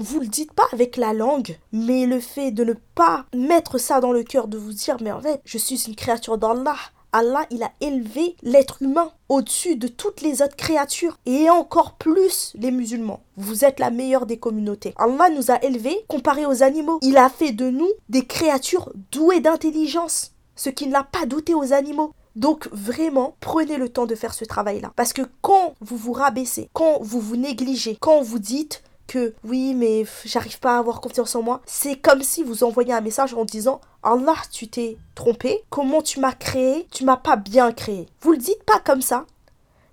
vous 0.00 0.20
le 0.20 0.26
dites 0.26 0.52
pas 0.52 0.66
avec 0.72 0.96
la 0.96 1.12
langue, 1.12 1.58
mais 1.72 2.06
le 2.06 2.20
fait 2.20 2.50
de 2.50 2.64
ne 2.64 2.72
pas 2.94 3.26
mettre 3.34 3.78
ça 3.78 4.00
dans 4.00 4.12
le 4.12 4.22
cœur, 4.22 4.48
de 4.48 4.56
vous 4.58 4.72
dire, 4.72 4.96
mais 5.02 5.12
en 5.12 5.20
fait, 5.20 5.40
je 5.44 5.58
suis 5.58 5.84
une 5.86 5.94
créature 5.94 6.38
d'Allah. 6.38 6.76
Allah, 7.12 7.44
il 7.50 7.62
a 7.62 7.72
élevé 7.80 8.36
l'être 8.42 8.82
humain 8.82 9.10
au-dessus 9.28 9.76
de 9.76 9.88
toutes 9.88 10.20
les 10.22 10.42
autres 10.42 10.56
créatures 10.56 11.18
et 11.26 11.50
encore 11.50 11.94
plus 11.94 12.52
les 12.54 12.70
musulmans. 12.70 13.20
Vous 13.36 13.64
êtes 13.64 13.80
la 13.80 13.90
meilleure 13.90 14.26
des 14.26 14.38
communautés. 14.38 14.94
Allah 14.96 15.28
nous 15.28 15.50
a 15.50 15.62
élevés 15.62 16.04
comparé 16.08 16.46
aux 16.46 16.62
animaux. 16.62 16.98
Il 17.02 17.16
a 17.16 17.28
fait 17.28 17.52
de 17.52 17.68
nous 17.68 17.90
des 18.08 18.24
créatures 18.24 18.92
douées 19.10 19.40
d'intelligence, 19.40 20.32
ce 20.54 20.70
qui 20.70 20.86
ne 20.86 20.92
l'a 20.92 21.02
pas 21.04 21.26
douté 21.26 21.52
aux 21.52 21.72
animaux. 21.72 22.12
Donc 22.36 22.68
vraiment, 22.70 23.34
prenez 23.40 23.76
le 23.76 23.88
temps 23.88 24.06
de 24.06 24.14
faire 24.14 24.32
ce 24.32 24.44
travail-là. 24.44 24.92
Parce 24.94 25.12
que 25.12 25.22
quand 25.42 25.74
vous 25.80 25.96
vous 25.96 26.12
rabaissez, 26.12 26.70
quand 26.72 26.98
vous 27.02 27.20
vous 27.20 27.36
négligez, 27.36 27.98
quand 28.00 28.22
vous 28.22 28.38
dites 28.38 28.84
que 29.10 29.34
oui, 29.42 29.74
mais 29.74 30.06
j'arrive 30.24 30.60
pas 30.60 30.76
à 30.76 30.78
avoir 30.78 31.00
confiance 31.00 31.34
en 31.34 31.42
moi. 31.42 31.62
C'est 31.66 31.96
comme 31.96 32.22
si 32.22 32.44
vous 32.44 32.62
envoyez 32.62 32.92
un 32.92 33.00
message 33.00 33.34
en 33.34 33.44
disant 33.44 33.80
Allah, 34.04 34.36
tu 34.52 34.68
t'es 34.68 34.98
trompé. 35.16 35.64
Comment 35.68 36.00
tu 36.00 36.20
m'as 36.20 36.32
créé? 36.32 36.86
Tu 36.92 37.02
m'as 37.02 37.16
pas 37.16 37.34
bien 37.34 37.72
créé. 37.72 38.06
Vous 38.20 38.30
le 38.30 38.38
dites 38.38 38.62
pas 38.62 38.78
comme 38.78 39.02
ça, 39.02 39.26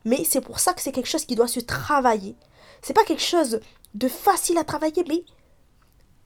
mais 0.06 0.24
c'est 0.24 0.42
pour 0.42 0.60
ça 0.60 0.74
que 0.74 0.82
c'est 0.82 0.92
quelque 0.92 1.10
chose 1.10 1.26
qui 1.26 1.36
doit 1.36 1.48
se 1.48 1.60
travailler. 1.60 2.36
C'est 2.84 2.94
pas 2.94 3.06
quelque 3.06 3.24
chose 3.24 3.60
de 3.96 4.08
facile 4.08 4.60
à 4.60 4.64
travailler, 4.64 5.04
mais 5.10 5.26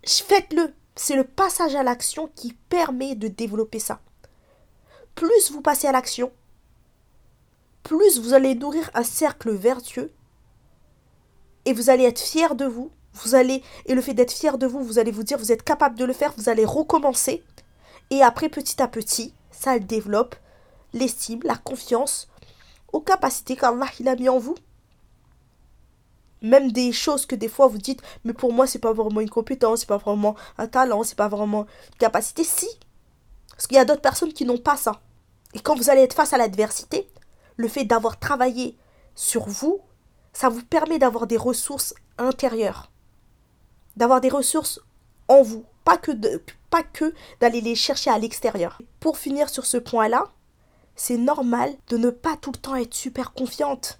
faites-le. 0.05 0.73
C'est 0.97 1.15
le 1.15 1.23
passage 1.23 1.75
à 1.75 1.83
l'action 1.83 2.29
qui 2.35 2.51
permet 2.67 3.15
de 3.15 3.29
développer 3.29 3.79
ça. 3.79 4.01
Plus 5.15 5.49
vous 5.49 5.61
passez 5.61 5.87
à 5.87 5.93
l'action, 5.93 6.29
plus 7.83 8.19
vous 8.19 8.33
allez 8.33 8.53
nourrir 8.53 8.91
un 8.95 9.03
cercle 9.03 9.51
vertueux 9.51 10.11
et 11.65 11.73
vous 11.73 11.89
allez 11.89 12.03
être 12.03 12.19
fier 12.19 12.55
de 12.55 12.65
vous. 12.65 12.91
Vous 13.13 13.35
allez 13.35 13.61
et 13.85 13.93
le 13.93 14.01
fait 14.01 14.13
d'être 14.13 14.31
fier 14.31 14.57
de 14.57 14.65
vous, 14.65 14.83
vous 14.83 14.97
allez 14.97 15.11
vous 15.11 15.23
dire 15.23 15.37
vous 15.37 15.51
êtes 15.51 15.63
capable 15.63 15.97
de 15.97 16.05
le 16.05 16.13
faire, 16.13 16.33
vous 16.37 16.47
allez 16.47 16.63
recommencer 16.63 17.43
et 18.09 18.23
après 18.23 18.47
petit 18.47 18.81
à 18.81 18.87
petit, 18.87 19.33
ça 19.51 19.79
développe 19.79 20.35
l'estime, 20.93 21.41
la 21.43 21.57
confiance 21.57 22.29
aux 22.93 23.01
capacités 23.01 23.57
qu'Allah 23.57 23.87
il 23.99 24.07
a 24.07 24.15
mis 24.15 24.29
en 24.29 24.39
vous. 24.39 24.55
Même 26.41 26.71
des 26.71 26.93
choses 26.93 27.25
que 27.25 27.35
des 27.35 27.49
fois 27.49 27.67
vous 27.67 27.79
dites 27.79 28.01
mais 28.23 28.33
pour 28.33 28.53
moi 28.53 28.65
c'est 28.65 28.79
pas 28.79 28.93
vraiment 28.93 29.19
une 29.19 29.29
compétence, 29.29 29.81
c'est 29.81 29.89
pas 29.89 29.97
vraiment 29.97 30.35
un 30.57 30.67
talent, 30.67 31.03
c'est 31.03 31.17
pas 31.17 31.27
vraiment 31.27 31.65
une 31.91 31.97
capacité 31.97 32.45
si 32.45 32.69
parce 33.51 33.67
qu'il 33.67 33.75
y 33.75 33.79
a 33.81 33.85
d'autres 33.85 34.01
personnes 34.01 34.33
qui 34.33 34.45
n'ont 34.45 34.57
pas 34.57 34.75
ça. 34.77 35.01
Et 35.53 35.59
quand 35.59 35.75
vous 35.75 35.89
allez 35.89 36.01
être 36.01 36.15
face 36.15 36.33
à 36.33 36.37
l'adversité, 36.37 37.07
le 37.57 37.67
fait 37.67 37.83
d'avoir 37.83 38.17
travaillé 38.17 38.75
sur 39.13 39.47
vous, 39.47 39.81
ça 40.33 40.49
vous 40.49 40.63
permet 40.63 40.99
d'avoir 40.99 41.27
des 41.27 41.37
ressources 41.37 41.93
intérieures, 42.17 42.91
d'avoir 43.95 44.21
des 44.21 44.29
ressources 44.29 44.79
en 45.27 45.41
vous, 45.41 45.65
pas 45.83 45.97
que 45.97 46.11
pas 46.69 46.83
que 46.83 47.13
d'aller 47.39 47.61
les 47.61 47.75
chercher 47.75 48.09
à 48.09 48.17
l'extérieur. 48.17 48.81
Pour 48.99 49.17
finir 49.17 49.49
sur 49.49 49.65
ce 49.65 49.77
point-là, 49.77 50.25
c'est 50.95 51.17
normal 51.17 51.73
de 51.89 51.97
ne 51.97 52.09
pas 52.09 52.37
tout 52.37 52.51
le 52.51 52.59
temps 52.59 52.75
être 52.75 52.93
super 52.93 53.33
confiante. 53.33 53.99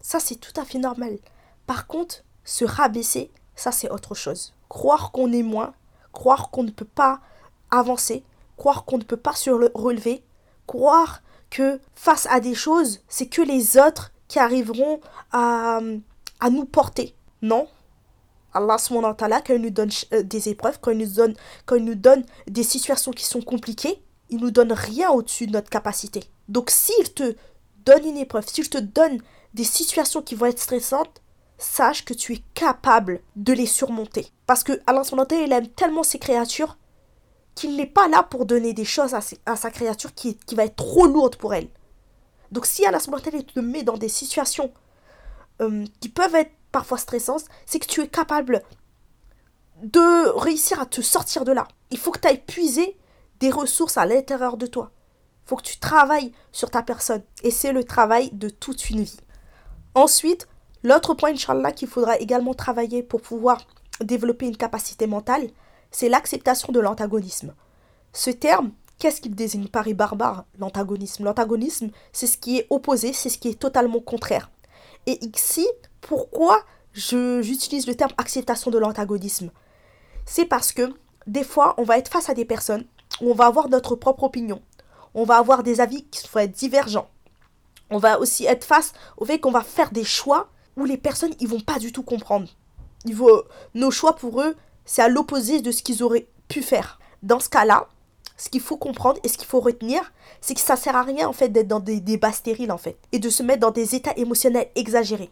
Ça, 0.00 0.20
c'est 0.20 0.36
tout 0.36 0.58
à 0.58 0.64
fait 0.64 0.78
normal. 0.78 1.18
Par 1.66 1.86
contre, 1.86 2.22
se 2.44 2.64
rabaisser, 2.64 3.30
ça, 3.56 3.72
c'est 3.72 3.90
autre 3.90 4.14
chose. 4.14 4.54
Croire 4.68 5.10
qu'on 5.10 5.32
est 5.32 5.42
moins, 5.42 5.74
croire 6.12 6.50
qu'on 6.50 6.62
ne 6.62 6.70
peut 6.70 6.86
pas 6.86 7.20
avancer, 7.70 8.24
croire 8.56 8.84
qu'on 8.84 8.98
ne 8.98 9.04
peut 9.04 9.16
pas 9.16 9.34
se 9.34 9.50
relever, 9.50 10.22
croire 10.66 11.20
que 11.50 11.80
face 11.94 12.26
à 12.30 12.40
des 12.40 12.54
choses, 12.54 13.00
c'est 13.08 13.26
que 13.26 13.42
les 13.42 13.78
autres 13.78 14.12
qui 14.28 14.38
arriveront 14.38 15.00
à, 15.32 15.80
à 16.40 16.50
nous 16.50 16.64
porter. 16.64 17.14
Non? 17.42 17.66
Allah 18.54 18.76
quand 18.88 19.54
il 19.54 19.60
nous 19.60 19.70
donne 19.70 19.90
euh, 20.12 20.22
des 20.22 20.48
épreuves, 20.48 20.78
quand 20.80 20.90
il, 20.90 20.98
nous 20.98 21.06
donne, 21.06 21.34
nous 21.70 21.94
donne 21.94 22.24
des 22.46 22.62
situations 22.62 23.12
qui 23.12 23.24
sont 23.24 23.42
compliquées, 23.42 24.02
il 24.30 24.38
nous 24.38 24.50
donne 24.50 24.72
rien 24.72 25.10
au-dessus 25.10 25.46
de 25.46 25.52
notre 25.52 25.70
capacité. 25.70 26.24
Donc 26.48 26.70
s'il 26.70 27.12
te 27.12 27.36
donne 27.84 28.06
une 28.06 28.16
épreuve, 28.16 28.46
s'il 28.46 28.68
te 28.68 28.78
donne 28.78 29.20
des 29.54 29.64
situations 29.64 30.22
qui 30.22 30.34
vont 30.34 30.46
être 30.46 30.58
stressantes, 30.58 31.22
sache 31.58 32.04
que 32.04 32.14
tu 32.14 32.34
es 32.34 32.42
capable 32.54 33.20
de 33.36 33.52
les 33.52 33.66
surmonter. 33.66 34.28
Parce 34.46 34.62
que 34.62 34.80
Allah 34.86 35.02
il 35.32 35.52
aime 35.52 35.68
tellement 35.68 36.02
ses 36.02 36.18
créatures 36.18 36.78
qu'il 37.54 37.76
n'est 37.76 37.86
pas 37.86 38.08
là 38.08 38.22
pour 38.22 38.46
donner 38.46 38.72
des 38.72 38.84
choses 38.84 39.14
à, 39.14 39.20
à 39.46 39.56
sa 39.56 39.70
créature 39.70 40.14
qui, 40.14 40.36
qui 40.36 40.54
va 40.54 40.64
être 40.64 40.76
trop 40.76 41.06
lourde 41.06 41.36
pour 41.36 41.54
elle. 41.54 41.68
Donc 42.52 42.66
si 42.66 42.86
Allah 42.86 42.98
te 42.98 43.60
met 43.60 43.82
dans 43.82 43.96
des 43.96 44.08
situations 44.08 44.72
euh, 45.60 45.84
qui 46.00 46.08
peuvent 46.08 46.34
être 46.34 46.52
parfois 46.72 46.98
stressantes, 46.98 47.44
c'est 47.66 47.78
que 47.78 47.86
tu 47.86 48.00
es 48.02 48.08
capable 48.08 48.62
de 49.82 50.28
réussir 50.38 50.80
à 50.80 50.86
te 50.86 51.00
sortir 51.00 51.44
de 51.44 51.52
là. 51.52 51.68
Il 51.90 51.98
faut 51.98 52.10
que 52.10 52.20
tu 52.20 52.28
ailles 52.28 52.42
puiser 52.44 52.96
des 53.40 53.50
ressources 53.50 53.96
à 53.96 54.06
l'intérieur 54.06 54.56
de 54.56 54.66
toi. 54.66 54.90
Il 55.44 55.48
faut 55.48 55.56
que 55.56 55.62
tu 55.62 55.78
travailles 55.78 56.32
sur 56.52 56.70
ta 56.70 56.82
personne. 56.82 57.22
Et 57.42 57.50
c'est 57.50 57.72
le 57.72 57.84
travail 57.84 58.30
de 58.32 58.48
toute 58.48 58.90
une 58.90 59.02
vie. 59.02 59.20
Ensuite, 59.94 60.48
l'autre 60.82 61.14
point, 61.14 61.30
Inch'Allah, 61.32 61.72
qu'il 61.72 61.88
faudra 61.88 62.18
également 62.18 62.54
travailler 62.54 63.02
pour 63.02 63.22
pouvoir 63.22 63.58
développer 64.00 64.46
une 64.46 64.56
capacité 64.56 65.06
mentale, 65.06 65.48
c'est 65.90 66.08
l'acceptation 66.08 66.72
de 66.72 66.80
l'antagonisme. 66.80 67.54
Ce 68.12 68.30
terme, 68.30 68.72
Qu'est-ce 68.98 69.20
qu'il 69.20 69.34
désigne 69.34 69.68
Paris 69.68 69.94
barbare 69.94 70.44
L'antagonisme? 70.58 71.24
L'antagonisme, 71.24 71.90
c'est 72.12 72.26
ce 72.26 72.36
qui 72.36 72.58
est 72.58 72.66
opposé, 72.68 73.12
c'est 73.12 73.28
ce 73.28 73.38
qui 73.38 73.48
est 73.48 73.58
totalement 73.58 74.00
contraire. 74.00 74.50
Et 75.06 75.24
ici, 75.24 75.66
pourquoi 76.00 76.62
j'utilise 76.92 77.86
le 77.86 77.94
terme 77.94 78.12
acceptation 78.18 78.70
de 78.72 78.78
l'antagonisme? 78.78 79.50
C'est 80.26 80.46
parce 80.46 80.72
que 80.72 80.92
des 81.28 81.44
fois, 81.44 81.74
on 81.78 81.84
va 81.84 81.98
être 81.98 82.10
face 82.10 82.28
à 82.28 82.34
des 82.34 82.44
personnes 82.44 82.84
où 83.20 83.30
on 83.30 83.34
va 83.34 83.46
avoir 83.46 83.68
notre 83.68 83.94
propre 83.94 84.24
opinion. 84.24 84.60
On 85.14 85.24
va 85.24 85.36
avoir 85.36 85.62
des 85.62 85.80
avis 85.80 86.04
qui 86.04 86.26
vont 86.26 86.40
être 86.40 86.52
divergents. 86.52 87.08
On 87.90 87.98
va 87.98 88.18
aussi 88.18 88.46
être 88.46 88.64
face 88.64 88.92
au 89.16 89.24
fait 89.24 89.38
qu'on 89.38 89.50
va 89.50 89.62
faire 89.62 89.92
des 89.92 90.04
choix 90.04 90.48
où 90.76 90.84
les 90.84 90.98
personnes 90.98 91.34
ils 91.40 91.48
vont 91.48 91.60
pas 91.60 91.78
du 91.78 91.92
tout 91.92 92.02
comprendre. 92.02 92.48
nos 93.74 93.90
choix 93.90 94.16
pour 94.16 94.42
eux, 94.42 94.56
c'est 94.84 95.02
à 95.02 95.08
l'opposé 95.08 95.60
de 95.60 95.70
ce 95.70 95.82
qu'ils 95.82 96.02
auraient 96.02 96.28
pu 96.48 96.62
faire. 96.62 96.98
Dans 97.22 97.40
ce 97.40 97.48
cas-là, 97.48 97.88
ce 98.38 98.48
qu'il 98.48 98.62
faut 98.62 98.78
comprendre 98.78 99.20
et 99.24 99.28
ce 99.28 99.36
qu'il 99.36 99.46
faut 99.46 99.60
retenir, 99.60 100.00
c'est 100.40 100.54
que 100.54 100.60
ça 100.60 100.76
sert 100.76 100.96
à 100.96 101.02
rien 101.02 101.28
en 101.28 101.32
fait 101.34 101.48
d'être 101.50 101.68
dans 101.68 101.80
des 101.80 102.00
débats 102.00 102.32
stériles 102.32 102.72
en 102.72 102.78
fait 102.78 102.96
et 103.12 103.18
de 103.18 103.28
se 103.28 103.42
mettre 103.42 103.60
dans 103.60 103.70
des 103.70 103.94
états 103.94 104.16
émotionnels 104.16 104.68
exagérés. 104.76 105.30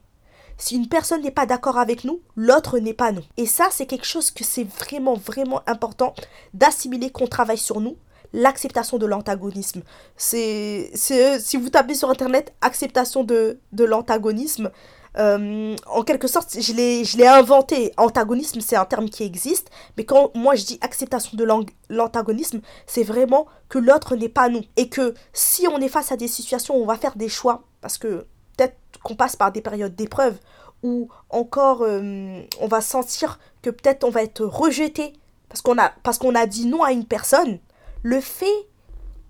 Si 0.59 0.75
une 0.75 0.89
personne 0.89 1.23
n'est 1.23 1.31
pas 1.31 1.47
d'accord 1.47 1.79
avec 1.79 2.05
nous, 2.05 2.21
l'autre 2.35 2.79
n'est 2.79 2.95
pas 2.95 3.13
nous. 3.13 3.23
Et 3.37 3.47
ça, 3.47 3.69
c'est 3.71 3.87
quelque 3.87 4.07
chose 4.07 4.31
que 4.31 4.43
c'est 4.43 4.65
vraiment, 4.65 5.15
vraiment 5.15 5.63
important 5.67 6.15
d'assimiler 6.55 7.11
qu'on 7.11 7.27
travaille 7.27 7.59
sur 7.59 7.81
nous, 7.81 7.97
l'acceptation 8.33 8.97
de 8.97 9.07
l'antagonisme. 9.07 9.83
C'est, 10.17 10.91
si 10.95 11.57
vous 11.59 11.69
tapez 11.69 11.95
sur 11.95 12.11
internet 12.11 12.55
acceptation 12.63 13.23
de, 13.23 13.61
de 13.73 13.85
l'antagonisme, 13.85 14.71
euh, 15.19 15.77
en 15.87 16.03
quelque 16.03 16.29
sorte, 16.29 16.61
je 16.61 16.73
l'ai 16.73 17.27
inventé. 17.27 17.93
Antagonisme, 17.97 18.61
c'est 18.61 18.77
un 18.77 18.85
terme 18.85 19.09
qui 19.09 19.23
existe, 19.23 19.71
mais 19.97 20.05
quand 20.05 20.31
moi 20.35 20.55
je 20.55 20.65
dis 20.65 20.79
acceptation 20.83 21.37
de 21.37 21.47
l'antagonisme, 21.89 22.61
c'est 22.87 23.03
vraiment 23.03 23.47
que 23.69 23.79
l'autre 23.79 24.17
n'est 24.17 24.29
pas 24.29 24.49
nous. 24.49 24.63
Et 24.77 24.89
que 24.89 25.15
si 25.33 25.67
on 25.69 25.79
est 25.79 25.89
face 25.89 26.13
à 26.13 26.17
des 26.17 26.29
situations 26.29 26.77
où 26.77 26.83
on 26.83 26.87
va 26.87 26.97
faire 26.97 27.17
des 27.17 27.29
choix, 27.29 27.63
parce 27.81 27.99
que 27.99 28.27
peut-être 28.57 28.77
qu'on 29.03 29.15
passe 29.15 29.37
par 29.37 29.53
des 29.53 29.63
périodes 29.63 29.95
d'épreuve, 29.95 30.39
ou 30.83 31.09
encore 31.31 31.83
euh, 31.83 32.43
on 32.61 32.69
va 32.69 32.81
sentir 32.81 33.39
que 33.63 33.71
peut-être 33.71 34.05
on 34.05 34.11
va 34.11 34.23
être 34.23 34.45
rejeté 34.45 35.15
parce 35.49 35.63
qu'on 35.63 35.79
a, 35.79 35.91
parce 36.03 36.19
qu'on 36.19 36.35
a 36.35 36.47
dit 36.47 36.67
non 36.67 36.83
à 36.83 36.93
une 36.93 37.07
personne, 37.07 37.59
le 38.03 38.21
fait 38.21 38.67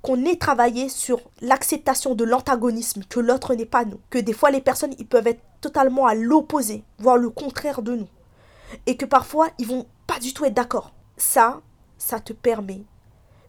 qu'on 0.06 0.24
ait 0.24 0.36
travaillé 0.36 0.88
sur 0.88 1.20
l'acceptation 1.40 2.14
de 2.14 2.22
l'antagonisme, 2.22 3.02
que 3.08 3.18
l'autre 3.18 3.56
n'est 3.56 3.66
pas 3.66 3.84
nous, 3.84 3.98
que 4.08 4.18
des 4.18 4.32
fois 4.32 4.52
les 4.52 4.60
personnes 4.60 4.94
ils 5.00 5.06
peuvent 5.06 5.26
être 5.26 5.42
totalement 5.60 6.06
à 6.06 6.14
l'opposé, 6.14 6.84
voire 6.98 7.16
le 7.16 7.28
contraire 7.28 7.82
de 7.82 7.96
nous, 7.96 8.08
et 8.86 8.96
que 8.96 9.04
parfois 9.04 9.48
ils 9.58 9.66
vont 9.66 9.84
pas 10.06 10.20
du 10.20 10.32
tout 10.32 10.44
être 10.44 10.54
d'accord. 10.54 10.92
Ça, 11.16 11.60
ça 11.98 12.20
te 12.20 12.32
permet 12.32 12.82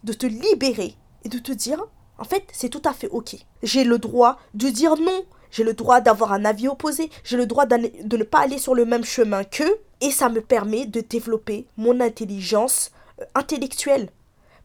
de 0.03 0.13
te 0.13 0.25
libérer 0.25 0.95
et 1.23 1.29
de 1.29 1.37
te 1.37 1.51
dire, 1.51 1.85
en 2.17 2.23
fait, 2.23 2.47
c'est 2.51 2.69
tout 2.69 2.81
à 2.85 2.93
fait 2.93 3.09
ok. 3.09 3.35
J'ai 3.61 3.83
le 3.83 3.99
droit 3.99 4.39
de 4.55 4.69
dire 4.69 4.95
non, 4.97 5.25
j'ai 5.51 5.63
le 5.63 5.75
droit 5.75 6.01
d'avoir 6.01 6.33
un 6.33 6.43
avis 6.43 6.67
opposé, 6.67 7.11
j'ai 7.23 7.37
le 7.37 7.45
droit 7.45 7.67
de 7.67 7.77
ne 8.17 8.23
pas 8.23 8.39
aller 8.39 8.57
sur 8.57 8.73
le 8.73 8.85
même 8.85 9.05
chemin 9.05 9.43
qu'eux, 9.43 9.77
et 10.01 10.09
ça 10.09 10.27
me 10.27 10.41
permet 10.41 10.87
de 10.87 11.01
développer 11.01 11.67
mon 11.77 11.99
intelligence 12.01 12.89
euh, 13.21 13.25
intellectuelle. 13.35 14.09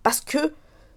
Parce 0.02 0.22
que 0.22 0.54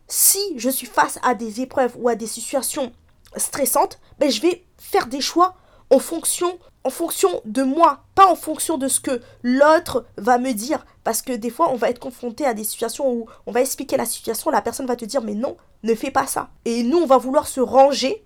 si 0.08 0.40
je 0.58 0.70
suis 0.70 0.88
face 0.88 1.20
à 1.24 1.36
des 1.36 1.62
épreuves 1.62 1.96
ou 1.98 2.10
à 2.10 2.16
des 2.16 2.28
situations 2.28 2.92
stressantes, 3.38 4.00
ben 4.20 4.30
je 4.30 4.42
vais 4.42 4.64
faire 4.78 5.08
des 5.08 5.22
choix 5.22 5.56
en 5.90 6.00
fonction 6.00 7.42
de 7.46 7.64
moi, 7.64 8.04
pas 8.16 8.28
en 8.28 8.36
fonction 8.36 8.78
de 8.78 8.88
ce 8.88 9.00
que 9.00 9.22
l'autre 9.44 10.06
va 10.18 10.38
me 10.38 10.52
dire. 10.52 10.86
Parce 11.04 11.22
que 11.22 11.34
des 11.34 11.50
fois, 11.50 11.72
on 11.72 11.76
va 11.76 11.90
être 11.90 12.00
confronté 12.00 12.46
à 12.46 12.54
des 12.54 12.64
situations 12.64 13.12
où 13.12 13.28
on 13.46 13.52
va 13.52 13.62
expliquer 13.62 13.98
la 13.98 14.06
situation, 14.06 14.52
la 14.52 14.62
personne 14.62 14.88
va 14.88 14.96
te 14.96 15.06
dire 15.06 15.22
mais 15.22 15.36
non, 15.36 15.58
ne 15.84 15.96
fais 15.96 16.12
pas 16.12 16.28
ça. 16.28 16.50
Et 16.66 16.84
nous, 16.84 16.98
on 16.98 17.06
va 17.06 17.18
vouloir 17.18 17.48
se 17.48 17.60
ranger. 17.60 18.24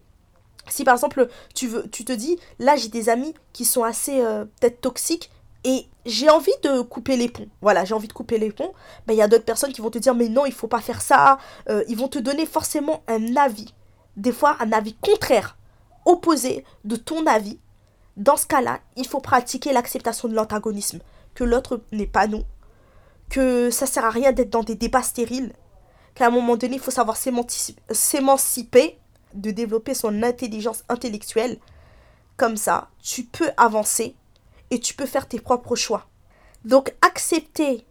Si 0.68 0.84
par 0.84 0.96
exemple, 0.96 1.28
tu, 1.56 1.68
veux, 1.68 1.88
tu 1.90 2.06
te 2.06 2.12
dis, 2.12 2.38
là 2.60 2.76
j'ai 2.76 2.90
des 2.90 3.10
amis 3.10 3.34
qui 3.54 3.66
sont 3.66 3.84
assez 3.84 4.22
euh, 4.22 4.46
peut-être 4.60 4.82
toxiques 4.82 5.32
et 5.64 5.88
j'ai 6.06 6.30
envie 6.30 6.52
de 6.64 6.82
couper 6.82 7.18
les 7.18 7.30
ponts. 7.30 7.48
Voilà, 7.62 7.86
j'ai 7.86 7.94
envie 7.94 8.08
de 8.08 8.14
couper 8.14 8.38
les 8.38 8.52
ponts. 8.52 8.74
Il 9.08 9.16
y 9.16 9.22
a 9.22 9.28
d'autres 9.28 9.46
personnes 9.46 9.74
qui 9.74 9.82
vont 9.82 9.90
te 9.90 9.98
dire 9.98 10.16
mais 10.16 10.30
non, 10.30 10.46
il 10.46 10.54
faut 10.54 10.68
pas 10.68 10.82
faire 10.82 11.02
ça. 11.02 11.38
Euh, 11.70 11.84
ils 11.88 11.98
vont 11.98 12.08
te 12.08 12.20
donner 12.20 12.46
forcément 12.46 13.04
un 13.08 13.36
avis. 13.36 13.74
Des 14.16 14.32
fois, 14.32 14.58
un 14.60 14.72
avis 14.72 14.96
contraire, 14.96 15.58
opposé 16.06 16.64
de 16.84 16.96
ton 16.96 17.26
avis 17.26 17.60
dans 18.20 18.36
ce 18.36 18.46
cas-là, 18.46 18.82
il 18.98 19.08
faut 19.08 19.22
pratiquer 19.22 19.72
l'acceptation 19.72 20.28
de 20.28 20.34
l'antagonisme, 20.34 21.00
que 21.36 21.46
l'autre 21.46 21.82
n'est 21.94 22.06
pas 22.06 22.28
nous, 22.28 22.44
que 23.30 23.70
ça 23.72 23.86
sert 23.86 24.04
à 24.04 24.10
rien 24.10 24.34
d'être 24.34 24.50
dans 24.50 24.64
des 24.64 24.76
débats 24.76 25.04
stériles, 25.04 25.54
qu'à 26.16 26.28
un 26.28 26.30
moment 26.30 26.58
donné, 26.58 26.76
il 26.76 26.82
faut 26.82 26.92
savoir 26.92 27.16
s'émanciper, 27.18 29.00
de 29.34 29.52
développer 29.52 29.94
son 29.94 30.22
intelligence 30.22 30.84
intellectuelle. 30.90 31.60
Comme 32.36 32.58
ça, 32.58 32.90
tu 33.02 33.24
peux 33.24 33.52
avancer 33.56 34.16
et 34.72 34.80
tu 34.80 34.94
peux 34.94 35.06
faire 35.06 35.28
tes 35.28 35.40
propres 35.40 35.76
choix. 35.76 36.08
Donc, 36.66 36.94
accepter 37.02 37.86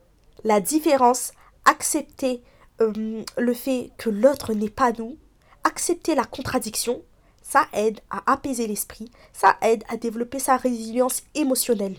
la 0.45 0.61
différence, 0.61 1.33
accepter 1.65 2.43
euh, 2.81 3.25
le 3.37 3.55
fait 3.55 3.91
que 3.99 4.11
l'autre 4.11 4.53
n'est 4.53 4.71
pas 4.71 4.93
nous, 4.93 5.19
accepter 5.65 6.15
la 6.15 6.25
contradiction, 6.25 7.03
ça 7.43 7.67
aide 7.73 8.01
à 8.11 8.31
apaiser 8.31 8.67
l'esprit, 8.67 9.11
ça 9.33 9.57
aide 9.63 9.83
à 9.89 9.97
développer 9.97 10.39
sa 10.39 10.57
résilience 10.57 11.23
émotionnelle. 11.35 11.97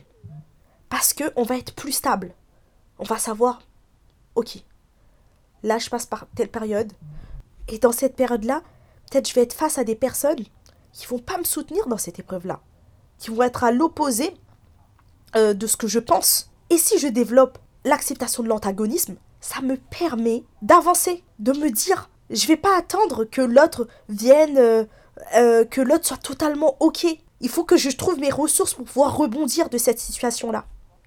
Parce 0.90 1.14
que 1.14 1.32
on 1.36 1.44
va 1.44 1.58
être 1.58 1.74
plus 1.74 1.92
stable. 1.92 2.34
On 3.00 3.04
va 3.04 3.18
savoir, 3.18 3.62
ok, 4.36 4.58
là 5.64 5.78
je 5.78 5.90
passe 5.90 6.06
par 6.06 6.28
telle 6.36 6.50
période, 6.50 6.94
et 7.68 7.80
dans 7.80 7.92
cette 7.92 8.16
période-là, 8.16 8.62
peut-être 9.10 9.28
je 9.30 9.34
vais 9.34 9.44
être 9.44 9.54
face 9.54 9.78
à 9.78 9.84
des 9.84 9.96
personnes 9.96 10.44
qui 10.92 11.06
vont 11.08 11.20
pas 11.20 11.38
me 11.38 11.44
soutenir 11.44 11.88
dans 11.88 11.98
cette 11.98 12.20
épreuve-là, 12.20 12.62
qui 13.18 13.30
vont 13.30 13.44
être 13.44 13.64
à 13.64 13.72
l'opposé 13.72 14.36
euh, 15.36 15.54
de 15.54 15.68
ce 15.68 15.78
que 15.78 15.88
je 15.88 16.00
pense. 16.00 16.52
Et 16.70 16.78
si 16.78 17.00
je 17.00 17.08
développe 17.08 17.58
l'acceptation 17.86 18.44
de 18.44 18.48
l'antagonisme, 18.48 19.16
ça 19.42 19.62
me 19.62 19.78
permet 19.78 20.44
d'avancer, 20.62 21.24
de 21.40 21.54
me 21.54 21.70
dire, 21.70 22.10
je 22.30 22.48
vais 22.48 22.58
pas 22.58 22.78
attendre 22.78 23.24
que 23.26 23.42
l'autre 23.42 23.88
vienne 24.10 24.58
euh, 24.58 24.84
euh, 25.36 25.66
que 25.66 25.82
l'autre 25.82 26.06
soit 26.08 26.18
totalement 26.18 26.76
ok. 26.80 27.06
Il 27.42 27.50
faut 27.50 27.64
que 27.64 27.78
je 27.78 27.90
trouve 27.90 28.20
mes 28.20 28.32
ressources 28.32 28.74
pour 28.74 28.86
pouvoir 28.86 29.18
rebondir 29.18 29.70
de 29.70 29.78
cette 29.78 30.00
situation-là. 30.00 30.66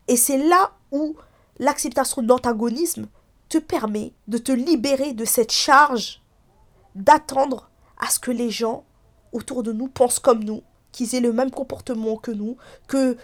Et 0.08 0.16
c'est 0.16 0.38
là 0.38 0.72
où 0.90 1.16
l'acceptation 1.58 2.22
de 2.22 2.28
l'antagonisme 2.28 3.06
te 3.48 3.58
permet 3.58 4.12
de 4.28 4.38
te 4.38 4.52
libérer 4.52 5.12
de 5.12 5.24
cette 5.24 5.52
charge 5.52 6.22
d'attendre 6.94 7.70
à 7.98 8.10
ce 8.10 8.18
que 8.18 8.30
les 8.30 8.50
gens 8.50 8.84
autour 9.32 9.62
de 9.62 9.72
nous 9.72 9.88
pensent 9.88 10.18
comme 10.18 10.44
nous, 10.44 10.62
qu'ils 10.90 11.14
aient 11.14 11.20
le 11.20 11.32
même 11.32 11.50
comportement 11.50 12.16
que 12.16 12.30
nous, 12.30 12.56
que 12.86 13.16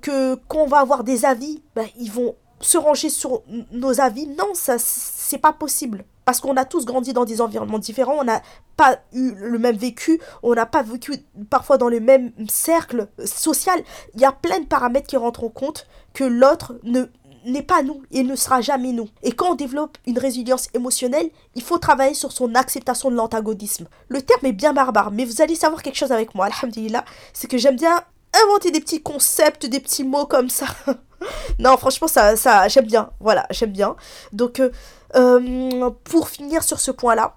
que 0.00 0.34
qu'on 0.48 0.66
va 0.66 0.78
avoir 0.78 1.04
des 1.04 1.24
avis, 1.24 1.62
ben, 1.74 1.86
ils 1.98 2.10
vont 2.10 2.36
se 2.60 2.78
ranger 2.78 3.10
sur 3.10 3.42
nos 3.72 4.00
avis. 4.00 4.26
Non, 4.26 4.54
ça 4.54 4.76
c'est 4.78 5.38
pas 5.38 5.52
possible 5.52 6.04
parce 6.24 6.40
qu'on 6.40 6.56
a 6.56 6.64
tous 6.64 6.84
grandi 6.84 7.12
dans 7.12 7.24
des 7.24 7.40
environnements 7.40 7.78
différents, 7.78 8.16
on 8.20 8.24
n'a 8.24 8.42
pas 8.76 8.98
eu 9.12 9.34
le 9.34 9.58
même 9.58 9.76
vécu, 9.76 10.20
on 10.42 10.54
n'a 10.54 10.66
pas 10.66 10.82
vécu 10.82 11.12
parfois 11.50 11.78
dans 11.78 11.88
le 11.88 12.00
même 12.00 12.32
cercle 12.48 13.08
social. 13.24 13.82
Il 14.14 14.20
y 14.20 14.24
a 14.24 14.32
plein 14.32 14.60
de 14.60 14.66
paramètres 14.66 15.06
qui 15.06 15.16
rentrent 15.16 15.44
en 15.44 15.50
compte 15.50 15.86
que 16.12 16.24
l'autre 16.24 16.78
ne 16.82 17.04
n'est 17.46 17.62
pas 17.62 17.82
nous 17.82 18.02
et 18.10 18.22
ne 18.22 18.36
sera 18.36 18.62
jamais 18.62 18.92
nous. 18.92 19.08
Et 19.22 19.32
quand 19.32 19.50
on 19.50 19.54
développe 19.54 19.98
une 20.06 20.18
résilience 20.18 20.68
émotionnelle, 20.72 21.28
il 21.54 21.62
faut 21.62 21.76
travailler 21.76 22.14
sur 22.14 22.32
son 22.32 22.54
acceptation 22.54 23.10
de 23.10 23.16
l'antagonisme. 23.16 23.86
Le 24.08 24.22
terme 24.22 24.46
est 24.46 24.52
bien 24.52 24.72
barbare, 24.72 25.10
mais 25.10 25.26
vous 25.26 25.42
allez 25.42 25.54
savoir 25.54 25.82
quelque 25.82 25.98
chose 25.98 26.12
avec 26.12 26.34
moi, 26.34 26.46
alhamdulillah, 26.46 27.04
c'est 27.34 27.46
que 27.46 27.58
j'aime 27.58 27.76
bien 27.76 28.02
inventer 28.42 28.70
des 28.70 28.80
petits 28.80 29.02
concepts, 29.02 29.66
des 29.66 29.80
petits 29.80 30.04
mots 30.04 30.26
comme 30.26 30.48
ça. 30.48 30.66
non, 31.58 31.76
franchement, 31.76 32.08
ça, 32.08 32.36
ça 32.36 32.68
j'aime 32.68 32.86
bien. 32.86 33.10
Voilà, 33.20 33.46
j'aime 33.50 33.72
bien. 33.72 33.96
Donc, 34.32 34.60
euh, 34.60 34.70
euh, 35.16 35.90
pour 36.04 36.28
finir 36.28 36.62
sur 36.62 36.80
ce 36.80 36.90
point-là, 36.90 37.36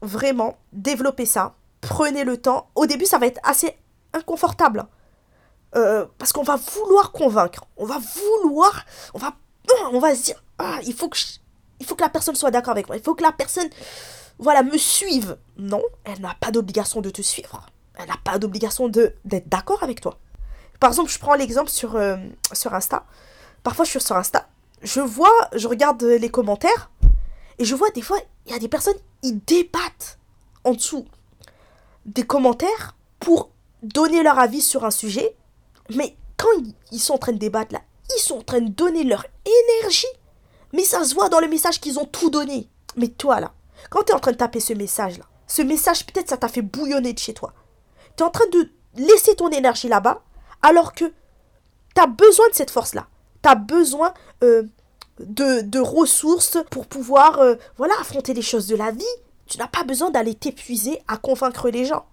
vraiment, 0.00 0.58
développez 0.72 1.26
ça. 1.26 1.54
Prenez 1.80 2.24
le 2.24 2.36
temps. 2.36 2.70
Au 2.74 2.86
début, 2.86 3.06
ça 3.06 3.18
va 3.18 3.26
être 3.26 3.40
assez 3.42 3.76
inconfortable. 4.12 4.86
Euh, 5.74 6.06
parce 6.18 6.32
qu'on 6.32 6.42
va 6.42 6.56
vouloir 6.56 7.12
convaincre. 7.12 7.64
On 7.76 7.86
va 7.86 7.98
vouloir. 7.98 8.84
On 9.14 9.18
va, 9.18 9.34
on 9.92 9.98
va 9.98 10.14
se 10.14 10.24
dire 10.24 10.42
ah, 10.58 10.78
il, 10.84 10.94
faut 10.94 11.08
que 11.08 11.18
il 11.80 11.86
faut 11.86 11.94
que 11.94 12.02
la 12.02 12.10
personne 12.10 12.36
soit 12.36 12.50
d'accord 12.50 12.72
avec 12.72 12.88
moi. 12.88 12.96
Il 12.96 13.02
faut 13.02 13.14
que 13.14 13.22
la 13.22 13.32
personne 13.32 13.68
voilà, 14.38 14.62
me 14.62 14.76
suive. 14.76 15.36
Non, 15.56 15.82
elle 16.04 16.20
n'a 16.20 16.34
pas 16.40 16.50
d'obligation 16.50 17.00
de 17.00 17.10
te 17.10 17.22
suivre. 17.22 17.66
Elle 17.98 18.08
n'a 18.08 18.16
pas 18.22 18.38
d'obligation 18.38 18.88
d'être 18.88 19.48
d'accord 19.48 19.82
avec 19.82 20.00
toi. 20.00 20.18
Par 20.80 20.90
exemple, 20.90 21.10
je 21.10 21.18
prends 21.18 21.34
l'exemple 21.34 21.70
sur, 21.70 21.96
euh, 21.96 22.16
sur 22.52 22.74
Insta. 22.74 23.04
Parfois, 23.62 23.84
je 23.84 23.90
suis 23.90 24.00
sur 24.00 24.16
Insta 24.16 24.48
je 24.82 25.00
vois, 25.00 25.32
je 25.54 25.68
regarde 25.68 26.02
les 26.02 26.28
commentaires 26.28 26.90
et 27.58 27.64
je 27.64 27.74
vois 27.74 27.90
des 27.90 28.02
fois, 28.02 28.18
il 28.46 28.52
y 28.52 28.54
a 28.54 28.58
des 28.58 28.68
personnes, 28.68 28.96
ils 29.22 29.38
débattent 29.44 30.18
en 30.64 30.72
dessous 30.72 31.06
des 32.06 32.24
commentaires 32.24 32.96
pour 33.20 33.50
donner 33.82 34.22
leur 34.22 34.38
avis 34.38 34.60
sur 34.60 34.84
un 34.84 34.90
sujet. 34.90 35.36
Mais 35.94 36.16
quand 36.36 36.48
ils 36.90 36.98
sont 36.98 37.14
en 37.14 37.18
train 37.18 37.32
de 37.32 37.38
débattre 37.38 37.72
là, 37.72 37.82
ils 38.16 38.20
sont 38.20 38.38
en 38.38 38.42
train 38.42 38.60
de 38.60 38.70
donner 38.70 39.04
leur 39.04 39.24
énergie. 39.80 40.06
Mais 40.72 40.84
ça 40.84 41.04
se 41.04 41.14
voit 41.14 41.28
dans 41.28 41.40
le 41.40 41.48
message 41.48 41.80
qu'ils 41.80 41.98
ont 41.98 42.06
tout 42.06 42.30
donné. 42.30 42.68
Mais 42.96 43.08
toi 43.08 43.40
là, 43.40 43.52
quand 43.90 44.02
tu 44.02 44.12
es 44.12 44.14
en 44.14 44.20
train 44.20 44.32
de 44.32 44.36
taper 44.36 44.60
ce 44.60 44.72
message 44.72 45.18
là, 45.18 45.24
ce 45.46 45.62
message 45.62 46.06
peut-être 46.06 46.30
ça 46.30 46.36
t'a 46.36 46.48
fait 46.48 46.62
bouillonner 46.62 47.12
de 47.12 47.18
chez 47.18 47.34
toi. 47.34 47.52
Tu 48.16 48.22
es 48.22 48.26
en 48.26 48.30
train 48.30 48.46
de 48.52 48.70
laisser 48.96 49.34
ton 49.36 49.48
énergie 49.50 49.88
là-bas 49.88 50.22
alors 50.62 50.94
que 50.94 51.06
tu 51.06 52.00
as 52.00 52.06
besoin 52.06 52.48
de 52.48 52.54
cette 52.54 52.70
force 52.70 52.94
là 52.94 53.06
tu 53.42 53.48
as 53.48 53.54
besoin 53.54 54.14
euh, 54.42 54.62
de, 55.18 55.78
ressources 55.78 56.58
pour 56.70 56.86
pouvoir 56.86 57.40
euh, 57.40 57.56
voilà, 57.76 57.94
affronter 58.00 58.34
les 58.34 58.42
choses 58.42 58.66
de 58.66 58.76
la 58.76 58.90
vie. 58.90 59.04
Tu 59.46 59.58
n'as 59.58 59.68
pas 59.68 59.84
besoin 59.84 60.10
d'aller 60.10 60.34
t'épuiser 60.34 61.02
à 61.08 61.16
convaincre 61.16 61.68
les 61.70 61.84
gens. 61.84 62.06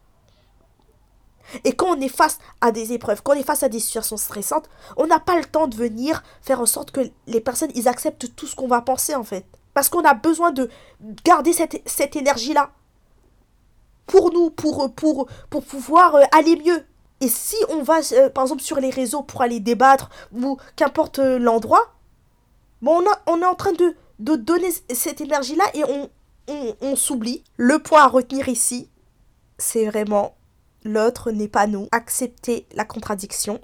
Et 1.63 1.73
quand 1.73 1.97
on 1.97 2.01
est 2.01 2.09
face 2.09 2.37
à 2.61 2.71
des 2.71 2.93
épreuves, 2.93 3.23
quand 3.23 3.33
on 3.33 3.39
est 3.39 3.43
face 3.43 3.63
à 3.63 3.69
des 3.69 3.79
situations 3.79 4.17
stressantes, 4.17 4.69
on 4.97 5.07
n'a 5.07 5.19
pas 5.19 5.37
le 5.37 5.45
temps 5.45 5.67
de 5.67 5.75
venir 5.75 6.23
faire 6.41 6.61
en 6.61 6.67
sorte 6.67 6.91
que 6.91 7.01
les 7.25 7.41
personnes 7.41 7.71
ils 7.73 7.87
acceptent 7.87 8.35
tout 8.35 8.45
ce 8.45 8.55
qu'on 8.55 8.67
va 8.67 8.81
penser 8.81 9.15
en 9.15 9.23
fait. 9.23 9.45
Parce 9.73 9.89
qu'on 9.89 10.03
a 10.03 10.13
besoin 10.13 10.51
de 10.51 10.69
garder 11.23 11.53
cette, 11.53 11.81
cette 11.87 12.15
énergie-là 12.15 12.71
pour 14.09 14.33
nous, 14.33 14.49
pour, 14.49 14.91
pour, 14.93 15.27
pour 15.51 15.63
pouvoir 15.63 16.15
euh, 16.15 16.23
aller 16.31 16.55
mieux. 16.55 16.83
Et 17.21 17.29
si 17.29 17.55
on 17.69 17.83
va, 17.83 17.99
euh, 18.13 18.29
par 18.29 18.43
exemple, 18.43 18.63
sur 18.63 18.79
les 18.79 18.89
réseaux 18.89 19.21
pour 19.21 19.41
aller 19.43 19.59
débattre, 19.59 20.09
ou 20.33 20.57
qu'importe 20.75 21.19
euh, 21.19 21.37
l'endroit, 21.37 21.93
bon, 22.81 23.03
on, 23.27 23.33
on, 23.33 23.41
est 23.41 23.45
en 23.45 23.55
train 23.55 23.71
de, 23.73 23.95
de 24.17 24.35
donner 24.35 24.69
cette 24.91 25.21
énergie-là 25.21 25.63
et 25.75 25.83
on, 25.83 26.09
on, 26.47 26.75
on 26.81 26.95
s'oublie. 26.95 27.43
Le 27.55 27.77
point 27.77 28.01
à 28.01 28.07
retenir 28.07 28.49
ici, 28.49 28.89
c'est 29.59 29.85
vraiment 29.85 30.33
l'autre 30.83 31.29
n'est 31.29 31.47
pas 31.47 31.67
nous. 31.67 31.87
Accepter 31.91 32.65
la 32.73 32.85
contradiction. 32.85 33.61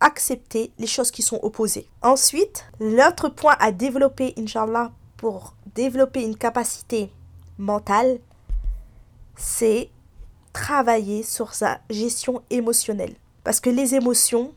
Accepter 0.00 0.72
les 0.78 0.86
choses 0.86 1.10
qui 1.10 1.22
sont 1.22 1.40
opposées. 1.42 1.90
Ensuite, 2.00 2.64
l'autre 2.80 3.28
point 3.28 3.56
à 3.60 3.72
développer, 3.72 4.32
Inch'Allah, 4.38 4.92
pour 5.18 5.56
développer 5.74 6.22
une 6.22 6.38
capacité 6.38 7.12
mentale, 7.58 8.20
c'est 9.38 9.90
travailler 10.52 11.22
sur 11.22 11.54
sa 11.54 11.80
gestion 11.88 12.42
émotionnelle. 12.50 13.14
Parce 13.44 13.60
que 13.60 13.70
les 13.70 13.94
émotions, 13.94 14.52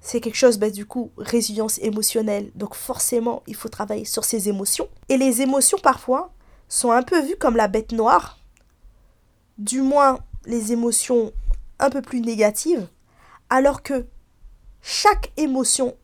c'est 0.00 0.20
quelque 0.20 0.36
chose, 0.36 0.58
bah, 0.58 0.70
du 0.70 0.86
coup, 0.86 1.12
résilience 1.18 1.78
émotionnelle. 1.78 2.50
Donc 2.54 2.74
forcément, 2.74 3.42
il 3.46 3.54
faut 3.54 3.68
travailler 3.68 4.06
sur 4.06 4.24
ses 4.24 4.48
émotions. 4.48 4.88
Et 5.08 5.18
les 5.18 5.42
émotions, 5.42 5.78
parfois, 5.78 6.32
sont 6.66 6.90
un 6.90 7.02
peu 7.02 7.20
vues 7.20 7.36
comme 7.36 7.56
la 7.56 7.68
bête 7.68 7.92
noire. 7.92 8.38
Du 9.58 9.82
moins, 9.82 10.18
les 10.46 10.72
émotions 10.72 11.32
un 11.78 11.90
peu 11.90 12.00
plus 12.00 12.20
négatives. 12.20 12.88
Alors 13.50 13.82
que 13.82 14.06
chaque 14.80 15.30
émotion 15.36 15.94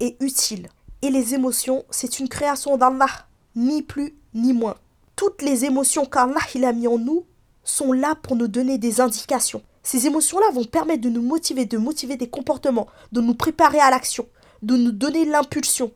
est 0.00 0.20
utile. 0.20 0.68
Et 1.02 1.10
les 1.10 1.34
émotions, 1.34 1.84
c'est 1.90 2.18
une 2.18 2.28
création 2.28 2.76
d'Allah. 2.76 3.28
Ni 3.54 3.82
plus, 3.82 4.16
ni 4.34 4.52
moins. 4.52 4.76
Toutes 5.18 5.42
les 5.42 5.64
émotions 5.64 6.06
qu'Allah 6.06 6.38
il 6.54 6.64
a 6.64 6.72
mis 6.72 6.86
en 6.86 6.96
nous 6.96 7.26
sont 7.64 7.92
là 7.92 8.14
pour 8.14 8.36
nous 8.36 8.46
donner 8.46 8.78
des 8.78 9.00
indications. 9.00 9.64
Ces 9.82 10.06
émotions-là 10.06 10.46
vont 10.52 10.62
permettre 10.62 11.00
de 11.00 11.08
nous 11.08 11.22
motiver, 11.22 11.64
de 11.64 11.76
motiver 11.76 12.16
des 12.16 12.30
comportements, 12.30 12.86
de 13.10 13.20
nous 13.20 13.34
préparer 13.34 13.80
à 13.80 13.90
l'action, 13.90 14.28
de 14.62 14.76
nous 14.76 14.92
donner 14.92 15.24
l'impulsion, 15.24 15.90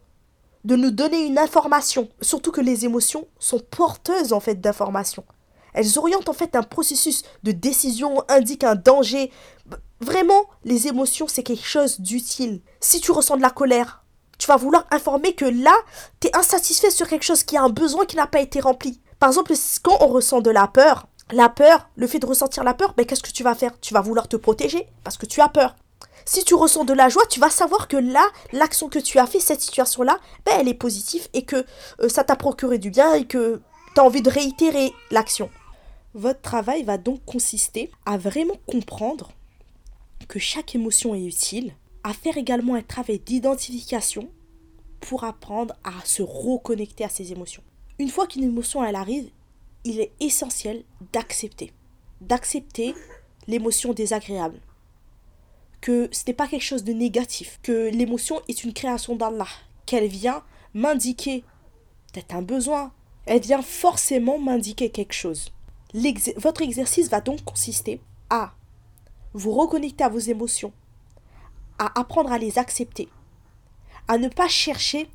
de 0.65 0.75
nous 0.75 0.91
donner 0.91 1.25
une 1.25 1.39
information. 1.39 2.09
Surtout 2.21 2.51
que 2.51 2.61
les 2.61 2.85
émotions 2.85 3.29
sont 3.39 3.61
porteuses 3.61 4.33
en 4.33 4.41
fait 4.41 4.61
d'informations. 4.61 5.25
Elles 5.73 6.01
orientent 6.01 6.29
en 6.29 6.33
fait 6.33 6.57
un 6.57 6.65
processus 6.65 7.23
de 7.45 7.53
décision, 7.53 8.25
indiquent 8.29 8.65
un 8.65 8.75
danger. 8.75 9.31
Vraiment, 10.01 10.47
les 10.65 10.89
émotions, 10.89 11.29
c'est 11.29 11.45
quelque 11.45 11.65
chose 11.65 12.01
d'utile. 12.01 12.61
Si 12.81 13.01
tu 13.01 13.13
ressens 13.13 13.37
de 13.37 13.43
la 13.43 13.51
colère, 13.51 14.03
tu 14.37 14.49
vas 14.49 14.57
vouloir 14.57 14.85
informer 14.91 15.37
que 15.37 15.45
là, 15.45 15.77
tu 16.19 16.27
es 16.27 16.37
insatisfait 16.37 16.91
sur 16.91 17.07
quelque 17.07 17.23
chose 17.25 17.45
qui 17.45 17.57
a 17.57 17.63
un 17.63 17.69
besoin 17.69 18.05
qui 18.05 18.17
n'a 18.17 18.27
pas 18.27 18.41
été 18.41 18.59
rempli. 18.59 19.01
Par 19.23 19.29
exemple, 19.29 19.53
quand 19.85 19.99
on 20.01 20.09
ressent 20.09 20.41
de 20.41 20.51
la 20.51 20.67
peur, 20.67 21.07
la 21.31 21.49
peur, 21.49 21.89
le 21.95 22.09
fait 22.09 22.19
de 22.19 22.27
ressentir 22.27 22.65
la 22.65 22.75
peur, 22.75 22.93
ben, 22.95 23.07
qu'est-ce 23.07 23.23
que 23.23 23.31
tu 23.31 23.45
vas 23.45 23.55
faire? 23.55 23.79
Tu 23.79 23.95
vas 23.95 24.01
vouloir 24.01 24.27
te 24.27 24.35
protéger 24.35 24.89
parce 25.05 25.17
que 25.17 25.27
tu 25.27 25.41
as 25.41 25.49
peur. 25.49 25.77
Si 26.25 26.43
tu 26.43 26.57
ressens 26.57 26.85
de 26.85 26.93
la 26.93 27.09
joie, 27.09 27.23
tu 27.31 27.39
vas 27.39 27.49
savoir 27.49 27.87
que 27.87 27.97
là, 27.97 28.27
l'action 28.51 28.89
que 28.89 28.99
tu 28.99 29.21
as 29.21 29.27
fait, 29.27 29.39
cette 29.39 29.61
situation-là, 29.61 30.19
ben, 30.45 30.55
elle 30.59 30.67
est 30.67 30.75
positive 30.75 31.29
et 31.35 31.43
que 31.43 31.65
euh, 32.01 32.09
ça 32.09 32.25
t'a 32.25 32.35
procuré 32.35 32.79
du 32.79 32.91
bien 32.91 33.15
et 33.15 33.25
que 33.25 33.63
tu 33.95 34.01
as 34.01 34.05
envie 34.05 34.23
de 34.23 34.29
réitérer 34.29 34.93
l'action. 35.13 35.51
Votre 36.15 36.41
travail 36.41 36.83
va 36.83 36.99
donc 36.99 37.25
consister 37.25 37.93
à 38.05 38.19
vraiment 38.19 38.59
comprendre 38.67 39.31
que 40.27 40.41
chaque 40.41 40.75
émotion 40.75 41.15
est 41.15 41.25
utile, 41.25 41.77
à 42.03 42.13
faire 42.13 42.39
également 42.39 42.75
un 42.75 42.83
travail 42.83 43.21
d'identification 43.21 44.29
pour 44.99 45.23
apprendre 45.23 45.75
à 45.85 45.93
se 46.05 46.25
reconnecter 46.25 47.05
à 47.05 47.09
ses 47.09 47.31
émotions. 47.31 47.63
Une 47.99 48.09
fois 48.09 48.27
qu'une 48.27 48.45
émotion 48.45 48.85
elle 48.85 48.97
arrive, 48.97 49.31
il 49.85 50.01
est 50.01 50.13
essentiel 50.21 50.85
d'accepter, 51.13 51.73
d'accepter 52.21 52.95
l'émotion 53.47 53.93
désagréable, 53.93 54.61
que 55.81 56.09
ce 56.13 56.23
n'est 56.27 56.35
pas 56.35 56.47
quelque 56.47 56.63
chose 56.63 56.85
de 56.85 56.93
négatif, 56.93 57.59
que 57.63 57.91
l'émotion 57.91 58.41
est 58.49 58.65
une 58.65 58.73
création 58.73 59.17
d'Allah, 59.17 59.49
qu'elle 59.87 60.07
vient 60.07 60.43
m'indiquer 60.75 61.45
peut-être 62.13 62.35
un 62.35 62.43
besoin, 62.43 62.93
elle 63.27 63.41
vient 63.41 63.63
forcément 63.63 64.39
m'indiquer 64.39 64.91
quelque 64.91 65.13
chose. 65.13 65.53
Votre 66.37 66.63
exercice 66.63 67.09
va 67.09 67.21
donc 67.21 67.45
consister 67.45 68.01
à 68.31 68.55
vous 69.35 69.53
reconnecter 69.53 70.05
à 70.05 70.09
vos 70.09 70.19
émotions, 70.19 70.73
à 71.79 71.99
apprendre 71.99 72.33
à 72.33 72.39
les 72.39 72.59
accepter, 72.59 73.09
à 74.09 74.19
ne 74.19 74.29
pas 74.29 74.49
chercher 74.49 75.09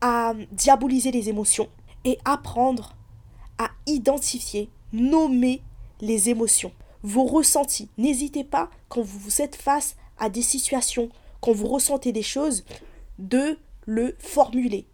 à 0.00 0.34
diaboliser 0.52 1.10
les 1.10 1.28
émotions 1.28 1.68
et 2.04 2.18
apprendre 2.24 2.96
à 3.58 3.70
identifier, 3.86 4.68
nommer 4.92 5.62
les 6.00 6.28
émotions, 6.28 6.72
vos 7.02 7.24
ressentis. 7.24 7.88
N'hésitez 7.98 8.44
pas 8.44 8.70
quand 8.88 9.02
vous 9.02 9.40
êtes 9.40 9.56
face 9.56 9.96
à 10.18 10.28
des 10.28 10.42
situations, 10.42 11.10
quand 11.40 11.52
vous 11.52 11.68
ressentez 11.68 12.12
des 12.12 12.22
choses, 12.22 12.64
de 13.18 13.58
le 13.86 14.14
formuler. 14.18 14.86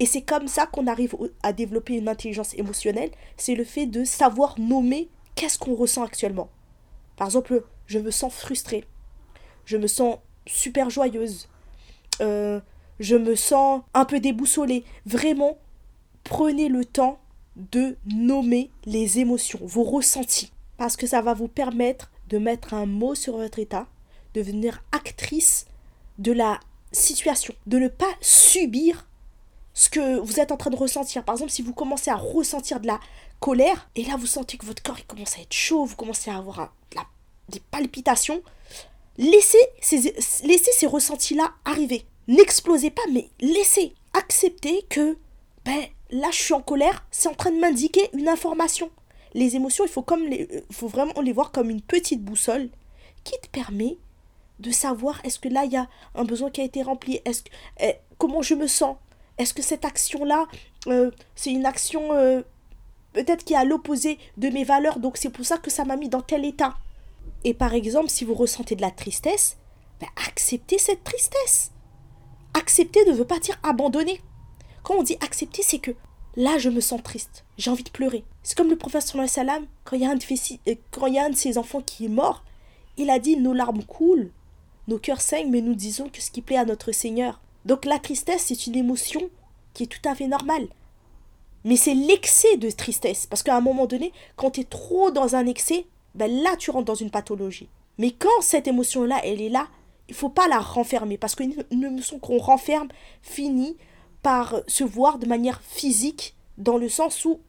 Et 0.00 0.06
c'est 0.06 0.22
comme 0.22 0.48
ça 0.48 0.66
qu'on 0.66 0.86
arrive 0.86 1.14
à 1.42 1.52
développer 1.52 1.94
une 1.94 2.08
intelligence 2.08 2.54
émotionnelle, 2.54 3.10
c'est 3.36 3.54
le 3.54 3.64
fait 3.64 3.86
de 3.86 4.04
savoir 4.04 4.58
nommer 4.58 5.08
qu'est-ce 5.34 5.58
qu'on 5.58 5.74
ressent 5.74 6.02
actuellement. 6.02 6.48
Par 7.16 7.28
exemple, 7.28 7.64
je 7.86 7.98
me 7.98 8.10
sens 8.10 8.32
frustrée, 8.32 8.84
je 9.64 9.76
me 9.76 9.86
sens 9.86 10.18
super 10.46 10.90
joyeuse, 10.90 11.48
euh, 12.20 12.60
je 12.98 13.16
me 13.16 13.34
sens 13.34 13.82
un 13.94 14.04
peu 14.04 14.20
déboussolée. 14.20 14.84
Vraiment, 15.06 15.58
prenez 16.24 16.68
le 16.68 16.84
temps 16.84 17.20
de 17.56 17.96
nommer 18.06 18.70
les 18.84 19.20
émotions, 19.20 19.60
vos 19.62 19.84
ressentis, 19.84 20.52
parce 20.76 20.96
que 20.96 21.06
ça 21.06 21.22
va 21.22 21.34
vous 21.34 21.48
permettre 21.48 22.10
de 22.28 22.38
mettre 22.38 22.74
un 22.74 22.86
mot 22.86 23.14
sur 23.14 23.36
votre 23.36 23.58
état, 23.58 23.86
de 24.34 24.40
devenir 24.40 24.82
actrice 24.92 25.66
de 26.18 26.32
la 26.32 26.58
situation, 26.90 27.54
de 27.66 27.78
ne 27.78 27.88
pas 27.88 28.12
subir 28.20 29.06
ce 29.72 29.88
que 29.88 30.18
vous 30.18 30.40
êtes 30.40 30.52
en 30.52 30.56
train 30.56 30.70
de 30.70 30.76
ressentir. 30.76 31.24
Par 31.24 31.34
exemple, 31.34 31.50
si 31.50 31.62
vous 31.62 31.74
commencez 31.74 32.10
à 32.10 32.16
ressentir 32.16 32.80
de 32.80 32.86
la 32.86 33.00
colère, 33.40 33.88
et 33.94 34.04
là 34.04 34.16
vous 34.16 34.26
sentez 34.26 34.56
que 34.56 34.66
votre 34.66 34.82
corps 34.82 35.06
commence 35.06 35.36
à 35.36 35.42
être 35.42 35.52
chaud, 35.52 35.84
vous 35.84 35.96
commencez 35.96 36.30
à 36.30 36.38
avoir 36.38 36.72
des 37.50 37.60
palpitations, 37.70 38.42
laissez 39.18 39.58
ces, 39.80 40.14
laissez 40.44 40.72
ces 40.72 40.86
ressentis-là 40.86 41.52
arriver. 41.64 42.06
N'explosez 42.26 42.90
pas, 42.90 43.02
mais 43.12 43.28
laissez. 43.40 43.94
Acceptez 44.14 44.86
que 44.88 45.18
ben, 45.64 45.84
là 46.14 46.28
je 46.30 46.40
suis 46.40 46.54
en 46.54 46.62
colère, 46.62 47.04
c'est 47.10 47.28
en 47.28 47.34
train 47.34 47.50
de 47.50 47.58
m'indiquer 47.58 48.08
une 48.14 48.28
information. 48.28 48.90
Les 49.34 49.56
émotions, 49.56 49.84
il 49.84 49.90
faut, 49.90 50.02
comme 50.02 50.24
les, 50.26 50.48
euh, 50.52 50.60
faut 50.70 50.86
vraiment 50.86 51.20
les 51.20 51.32
voir 51.32 51.50
comme 51.50 51.70
une 51.70 51.82
petite 51.82 52.22
boussole 52.22 52.70
qui 53.24 53.34
te 53.40 53.48
permet 53.48 53.98
de 54.60 54.70
savoir 54.70 55.20
est-ce 55.24 55.40
que 55.40 55.48
là 55.48 55.64
il 55.64 55.72
y 55.72 55.76
a 55.76 55.88
un 56.14 56.24
besoin 56.24 56.50
qui 56.50 56.60
a 56.60 56.64
été 56.64 56.82
rempli, 56.82 57.20
est-ce 57.24 57.42
que, 57.42 57.50
eh, 57.80 57.96
comment 58.16 58.42
je 58.42 58.54
me 58.54 58.68
sens, 58.68 58.96
est-ce 59.38 59.52
que 59.52 59.62
cette 59.62 59.84
action-là, 59.84 60.46
euh, 60.86 61.10
c'est 61.34 61.50
une 61.50 61.66
action 61.66 62.12
euh, 62.12 62.42
peut-être 63.12 63.44
qui 63.44 63.54
est 63.54 63.56
à 63.56 63.64
l'opposé 63.64 64.18
de 64.36 64.48
mes 64.50 64.62
valeurs, 64.62 65.00
donc 65.00 65.16
c'est 65.16 65.30
pour 65.30 65.44
ça 65.44 65.58
que 65.58 65.70
ça 65.70 65.84
m'a 65.84 65.96
mis 65.96 66.08
dans 66.08 66.22
tel 66.22 66.44
état? 66.44 66.76
Et 67.42 67.54
par 67.54 67.74
exemple, 67.74 68.08
si 68.08 68.24
vous 68.24 68.34
ressentez 68.34 68.76
de 68.76 68.82
la 68.82 68.92
tristesse, 68.92 69.56
ben, 70.00 70.08
acceptez 70.28 70.78
cette 70.78 71.02
tristesse. 71.02 71.72
Accepter 72.54 73.04
ne 73.04 73.12
veut 73.12 73.26
pas 73.26 73.40
dire 73.40 73.58
abandonner. 73.64 74.20
Quand 74.84 74.96
on 74.96 75.02
dit 75.02 75.16
accepter, 75.20 75.62
c'est 75.62 75.78
que 75.78 75.90
là, 76.36 76.58
je 76.58 76.68
me 76.68 76.80
sens 76.80 77.02
triste. 77.02 77.44
J'ai 77.58 77.70
envie 77.70 77.82
de 77.82 77.90
pleurer. 77.90 78.22
C'est 78.42 78.56
comme 78.56 78.70
le 78.70 78.76
professeur 78.76 79.28
Salam, 79.28 79.66
quand 79.82 79.96
il, 79.96 80.02
y 80.02 80.06
a 80.06 80.10
un 80.10 80.14
de 80.14 80.24
euh, 80.68 80.74
quand 80.90 81.06
il 81.06 81.14
y 81.14 81.18
a 81.18 81.24
un 81.24 81.30
de 81.30 81.36
ses 81.36 81.58
enfants 81.58 81.80
qui 81.80 82.04
est 82.04 82.08
mort, 82.08 82.44
il 82.98 83.10
a 83.10 83.18
dit 83.18 83.36
Nos 83.36 83.54
larmes 83.54 83.82
coulent, 83.82 84.30
nos 84.86 84.98
cœurs 84.98 85.22
saignent, 85.22 85.50
mais 85.50 85.62
nous 85.62 85.74
disons 85.74 86.08
que 86.10 86.20
ce 86.20 86.30
qui 86.30 86.42
plaît 86.42 86.58
à 86.58 86.66
notre 86.66 86.92
Seigneur. 86.92 87.40
Donc 87.64 87.86
la 87.86 87.98
tristesse, 87.98 88.44
c'est 88.46 88.66
une 88.66 88.76
émotion 88.76 89.22
qui 89.72 89.84
est 89.84 89.86
tout 89.86 90.06
à 90.06 90.14
fait 90.14 90.28
normale. 90.28 90.68
Mais 91.64 91.76
c'est 91.76 91.94
l'excès 91.94 92.58
de 92.58 92.70
tristesse. 92.70 93.26
Parce 93.26 93.42
qu'à 93.42 93.56
un 93.56 93.62
moment 93.62 93.86
donné, 93.86 94.12
quand 94.36 94.52
tu 94.52 94.60
es 94.60 94.64
trop 94.64 95.10
dans 95.10 95.34
un 95.34 95.46
excès, 95.46 95.86
ben 96.14 96.30
là, 96.30 96.56
tu 96.58 96.70
rentres 96.70 96.84
dans 96.84 96.94
une 96.94 97.10
pathologie. 97.10 97.70
Mais 97.96 98.10
quand 98.10 98.42
cette 98.42 98.68
émotion-là, 98.68 99.20
elle 99.24 99.40
est 99.40 99.48
là, 99.48 99.66
il 100.10 100.14
faut 100.14 100.28
pas 100.28 100.46
la 100.48 100.58
renfermer. 100.58 101.16
Parce 101.16 101.34
qu'une 101.34 101.54
émotion 101.70 102.18
qu'on 102.18 102.36
renferme 102.36 102.88
finit 103.22 103.78
par 104.24 104.56
se 104.66 104.82
voir 104.82 105.18
de 105.18 105.26
manière 105.26 105.60
physique, 105.60 106.34
dans 106.56 106.78
le 106.78 106.88
sens 106.88 107.26
où 107.26 107.40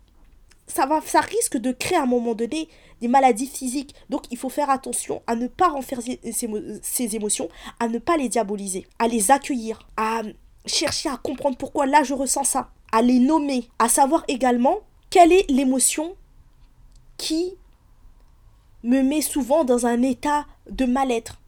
ça, 0.67 0.85
va, 0.85 0.99
ça 1.01 1.21
risque 1.21 1.57
de 1.57 1.71
créer 1.71 1.97
à 1.97 2.03
un 2.03 2.05
moment 2.05 2.35
donné 2.35 2.67
des 2.99 3.07
maladies 3.07 3.47
physiques. 3.47 3.95
Donc 4.09 4.25
il 4.29 4.37
faut 4.37 4.49
faire 4.49 4.69
attention 4.69 5.23
à 5.25 5.35
ne 5.35 5.47
pas 5.47 5.69
renfermer 5.69 6.19
ces, 6.33 7.15
émotions, 7.15 7.47
à 7.79 7.87
ne 7.87 7.97
pas 7.97 8.17
les 8.17 8.27
diaboliser, 8.27 8.85
à 8.99 9.07
les 9.07 9.31
accueillir, 9.31 9.87
à 9.95 10.21
chercher 10.65 11.07
à 11.07 11.15
comprendre 11.15 11.55
pourquoi 11.57 11.85
là 11.85 12.03
je 12.03 12.13
ressens 12.13 12.43
ça, 12.43 12.69
à 12.91 13.01
les 13.01 13.19
nommer, 13.19 13.69
à 13.79 13.87
savoir 13.87 14.25
également 14.27 14.79
quelle 15.09 15.31
est 15.31 15.49
l'émotion 15.49 16.17
qui 17.15 17.53
me 18.83 19.01
met 19.01 19.21
souvent 19.21 19.63
dans 19.63 19.85
un 19.85 20.01
état 20.01 20.45
de 20.69 20.83
mal-être. 20.83 21.39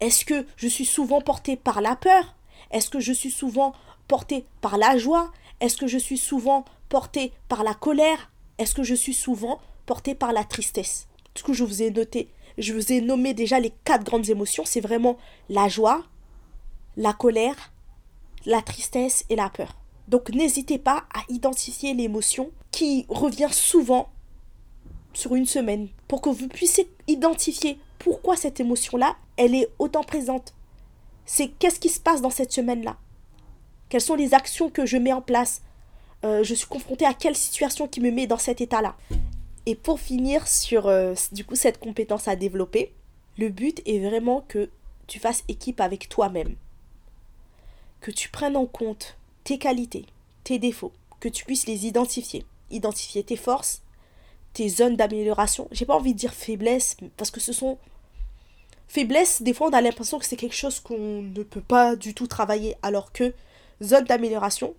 Est-ce 0.00 0.26
que 0.26 0.44
je 0.56 0.68
suis 0.68 0.84
souvent 0.84 1.22
porté 1.22 1.56
par 1.56 1.80
la 1.80 1.96
peur? 1.96 2.34
Est-ce 2.70 2.90
que 2.90 3.00
je 3.00 3.12
suis 3.12 3.30
souvent 3.30 3.72
porté 4.10 4.44
par 4.60 4.76
la 4.76 4.98
joie? 4.98 5.30
Est-ce 5.60 5.76
que 5.76 5.86
je 5.86 5.96
suis 5.96 6.18
souvent 6.18 6.64
porté 6.88 7.32
par 7.48 7.62
la 7.62 7.74
colère? 7.74 8.32
Est-ce 8.58 8.74
que 8.74 8.82
je 8.82 8.96
suis 8.96 9.14
souvent 9.14 9.60
porté 9.86 10.16
par 10.16 10.32
la 10.32 10.42
tristesse? 10.42 11.06
Ce 11.36 11.44
que 11.44 11.52
je 11.52 11.62
vous 11.62 11.80
ai 11.80 11.92
noté, 11.92 12.28
je 12.58 12.72
vous 12.72 12.90
ai 12.90 13.00
nommé 13.00 13.34
déjà 13.34 13.60
les 13.60 13.72
quatre 13.84 14.02
grandes 14.02 14.28
émotions, 14.28 14.64
c'est 14.66 14.80
vraiment 14.80 15.16
la 15.48 15.68
joie, 15.68 16.02
la 16.96 17.12
colère, 17.12 17.72
la 18.46 18.62
tristesse 18.62 19.24
et 19.30 19.36
la 19.36 19.48
peur. 19.48 19.76
Donc 20.08 20.30
n'hésitez 20.30 20.78
pas 20.78 21.04
à 21.14 21.20
identifier 21.28 21.94
l'émotion 21.94 22.50
qui 22.72 23.06
revient 23.08 23.52
souvent 23.52 24.10
sur 25.12 25.36
une 25.36 25.46
semaine. 25.46 25.88
Pour 26.08 26.20
que 26.20 26.30
vous 26.30 26.48
puissiez 26.48 26.90
identifier 27.06 27.78
pourquoi 28.00 28.34
cette 28.36 28.58
émotion-là, 28.58 29.14
elle 29.36 29.54
est 29.54 29.68
autant 29.78 30.02
présente. 30.02 30.52
C'est 31.26 31.46
qu'est-ce 31.46 31.78
qui 31.78 31.90
se 31.90 32.00
passe 32.00 32.22
dans 32.22 32.30
cette 32.30 32.50
semaine-là? 32.50 32.96
Quelles 33.90 34.00
sont 34.00 34.14
les 34.14 34.32
actions 34.32 34.70
que 34.70 34.86
je 34.86 34.96
mets 34.96 35.12
en 35.12 35.20
place? 35.20 35.60
Euh, 36.24 36.42
Je 36.42 36.54
suis 36.54 36.66
confrontée 36.66 37.04
à 37.04 37.12
quelle 37.12 37.36
situation 37.36 37.86
qui 37.86 38.00
me 38.00 38.10
met 38.10 38.26
dans 38.26 38.38
cet 38.38 38.62
état-là? 38.62 38.96
Et 39.66 39.74
pour 39.74 40.00
finir 40.00 40.48
sur 40.48 40.86
euh, 40.86 41.14
du 41.32 41.44
coup 41.44 41.56
cette 41.56 41.78
compétence 41.78 42.28
à 42.28 42.36
développer, 42.36 42.94
le 43.36 43.50
but 43.50 43.82
est 43.86 43.98
vraiment 43.98 44.42
que 44.48 44.70
tu 45.06 45.18
fasses 45.18 45.44
équipe 45.48 45.80
avec 45.80 46.08
toi-même. 46.08 46.54
Que 48.00 48.10
tu 48.10 48.30
prennes 48.30 48.56
en 48.56 48.66
compte 48.66 49.16
tes 49.44 49.58
qualités, 49.58 50.06
tes 50.44 50.58
défauts, 50.58 50.92
que 51.18 51.28
tu 51.28 51.44
puisses 51.44 51.66
les 51.66 51.86
identifier. 51.86 52.46
Identifier 52.70 53.24
tes 53.24 53.36
forces, 53.36 53.82
tes 54.52 54.68
zones 54.68 54.96
d'amélioration. 54.96 55.68
J'ai 55.72 55.84
pas 55.84 55.96
envie 55.96 56.14
de 56.14 56.18
dire 56.18 56.32
faiblesse, 56.32 56.96
parce 57.16 57.30
que 57.30 57.40
ce 57.40 57.52
sont 57.52 57.76
faiblesses, 58.88 59.42
des 59.42 59.52
fois 59.52 59.68
on 59.68 59.72
a 59.72 59.80
l'impression 59.80 60.18
que 60.18 60.24
c'est 60.24 60.36
quelque 60.36 60.54
chose 60.54 60.80
qu'on 60.80 61.22
ne 61.22 61.42
peut 61.42 61.60
pas 61.60 61.96
du 61.96 62.14
tout 62.14 62.26
travailler, 62.26 62.76
alors 62.82 63.12
que 63.12 63.34
zone 63.82 64.04
d'amélioration, 64.04 64.74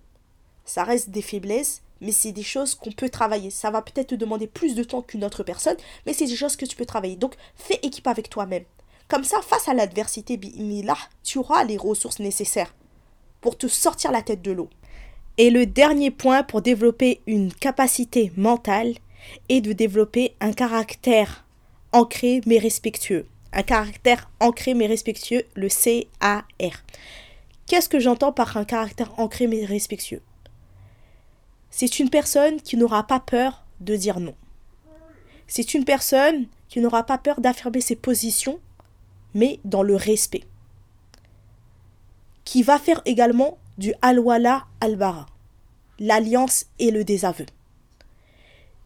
ça 0.64 0.84
reste 0.84 1.10
des 1.10 1.22
faiblesses, 1.22 1.82
mais 2.00 2.12
c'est 2.12 2.32
des 2.32 2.42
choses 2.42 2.74
qu'on 2.74 2.92
peut 2.92 3.08
travailler. 3.08 3.50
Ça 3.50 3.70
va 3.70 3.82
peut-être 3.82 4.08
te 4.08 4.14
demander 4.14 4.46
plus 4.46 4.74
de 4.74 4.84
temps 4.84 5.02
qu'une 5.02 5.24
autre 5.24 5.42
personne, 5.42 5.76
mais 6.06 6.12
c'est 6.12 6.26
des 6.26 6.36
choses 6.36 6.56
que 6.56 6.66
tu 6.66 6.76
peux 6.76 6.86
travailler. 6.86 7.16
Donc, 7.16 7.34
fais 7.56 7.78
équipe 7.82 8.06
avec 8.06 8.28
toi-même. 8.28 8.64
Comme 9.08 9.24
ça, 9.24 9.40
face 9.42 9.68
à 9.68 9.74
l'adversité, 9.74 10.38
tu 11.22 11.38
auras 11.38 11.64
les 11.64 11.76
ressources 11.76 12.18
nécessaires 12.18 12.74
pour 13.40 13.58
te 13.58 13.66
sortir 13.66 14.10
la 14.12 14.22
tête 14.22 14.42
de 14.42 14.52
l'eau. 14.52 14.70
Et 15.38 15.50
le 15.50 15.66
dernier 15.66 16.10
point 16.10 16.42
pour 16.42 16.62
développer 16.62 17.20
une 17.26 17.52
capacité 17.52 18.32
mentale 18.36 18.94
est 19.48 19.60
de 19.60 19.72
développer 19.72 20.34
un 20.40 20.52
caractère 20.52 21.44
ancré 21.92 22.40
mais 22.46 22.58
respectueux. 22.58 23.26
Un 23.52 23.62
caractère 23.62 24.30
ancré 24.40 24.74
mais 24.74 24.86
respectueux, 24.86 25.44
le 25.54 25.68
CAR. 25.68 26.44
Qu'est-ce 27.72 27.88
que 27.88 28.00
j'entends 28.00 28.32
par 28.32 28.58
un 28.58 28.66
caractère 28.66 29.18
ancré 29.18 29.46
mais 29.46 29.64
respectueux? 29.64 30.20
C'est 31.70 32.00
une 32.00 32.10
personne 32.10 32.60
qui 32.60 32.76
n'aura 32.76 33.06
pas 33.06 33.18
peur 33.18 33.64
de 33.80 33.96
dire 33.96 34.20
non. 34.20 34.34
C'est 35.46 35.72
une 35.72 35.86
personne 35.86 36.48
qui 36.68 36.80
n'aura 36.80 37.04
pas 37.04 37.16
peur 37.16 37.40
d'affirmer 37.40 37.80
ses 37.80 37.96
positions, 37.96 38.60
mais 39.32 39.58
dans 39.64 39.82
le 39.82 39.96
respect. 39.96 40.44
Qui 42.44 42.62
va 42.62 42.78
faire 42.78 43.00
également 43.06 43.56
du 43.78 43.94
al-wala 44.02 44.66
al-bara, 44.82 45.24
l'alliance 45.98 46.66
et 46.78 46.90
le 46.90 47.04
désaveu. 47.04 47.46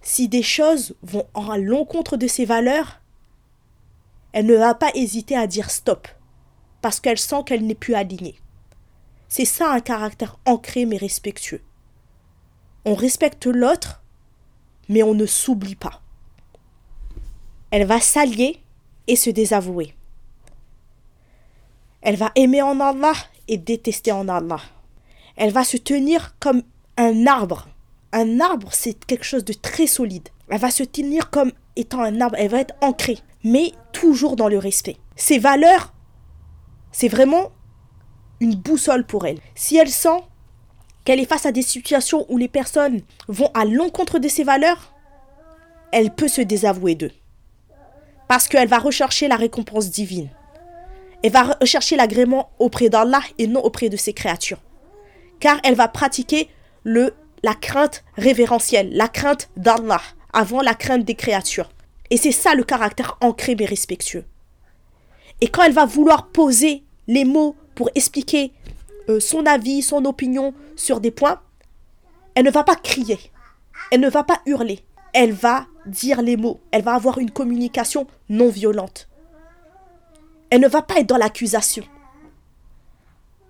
Si 0.01 0.29
des 0.29 0.45
choses 0.45 0.95
vont 1.03 1.27
à 1.35 1.59
l'encontre 1.59 2.17
de 2.17 2.29
ses 2.29 2.45
valeurs, 2.45 3.01
elle 4.31 4.47
ne 4.47 4.55
va 4.55 4.75
pas 4.75 4.93
hésiter 4.95 5.37
à 5.37 5.49
dire 5.49 5.73
stop, 5.73 6.07
parce 6.83 7.01
qu'elle 7.01 7.19
sent 7.19 7.43
qu'elle 7.45 7.67
n'est 7.67 7.75
plus 7.75 7.97
alignée. 7.97 8.37
C'est 9.29 9.45
ça 9.45 9.73
un 9.73 9.81
caractère 9.81 10.39
ancré 10.45 10.87
mais 10.87 10.97
respectueux. 10.97 11.63
On 12.85 12.95
respecte 12.95 13.47
l'autre, 13.47 14.03
mais 14.89 15.03
on 15.03 15.15
ne 15.15 15.27
s'oublie 15.27 15.75
pas. 15.75 16.01
Elle 17.71 17.87
va 17.87 18.01
s'allier 18.01 18.61
et 19.07 19.17
se 19.17 19.31
désavouer. 19.31 19.95
Elle 22.03 22.17
va 22.17 22.31
aimer 22.37 22.63
en 22.63 22.79
Allah 22.79 23.15
et 23.49 23.59
détester 23.59 24.13
en 24.13 24.29
Allah. 24.29 24.61
Elle 25.37 25.53
va 25.53 25.65
se 25.65 25.77
tenir 25.77 26.37
comme 26.39 26.63
un 26.97 27.27
arbre. 27.27 27.69
Un 28.13 28.41
arbre, 28.41 28.69
c'est 28.73 29.05
quelque 29.07 29.25
chose 29.25 29.45
de 29.45 29.53
très 29.53 29.87
solide. 29.87 30.29
Elle 30.49 30.61
va 30.61 30.71
se 30.71 30.85
tenir 30.85 31.31
comme 31.31 31.53
étant 31.75 32.01
un 32.03 32.21
arbre. 32.21 32.37
Elle 32.39 32.51
va 32.51 32.61
être 32.61 32.75
ancrée, 32.81 33.19
mais 33.43 33.73
toujours 33.93 34.37
dans 34.37 34.49
le 34.49 34.59
respect. 34.59 34.97
Ses 35.17 35.39
valeurs, 35.39 35.93
c'est 36.93 37.09
vraiment 37.09 37.51
une 38.41 38.55
boussole 38.55 39.05
pour 39.05 39.27
elle. 39.27 39.39
Si 39.55 39.77
elle 39.77 39.91
sent 39.91 40.21
qu'elle 41.05 41.21
est 41.21 41.29
face 41.29 41.47
à 41.47 41.53
des 41.53 41.63
situations 41.63 42.27
où 42.29 42.37
les 42.37 42.49
personnes 42.49 43.01
vont 43.29 43.51
à 43.55 43.65
l'encontre 43.65 44.19
de 44.19 44.29
ses 44.29 44.45
valeurs, 44.45 44.93
elle 45.93 46.11
peut 46.11 46.29
se 46.29 46.41
désavouer 46.41 46.95
d'eux. 46.95 47.13
Parce 48.29 48.49
qu'elle 48.49 48.69
va 48.69 48.79
rechercher 48.79 49.29
la 49.29 49.37
récompense 49.37 49.91
divine. 49.91 50.29
Elle 51.23 51.33
va 51.33 51.57
rechercher 51.61 51.97
l'agrément 51.97 52.51
auprès 52.59 52.89
d'Allah 52.89 53.23
et 53.39 53.47
non 53.47 53.61
auprès 53.61 53.89
de 53.89 53.97
ses 53.97 54.13
créatures. 54.13 54.61
Car 55.41 55.59
elle 55.65 55.75
va 55.75 55.89
pratiquer 55.89 56.49
le, 56.83 57.15
la 57.43 57.55
crainte 57.55 58.05
révérentielle, 58.17 58.91
la 58.93 59.09
crainte 59.09 59.49
d'Allah, 59.57 60.03
avant 60.33 60.61
la 60.61 60.75
crainte 60.75 61.05
des 61.05 61.15
créatures. 61.15 61.71
Et 62.11 62.17
c'est 62.17 62.33
ça 62.33 62.55
le 62.55 62.65
caractère 62.65 63.17
ancré 63.21 63.57
mais 63.59 63.65
respectueux. 63.65 64.25
Et 65.41 65.49
quand 65.49 65.63
elle 65.63 65.73
va 65.73 65.85
vouloir 65.85 66.29
poser 66.29 66.85
les 67.07 67.25
mots 67.25 67.57
pour 67.77 67.91
expliquer 67.95 68.53
euh, 69.09 69.21
son 69.21 69.47
avis, 69.47 69.83
son 69.83 70.05
opinion 70.07 70.53
sur 70.75 70.99
des 70.99 71.13
points, 71.13 71.41
elle 72.35 72.45
ne 72.45 72.51
va 72.51 72.65
pas 72.65 72.75
crier, 72.75 73.21
elle 73.93 74.01
ne 74.01 74.11
va 74.11 74.25
pas 74.25 74.41
hurler, 74.47 74.81
elle 75.13 75.33
va 75.33 75.67
dire 75.87 76.23
les 76.23 76.37
mots, 76.37 76.61
elle 76.73 76.83
va 76.83 76.95
avoir 76.95 77.19
une 77.19 77.31
communication 77.31 78.09
non 78.29 78.49
violente. 78.49 79.09
Elle 80.51 80.61
ne 80.61 80.69
va 80.69 80.83
pas 80.83 80.99
être 80.99 81.09
dans 81.09 81.17
l'accusation. 81.17 81.85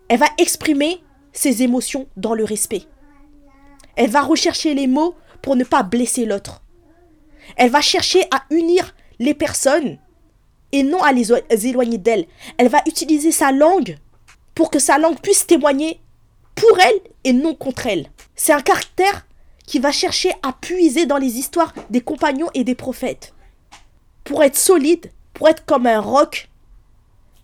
Elle 0.09 0.19
va 0.19 0.29
exprimer 0.39 1.03
ses 1.33 1.63
émotions 1.63 2.09
dans 2.17 2.35
le 2.35 2.45
respect. 2.45 2.85
Elle 3.97 4.11
va 4.11 4.23
rechercher 4.23 4.75
les 4.75 4.87
mots 4.87 5.15
pour 5.41 5.57
ne 5.57 5.65
pas 5.65 5.83
blesser 5.83 6.27
l'autre. 6.27 6.63
Elle 7.57 7.71
va 7.71 7.81
chercher 7.81 8.23
à 8.33 8.45
unir 8.51 8.95
les 9.19 9.35
personnes 9.35 9.99
et 10.73 10.83
non 10.83 11.03
à 11.03 11.13
les 11.13 11.33
éloigner 11.67 11.99
d'elle. 11.99 12.27
Elle 12.59 12.69
va 12.69 12.83
utiliser 12.87 13.31
sa 13.31 13.53
langue 13.53 13.99
pour 14.57 14.71
que 14.71 14.81
sa 14.81 14.99
langue 14.99 15.21
puisse 15.21 15.47
témoigner 15.47 16.01
pour 16.57 16.81
elle 16.81 17.01
et 17.23 17.35
non 17.35 17.55
contre 17.55 17.87
elle. 17.87 18.11
C'est 18.35 18.55
un 18.55 18.63
caractère 18.63 19.27
qui 19.67 19.79
va 19.79 19.93
chercher 19.93 20.33
à 20.43 20.53
puiser 20.55 21.05
dans 21.05 21.19
les 21.19 21.39
histoires 21.39 21.75
des 21.91 22.01
compagnons 22.01 22.49
et 22.55 22.65
des 22.65 22.75
prophètes. 22.75 23.35
Pour 24.25 24.43
être 24.43 24.57
solide, 24.57 25.13
pour 25.35 25.49
être 25.49 25.67
comme 25.67 25.87
un 25.87 26.01
roc 26.01 26.49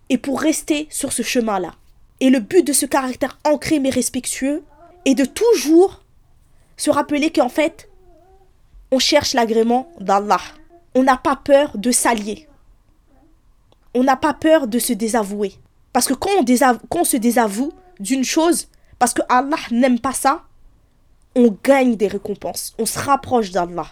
et 0.08 0.16
pour 0.16 0.40
rester 0.40 0.88
sur 0.90 1.12
ce 1.12 1.22
chemin-là. 1.22 1.74
Et 2.20 2.30
le 2.30 2.40
but 2.40 2.66
de 2.66 2.72
ce 2.72 2.86
caractère 2.86 3.38
ancré 3.44 3.78
mais 3.78 3.90
respectueux 3.90 4.64
est 5.04 5.14
de 5.14 5.26
toujours 5.26 6.02
se 6.78 6.90
rappeler 6.90 7.30
qu'en 7.30 7.50
fait, 7.50 7.90
on 8.90 8.98
cherche 8.98 9.34
l'agrément 9.34 9.92
d'Allah. 10.00 10.40
On 10.94 11.02
n'a 11.02 11.18
pas 11.18 11.36
peur 11.36 11.76
de 11.76 11.90
s'allier. 11.90 12.48
On 13.92 14.02
n'a 14.02 14.16
pas 14.16 14.32
peur 14.32 14.66
de 14.66 14.78
se 14.78 14.94
désavouer. 14.94 15.52
Parce 15.92 16.06
que 16.06 16.14
quand 16.14 16.30
on, 17.00 17.04
se 17.04 17.16
désavoue 17.16 17.72
d'une 18.00 18.24
chose, 18.24 18.68
parce 18.98 19.12
que 19.12 19.22
Allah 19.28 19.56
n'aime 19.70 19.98
pas 19.98 20.12
ça, 20.12 20.42
on 21.34 21.56
gagne 21.62 21.96
des 21.96 22.08
récompenses. 22.08 22.74
On 22.78 22.86
se 22.86 22.98
rapproche 22.98 23.50
d'Allah. 23.50 23.86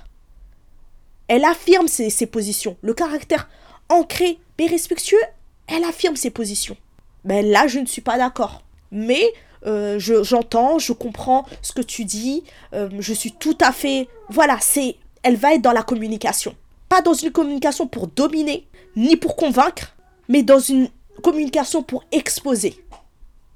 Elle 1.29 1.45
affirme 1.45 1.89
ses, 1.89 2.27
positions. 2.27 2.77
Le 2.83 2.95
caractère 2.95 3.49
ancré 3.89 4.39
mais 4.59 4.67
respectueux, 4.67 5.21
elle 5.69 5.85
affirme 5.85 6.17
ses 6.17 6.31
positions. 6.31 6.77
Ben 7.25 7.47
là, 7.47 7.67
je 7.67 7.79
ne 7.79 7.87
suis 7.87 8.03
pas 8.03 8.19
d'accord. 8.19 8.63
Mais 8.91 9.23
euh, 9.67 9.99
j'entends, 9.99 10.79
je, 10.79 10.93
comprends 10.93 11.47
ce 11.63 11.73
que 11.73 11.83
tu 11.83 12.05
dis, 12.05 12.45
euh, 12.75 12.89
je 12.99 13.15
suis 13.15 13.33
tout 13.33 13.57
à 13.61 13.73
fait... 13.73 14.09
Voilà, 14.29 14.59
c'est... 14.61 14.97
Elle 15.23 15.37
va 15.37 15.55
être 15.55 15.63
dans 15.63 15.73
la 15.73 15.83
communication. 15.83 16.55
Pas 16.89 17.03
dans 17.03 17.15
une 17.15 17.31
communication 17.31 17.87
pour 17.87 18.07
dominer, 18.07 18.67
ni 18.97 19.17
pour 19.17 19.37
convaincre, 19.37 19.95
mais 20.29 20.43
dans 20.43 20.59
une 20.59 20.89
communication 21.21 21.83
pour 21.83 22.05
exposer. 22.13 22.85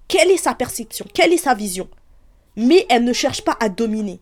Quelle 0.08 0.30
est 0.30 0.36
sa 0.36 0.54
perception? 0.54 1.06
Quelle 1.12 1.32
est 1.32 1.38
sa 1.38 1.54
vision? 1.54 1.88
Mais 2.56 2.86
elle 2.88 3.04
ne 3.04 3.12
cherche 3.12 3.42
pas 3.42 3.56
à 3.60 3.68
dominer. 3.68 4.20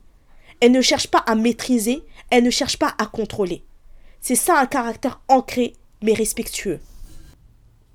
Elle 0.60 0.72
ne 0.72 0.80
cherche 0.80 1.08
pas 1.08 1.18
à 1.26 1.34
maîtriser. 1.34 2.02
Elle 2.30 2.44
ne 2.44 2.50
cherche 2.50 2.78
pas 2.78 2.94
à 2.98 3.06
contrôler. 3.06 3.64
C'est 4.20 4.36
ça 4.36 4.58
un 4.58 4.66
caractère 4.66 5.20
ancré 5.28 5.74
mais 6.02 6.14
respectueux. 6.14 6.80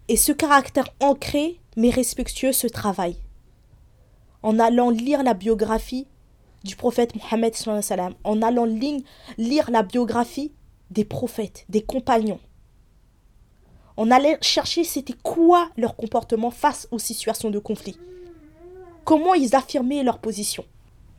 Et 0.10 0.18
ce 0.18 0.32
caractère 0.32 0.90
ancré 1.00 1.60
mais 1.76 1.90
respectueux 1.90 2.52
se 2.52 2.68
travaille. 2.68 3.18
En 4.44 4.60
allant 4.60 4.90
lire 4.90 5.24
la 5.24 5.34
biographie 5.34 6.08
du 6.64 6.76
prophète 6.76 7.14
Mohammed, 7.16 7.54
en 8.24 8.42
allant 8.42 8.66
lire 9.38 9.72
la 9.72 9.84
biographie 9.84 10.52
des 10.92 11.06
prophètes, 11.06 11.66
des 11.70 11.82
compagnons, 11.82 12.40
on 13.98 14.12
allait 14.12 14.38
chercher 14.42 14.84
c'était 14.84 15.16
quoi 15.24 15.70
leur 15.76 15.96
comportement 15.96 16.52
face 16.52 16.88
aux 16.92 17.00
situations 17.00 17.50
de 17.50 17.60
conflit. 17.60 17.98
Comment 19.04 19.34
ils 19.34 19.56
affirmaient 19.56 20.04
leur 20.04 20.20
position. 20.20 20.64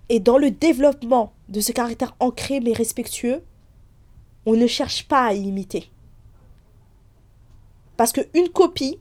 Et 0.09 0.20
dans 0.20 0.39
le 0.39 0.51
développement 0.51 1.33
de 1.49 1.61
ce 1.61 1.72
caractère 1.72 2.14
ancré 2.20 2.61
mais 2.61 2.72
respectueux, 2.72 3.43
on 4.47 4.55
ne 4.55 4.66
cherche 4.66 5.07
pas 5.09 5.26
à 5.26 5.33
imiter. 5.33 5.91
Parce 7.97 8.12
qu'une 8.12 8.49
copie 8.49 8.99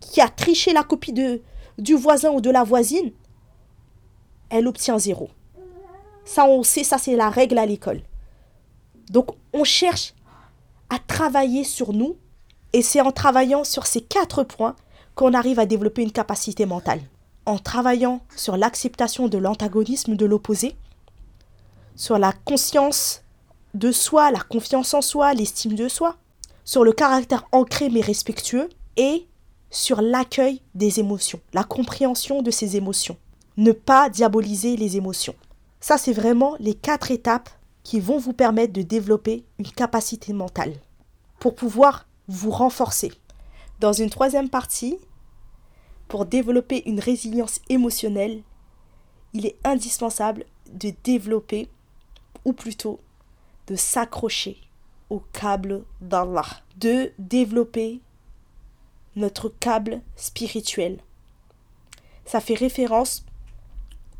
qui 0.00 0.20
a 0.20 0.28
triché 0.28 0.72
la 0.72 0.82
copie 0.82 1.12
de, 1.12 1.40
du 1.78 1.94
voisin 1.94 2.30
ou 2.32 2.40
de 2.40 2.50
la 2.50 2.64
voisine, 2.64 3.12
elle 4.50 4.66
obtient 4.66 4.98
zéro. 4.98 5.30
Ça, 6.24 6.44
on 6.44 6.62
sait, 6.62 6.84
ça 6.84 6.98
c'est 6.98 7.16
la 7.16 7.30
règle 7.30 7.58
à 7.58 7.66
l'école. 7.66 8.02
Donc, 9.10 9.30
on 9.52 9.64
cherche 9.64 10.12
à 10.90 10.98
travailler 10.98 11.64
sur 11.64 11.92
nous 11.92 12.16
et 12.72 12.82
c'est 12.82 13.00
en 13.00 13.12
travaillant 13.12 13.64
sur 13.64 13.86
ces 13.86 14.00
quatre 14.00 14.44
points 14.44 14.76
qu'on 15.14 15.34
arrive 15.34 15.58
à 15.58 15.66
développer 15.66 16.02
une 16.02 16.12
capacité 16.12 16.66
mentale. 16.66 17.00
En 17.44 17.58
travaillant 17.58 18.20
sur 18.36 18.56
l'acceptation 18.56 19.28
de 19.28 19.38
l'antagonisme 19.38 20.16
de 20.16 20.26
l'opposé, 20.26 20.76
sur 21.96 22.18
la 22.18 22.32
conscience 22.32 23.22
de 23.74 23.92
soi, 23.92 24.30
la 24.30 24.40
confiance 24.40 24.94
en 24.94 25.02
soi, 25.02 25.34
l'estime 25.34 25.74
de 25.74 25.88
soi, 25.88 26.16
sur 26.64 26.84
le 26.84 26.92
caractère 26.92 27.46
ancré 27.52 27.90
mais 27.90 28.00
respectueux 28.00 28.68
et 28.96 29.26
sur 29.70 30.00
l'accueil 30.00 30.60
des 30.74 31.00
émotions, 31.00 31.40
la 31.52 31.64
compréhension 31.64 32.42
de 32.42 32.50
ces 32.50 32.76
émotions. 32.76 33.16
Ne 33.56 33.72
pas 33.72 34.08
diaboliser 34.08 34.76
les 34.76 34.96
émotions. 34.96 35.34
Ça, 35.80 35.98
c'est 35.98 36.12
vraiment 36.12 36.56
les 36.60 36.74
quatre 36.74 37.10
étapes 37.10 37.50
qui 37.82 37.98
vont 37.98 38.18
vous 38.18 38.32
permettre 38.32 38.72
de 38.72 38.82
développer 38.82 39.44
une 39.58 39.70
capacité 39.70 40.32
mentale 40.32 40.74
pour 41.40 41.54
pouvoir 41.54 42.06
vous 42.32 42.50
renforcer. 42.50 43.12
Dans 43.80 43.92
une 43.92 44.10
troisième 44.10 44.48
partie, 44.48 44.98
pour 46.08 46.24
développer 46.24 46.88
une 46.88 47.00
résilience 47.00 47.60
émotionnelle, 47.68 48.42
il 49.32 49.46
est 49.46 49.58
indispensable 49.64 50.44
de 50.72 50.92
développer, 51.04 51.68
ou 52.44 52.52
plutôt 52.52 53.00
de 53.66 53.76
s'accrocher 53.76 54.58
au 55.10 55.20
câble 55.20 55.84
d'Allah, 56.00 56.46
de 56.76 57.12
développer 57.18 58.00
notre 59.14 59.48
câble 59.48 60.00
spirituel. 60.16 60.98
Ça 62.24 62.40
fait 62.40 62.54
référence 62.54 63.24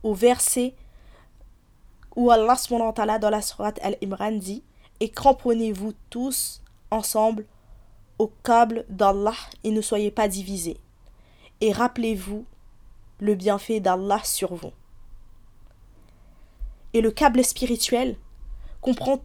au 0.02 0.12
verset 0.14 0.74
où 2.14 2.30
Allah 2.30 2.56
dans 3.18 3.30
la 3.30 3.40
sourate 3.42 3.80
Al-Imran 3.82 4.32
dit 4.32 4.62
Et 5.00 5.08
cramponnez-vous 5.08 5.94
tous 6.10 6.62
ensemble 6.90 7.46
au 8.22 8.32
câble 8.44 8.84
d'Allah 8.88 9.34
et 9.64 9.72
ne 9.72 9.80
soyez 9.80 10.12
pas 10.12 10.28
divisés. 10.28 10.78
Et 11.60 11.72
rappelez-vous 11.72 12.46
le 13.18 13.34
bienfait 13.34 13.80
d'Allah 13.80 14.22
sur 14.22 14.54
vous. 14.54 14.70
Et 16.92 17.00
le 17.00 17.10
câble 17.10 17.44
spirituel 17.44 18.16
comprend 18.80 19.20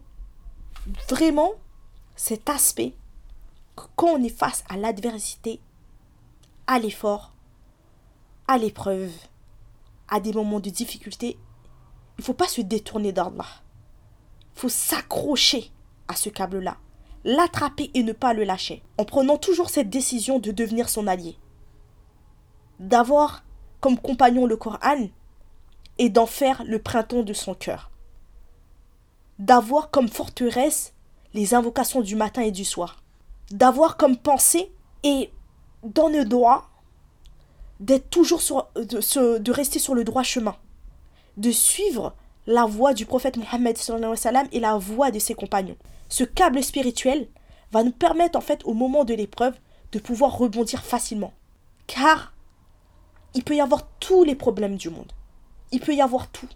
vraiment 1.08 1.52
cet 2.16 2.50
aspect 2.50 2.92
que 3.76 3.84
quand 3.94 4.14
on 4.16 4.24
est 4.24 4.36
face 4.36 4.64
à 4.68 4.76
l'adversité, 4.76 5.60
à 6.66 6.80
l'effort, 6.80 7.32
à 8.48 8.58
l'épreuve, 8.58 9.12
à 10.08 10.18
des 10.18 10.32
moments 10.32 10.58
de 10.58 10.70
difficulté, 10.70 11.38
il 12.16 12.22
ne 12.22 12.24
faut 12.24 12.34
pas 12.34 12.48
se 12.48 12.62
détourner 12.62 13.12
d'Allah. 13.12 13.46
Il 14.56 14.60
faut 14.60 14.68
s'accrocher 14.68 15.70
à 16.08 16.16
ce 16.16 16.30
câble-là, 16.30 16.78
l'attraper 17.28 17.90
et 17.92 18.02
ne 18.02 18.14
pas 18.14 18.32
le 18.32 18.42
lâcher, 18.42 18.82
en 18.96 19.04
prenant 19.04 19.36
toujours 19.36 19.68
cette 19.68 19.90
décision 19.90 20.38
de 20.38 20.50
devenir 20.50 20.88
son 20.88 21.06
allié, 21.06 21.36
d'avoir 22.80 23.44
comme 23.80 23.98
compagnon 23.98 24.46
le 24.46 24.56
Coran 24.56 25.08
et 25.98 26.08
d'en 26.08 26.24
faire 26.24 26.64
le 26.64 26.78
printemps 26.78 27.22
de 27.22 27.34
son 27.34 27.52
cœur, 27.52 27.90
d'avoir 29.38 29.90
comme 29.90 30.08
forteresse 30.08 30.94
les 31.34 31.52
invocations 31.52 32.00
du 32.00 32.16
matin 32.16 32.40
et 32.40 32.50
du 32.50 32.64
soir, 32.64 33.02
d'avoir 33.50 33.98
comme 33.98 34.16
pensée 34.16 34.72
et 35.02 35.30
dans 35.82 36.08
le 36.08 36.24
droit 36.24 36.70
d'être 37.78 38.08
toujours 38.08 38.40
sur, 38.40 38.68
de, 38.74 39.36
de 39.36 39.52
rester 39.52 39.78
sur 39.78 39.94
le 39.94 40.02
droit 40.02 40.22
chemin, 40.22 40.56
de 41.36 41.50
suivre 41.50 42.14
la 42.46 42.64
voie 42.64 42.94
du 42.94 43.04
prophète 43.04 43.36
Mohammed 43.36 43.76
et 44.50 44.60
la 44.60 44.78
voie 44.78 45.10
de 45.10 45.18
ses 45.18 45.34
compagnons. 45.34 45.76
Ce 46.08 46.24
câble 46.24 46.62
spirituel 46.62 47.28
va 47.72 47.82
nous 47.82 47.92
permettre 47.92 48.38
en 48.38 48.42
fait 48.42 48.64
au 48.64 48.74
moment 48.74 49.04
de 49.04 49.14
l'épreuve 49.14 49.58
de 49.92 49.98
pouvoir 49.98 50.36
rebondir 50.36 50.82
facilement. 50.82 51.32
Car 51.86 52.32
il 53.34 53.44
peut 53.44 53.56
y 53.56 53.60
avoir 53.60 53.86
tous 54.00 54.24
les 54.24 54.34
problèmes 54.34 54.76
du 54.76 54.90
monde. 54.90 55.12
Il 55.70 55.80
peut 55.80 55.94
y 55.94 56.00
avoir 56.00 56.28
tout. 56.28 56.48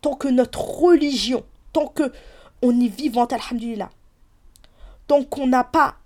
Tant 0.00 0.14
que 0.14 0.28
notre 0.28 0.60
religion, 0.60 1.44
tant 1.72 1.88
que 1.88 2.12
on 2.62 2.80
est 2.80 2.88
vivant, 2.88 3.26
alhamdulillah, 3.26 3.90
tant 5.06 5.24
qu'on 5.24 5.46
n'a 5.46 5.64
pas 5.64 5.96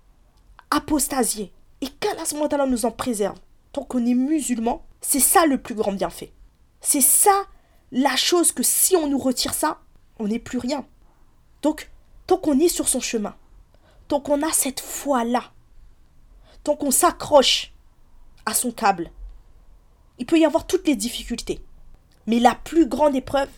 apostasié, 0.69 1.51
et 1.81 1.87
qu'Allah 1.87 2.65
nous 2.65 2.85
en 2.85 2.91
préserve, 2.91 3.37
tant 3.71 3.83
qu'on 3.83 4.05
est 4.05 4.13
musulman, 4.13 4.83
c'est 5.01 5.19
ça 5.19 5.45
le 5.45 5.61
plus 5.61 5.75
grand 5.75 5.91
bienfait. 5.91 6.31
C'est 6.79 7.01
ça 7.01 7.43
la 7.91 8.15
chose 8.15 8.51
que 8.51 8.63
si 8.63 8.95
on 8.95 9.07
nous 9.07 9.17
retire 9.17 9.53
ça, 9.53 9.79
on 10.19 10.27
n'est 10.27 10.39
plus 10.39 10.57
rien. 10.57 10.85
Donc, 11.61 11.91
tant 12.27 12.37
qu'on 12.37 12.59
est 12.59 12.69
sur 12.69 12.87
son 12.87 12.99
chemin, 12.99 13.35
tant 14.07 14.19
qu'on 14.19 14.41
a 14.41 14.51
cette 14.51 14.79
foi-là, 14.79 15.51
tant 16.63 16.75
qu'on 16.75 16.91
s'accroche 16.91 17.73
à 18.45 18.53
son 18.53 18.71
câble, 18.71 19.11
il 20.19 20.25
peut 20.25 20.39
y 20.39 20.45
avoir 20.45 20.67
toutes 20.67 20.87
les 20.87 20.95
difficultés. 20.95 21.59
Mais 22.27 22.39
la 22.39 22.55
plus 22.55 22.87
grande 22.87 23.15
épreuve, 23.15 23.49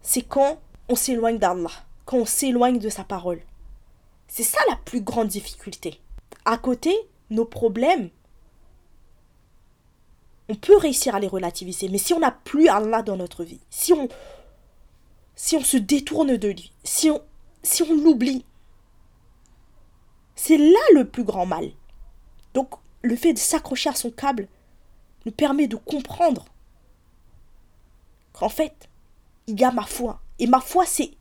c'est 0.00 0.22
quand 0.22 0.58
on 0.88 0.96
s'éloigne 0.96 1.38
d'Allah, 1.38 1.70
quand 2.04 2.18
on 2.18 2.26
s'éloigne 2.26 2.78
de 2.78 2.88
sa 2.88 3.04
parole. 3.04 3.42
C'est 4.28 4.42
ça 4.42 4.58
la 4.68 4.76
plus 4.76 5.00
grande 5.00 5.28
difficulté. 5.28 6.00
À 6.44 6.58
côté, 6.58 6.94
nos 7.30 7.44
problèmes, 7.44 8.10
on 10.48 10.54
peut 10.54 10.76
réussir 10.76 11.14
à 11.14 11.20
les 11.20 11.28
relativiser. 11.28 11.88
Mais 11.88 11.98
si 11.98 12.12
on 12.14 12.20
n'a 12.20 12.32
plus 12.32 12.68
Allah 12.68 13.02
dans 13.02 13.16
notre 13.16 13.44
vie, 13.44 13.60
si 13.70 13.92
on, 13.92 14.08
si 15.36 15.56
on 15.56 15.62
se 15.62 15.76
détourne 15.76 16.36
de 16.36 16.48
lui, 16.48 16.72
si 16.82 17.10
on, 17.10 17.22
si 17.62 17.82
on 17.82 17.94
l'oublie, 17.94 18.44
c'est 20.34 20.58
là 20.58 20.80
le 20.94 21.06
plus 21.06 21.24
grand 21.24 21.46
mal. 21.46 21.70
Donc, 22.54 22.70
le 23.02 23.16
fait 23.16 23.32
de 23.32 23.38
s'accrocher 23.38 23.90
à 23.90 23.94
son 23.94 24.10
câble 24.10 24.48
nous 25.24 25.32
permet 25.32 25.68
de 25.68 25.76
comprendre 25.76 26.44
qu'en 28.32 28.48
fait, 28.48 28.88
il 29.46 29.60
y 29.60 29.64
a 29.64 29.70
ma 29.70 29.84
foi. 29.84 30.20
Et 30.38 30.46
ma 30.46 30.60
foi, 30.60 30.84
c'est, 30.86 31.12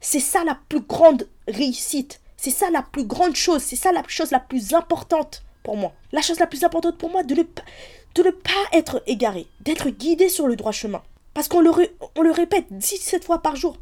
c'est 0.00 0.20
ça 0.20 0.44
la 0.44 0.58
plus 0.68 0.80
grande 0.80 1.28
réussite. 1.46 2.20
C'est 2.36 2.50
ça 2.50 2.70
la 2.70 2.82
plus 2.82 3.04
grande 3.04 3.34
chose. 3.34 3.62
C'est 3.62 3.76
ça 3.76 3.92
la 3.92 4.02
chose 4.06 4.30
la 4.30 4.40
plus 4.40 4.74
importante 4.74 5.44
pour 5.62 5.76
moi. 5.76 5.92
La 6.12 6.22
chose 6.22 6.38
la 6.38 6.46
plus 6.46 6.64
importante 6.64 6.98
pour 6.98 7.10
moi, 7.10 7.22
de 7.24 7.34
ne, 7.34 7.42
de 7.42 8.22
ne 8.22 8.30
pas 8.30 8.50
être 8.72 9.02
égaré, 9.06 9.46
d'être 9.60 9.90
guidé 9.90 10.28
sur 10.28 10.46
le 10.46 10.56
droit 10.56 10.72
chemin. 10.72 11.02
Parce 11.34 11.48
qu'on 11.48 11.60
le, 11.60 11.72
on 12.16 12.22
le 12.22 12.30
répète 12.30 12.66
17 12.70 13.24
fois 13.24 13.42
par 13.42 13.56
jour. 13.56 13.76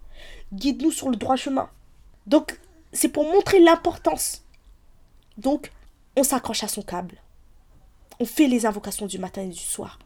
Guide-nous 0.53 0.93
sur 0.93 1.11
le 1.11 1.17
droit 1.17 1.37
chemin. 1.37 1.69
Donc, 2.27 2.59
c'est 2.93 3.09
pour 3.09 3.25
montrer 3.25 3.61
l'importance. 3.61 4.45
Donc, 5.37 5.71
on 6.17 6.23
s'accroche 6.23 6.65
à 6.65 6.69
son 6.69 6.83
câble. 6.83 7.21
On 8.19 8.25
fait 8.25 8.47
les 8.47 8.67
invocations 8.67 9.07
du 9.07 9.19
matin 9.19 9.43
et 9.43 9.49
du 9.49 9.59
soir. 9.59 9.99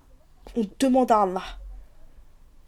On 0.57 0.63
demande 0.79 1.13
à 1.13 1.23
Allah. 1.23 1.45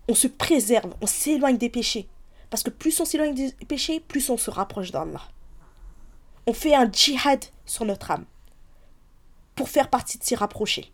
On 0.08 0.14
se 0.14 0.28
préserve, 0.28 0.94
on 1.00 1.06
s'éloigne 1.06 1.58
des 1.58 1.68
péchés. 1.68 2.08
Parce 2.50 2.62
que 2.62 2.70
plus 2.70 2.98
on 3.00 3.04
s'éloigne 3.04 3.34
des 3.34 3.52
péchés, 3.66 4.00
plus 4.00 4.30
on 4.30 4.36
se 4.36 4.50
rapproche 4.50 4.90
d'Allah. 4.90 5.22
On 6.46 6.52
fait 6.52 6.74
un 6.74 6.90
djihad 6.90 7.44
sur 7.66 7.84
notre 7.84 8.10
âme 8.10 8.24
pour 9.54 9.68
faire 9.68 9.90
partie 9.90 10.18
de 10.18 10.24
s'y 10.24 10.34
rapprocher 10.34 10.92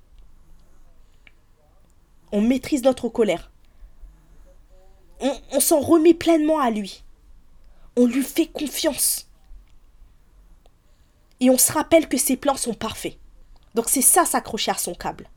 on 2.33 2.41
maîtrise 2.41 2.83
notre 2.83 3.09
colère. 3.09 3.51
On, 5.21 5.61
s'en 5.61 5.81
remet 5.81 6.15
pleinement 6.15 6.61
à 6.61 6.71
lui. 6.71 7.03
On 7.99 8.07
lui 8.07 8.23
fait 8.23 8.47
confiance. 8.47 9.29
Et 11.41 11.51
on 11.51 11.59
se 11.59 11.73
rappelle 11.73 12.09
que 12.09 12.17
ses 12.17 12.37
plans 12.37 12.57
sont 12.57 12.73
parfaits. 12.73 13.19
Donc 13.75 13.89
c'est 13.89 14.03
ça 14.03 14.25
s'accrocher 14.25 14.71
à 14.71 14.79
son 14.79 14.95
câble. 14.95 15.29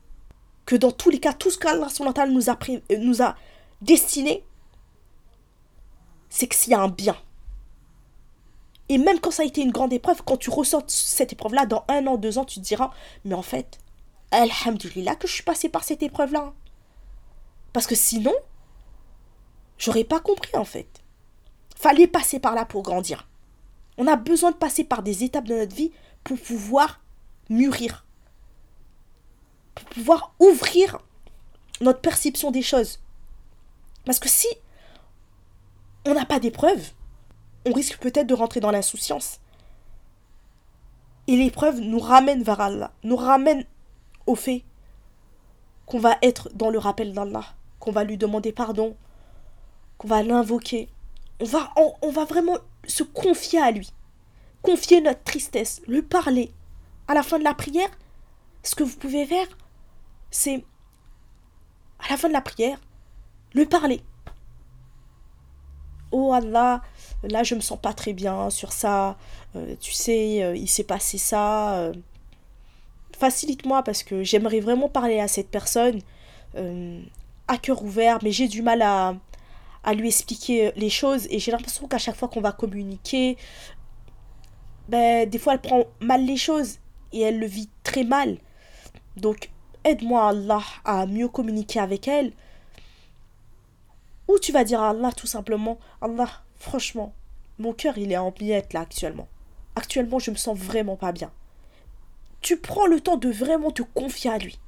Que 0.64 0.76
dans 0.76 0.92
tous 0.92 1.10
les 1.10 1.18
cas, 1.18 1.32
tout 1.32 1.50
ce 1.50 1.58
qu'Allah 1.58 1.88
nous 2.28 2.48
euh, 2.48 2.96
nous 2.98 3.22
a 3.22 3.34
destiné, 3.80 4.44
c'est 6.30 6.46
que 6.46 6.54
s'il 6.54 6.70
y 6.70 6.74
a 6.74 6.80
un 6.80 6.88
bien. 6.88 7.16
Et 8.88 8.98
même 8.98 9.18
quand 9.18 9.32
ça 9.32 9.42
a 9.42 9.46
été 9.46 9.60
une 9.60 9.72
grande 9.72 9.92
épreuve, 9.92 10.22
quand 10.24 10.36
tu 10.36 10.50
ressors 10.50 10.84
cette 10.86 11.32
épreuve-là, 11.32 11.66
dans 11.66 11.84
un 11.88 12.06
an, 12.06 12.16
deux 12.16 12.38
ans, 12.38 12.44
tu 12.44 12.60
te 12.60 12.64
diras, 12.64 12.92
mais 13.24 13.34
en 13.34 13.42
fait, 13.42 13.80
Alhamdulillah 14.30 15.16
que 15.16 15.26
je 15.26 15.32
suis 15.32 15.42
passé 15.42 15.68
par 15.68 15.82
cette 15.82 16.02
épreuve-là. 16.02 16.52
Parce 17.72 17.86
que 17.86 17.94
sinon, 17.94 18.34
j'aurais 19.78 20.04
pas 20.04 20.20
compris 20.20 20.56
en 20.56 20.64
fait. 20.64 20.91
Fallait 21.82 22.06
passer 22.06 22.38
par 22.38 22.54
là 22.54 22.64
pour 22.64 22.84
grandir. 22.84 23.28
On 23.98 24.06
a 24.06 24.14
besoin 24.14 24.52
de 24.52 24.56
passer 24.56 24.84
par 24.84 25.02
des 25.02 25.24
étapes 25.24 25.46
de 25.46 25.56
notre 25.56 25.74
vie 25.74 25.90
pour 26.22 26.38
pouvoir 26.38 27.00
mûrir. 27.50 28.06
Pour 29.74 29.86
pouvoir 29.86 30.34
ouvrir 30.38 31.00
notre 31.80 32.00
perception 32.00 32.52
des 32.52 32.62
choses. 32.62 33.00
Parce 34.04 34.20
que 34.20 34.28
si 34.28 34.46
on 36.06 36.14
n'a 36.14 36.24
pas 36.24 36.38
d'épreuve, 36.38 36.92
on 37.66 37.72
risque 37.72 37.98
peut-être 37.98 38.28
de 38.28 38.34
rentrer 38.34 38.60
dans 38.60 38.70
l'insouciance. 38.70 39.40
Et 41.26 41.36
l'épreuve 41.36 41.80
nous 41.80 41.98
ramène 41.98 42.44
vers 42.44 42.60
Allah, 42.60 42.92
nous 43.02 43.16
ramène 43.16 43.64
au 44.26 44.36
fait 44.36 44.62
qu'on 45.86 45.98
va 45.98 46.16
être 46.22 46.48
dans 46.54 46.70
le 46.70 46.78
rappel 46.78 47.12
d'Allah 47.12 47.44
qu'on 47.80 47.90
va 47.90 48.04
lui 48.04 48.16
demander 48.16 48.52
pardon, 48.52 48.96
qu'on 49.98 50.06
va 50.06 50.22
l'invoquer. 50.22 50.88
On 51.40 51.44
va, 51.44 51.72
on, 52.02 52.10
va 52.10 52.24
vraiment 52.24 52.58
se 52.86 53.02
confier 53.02 53.60
à 53.60 53.70
lui, 53.70 53.92
confier 54.62 55.00
notre 55.00 55.22
tristesse, 55.24 55.82
lui 55.88 56.02
parler. 56.02 56.52
À 57.08 57.14
la 57.14 57.22
fin 57.22 57.38
de 57.38 57.44
la 57.44 57.54
prière, 57.54 57.90
ce 58.62 58.74
que 58.74 58.84
vous 58.84 58.96
pouvez 58.96 59.26
faire, 59.26 59.46
c'est, 60.30 60.64
à 61.98 62.10
la 62.10 62.16
fin 62.16 62.28
de 62.28 62.32
la 62.32 62.40
prière, 62.40 62.78
lui 63.54 63.66
parler. 63.66 64.02
Oh 66.12 66.32
Allah, 66.32 66.82
là 67.24 67.42
je 67.42 67.54
me 67.54 67.60
sens 67.60 67.78
pas 67.80 67.92
très 67.92 68.12
bien 68.12 68.50
sur 68.50 68.72
ça, 68.72 69.16
euh, 69.56 69.74
tu 69.80 69.92
sais, 69.92 70.42
euh, 70.42 70.54
il 70.54 70.68
s'est 70.68 70.84
passé 70.84 71.18
ça. 71.18 71.74
Euh, 71.78 71.92
facilite-moi 73.18 73.82
parce 73.82 74.02
que 74.02 74.22
j'aimerais 74.22 74.60
vraiment 74.60 74.88
parler 74.88 75.20
à 75.20 75.28
cette 75.28 75.48
personne 75.48 76.00
à 77.48 77.56
cœur 77.56 77.82
ouvert, 77.82 78.18
mais 78.22 78.30
j'ai 78.30 78.46
du 78.46 78.60
mal 78.60 78.82
à, 78.82 79.14
à 79.84 79.94
lui 79.94 80.08
expliquer 80.08 80.72
les 80.76 80.90
choses 80.90 81.26
et 81.30 81.38
j'ai 81.38 81.50
l'impression 81.50 81.88
qu'à 81.88 81.98
chaque 81.98 82.16
fois 82.16 82.28
qu'on 82.28 82.40
va 82.40 82.52
communiquer, 82.52 83.36
ben, 84.88 85.28
des 85.28 85.38
fois 85.38 85.54
elle 85.54 85.60
prend 85.60 85.84
mal 86.00 86.24
les 86.24 86.36
choses 86.36 86.78
et 87.12 87.20
elle 87.20 87.38
le 87.38 87.46
vit 87.46 87.68
très 87.82 88.04
mal. 88.04 88.38
Donc 89.16 89.50
aide-moi 89.84 90.28
Allah 90.28 90.62
à 90.84 91.06
mieux 91.06 91.28
communiquer 91.28 91.80
avec 91.80 92.08
elle. 92.08 92.32
Ou 94.28 94.38
tu 94.38 94.52
vas 94.52 94.64
dire 94.64 94.80
à 94.80 94.90
Allah 94.90 95.12
tout 95.12 95.26
simplement, 95.26 95.78
Allah, 96.00 96.28
franchement, 96.56 97.12
mon 97.58 97.72
cœur 97.72 97.98
il 97.98 98.12
est 98.12 98.16
en 98.16 98.30
billette 98.30 98.72
là 98.72 98.80
actuellement. 98.80 99.28
Actuellement, 99.74 100.18
je 100.18 100.30
me 100.30 100.36
sens 100.36 100.56
vraiment 100.56 100.96
pas 100.96 101.12
bien. 101.12 101.30
Tu 102.40 102.56
prends 102.56 102.86
le 102.86 103.00
temps 103.00 103.16
de 103.16 103.30
vraiment 103.30 103.70
te 103.70 103.82
confier 103.82 104.30
à 104.30 104.38
lui. 104.38 104.58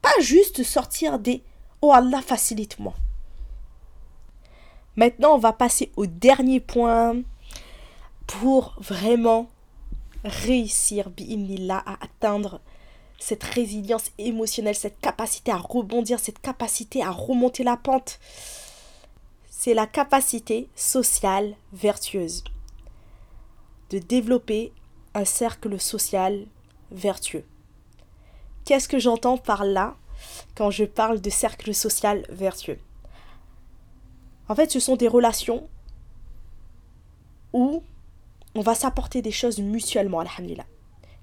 Pas 0.00 0.20
juste 0.20 0.62
sortir 0.62 1.18
des 1.18 1.42
Oh 1.82 1.92
Allah, 1.92 2.22
facilite-moi. 2.22 2.94
Maintenant, 4.98 5.36
on 5.36 5.38
va 5.38 5.52
passer 5.52 5.92
au 5.94 6.06
dernier 6.06 6.58
point 6.58 7.22
pour 8.26 8.74
vraiment 8.80 9.48
réussir, 10.24 11.08
à 11.70 12.04
atteindre 12.04 12.60
cette 13.20 13.44
résilience 13.44 14.10
émotionnelle, 14.18 14.74
cette 14.74 14.98
capacité 14.98 15.52
à 15.52 15.56
rebondir, 15.56 16.18
cette 16.18 16.40
capacité 16.40 17.00
à 17.00 17.12
remonter 17.12 17.62
la 17.62 17.76
pente. 17.76 18.18
C'est 19.48 19.72
la 19.72 19.86
capacité 19.86 20.68
sociale 20.74 21.54
vertueuse. 21.72 22.42
De 23.90 24.00
développer 24.00 24.72
un 25.14 25.24
cercle 25.24 25.78
social 25.78 26.44
vertueux. 26.90 27.44
Qu'est-ce 28.64 28.88
que 28.88 28.98
j'entends 28.98 29.38
par 29.38 29.64
là 29.64 29.94
quand 30.56 30.72
je 30.72 30.84
parle 30.84 31.20
de 31.20 31.30
cercle 31.30 31.72
social 31.72 32.26
vertueux? 32.30 32.80
En 34.48 34.54
fait, 34.54 34.70
ce 34.70 34.80
sont 34.80 34.96
des 34.96 35.08
relations 35.08 35.68
où 37.52 37.82
on 38.54 38.60
va 38.62 38.74
s'apporter 38.74 39.22
des 39.22 39.30
choses 39.30 39.58
mutuellement, 39.58 40.20
alhamdulillah. 40.20 40.66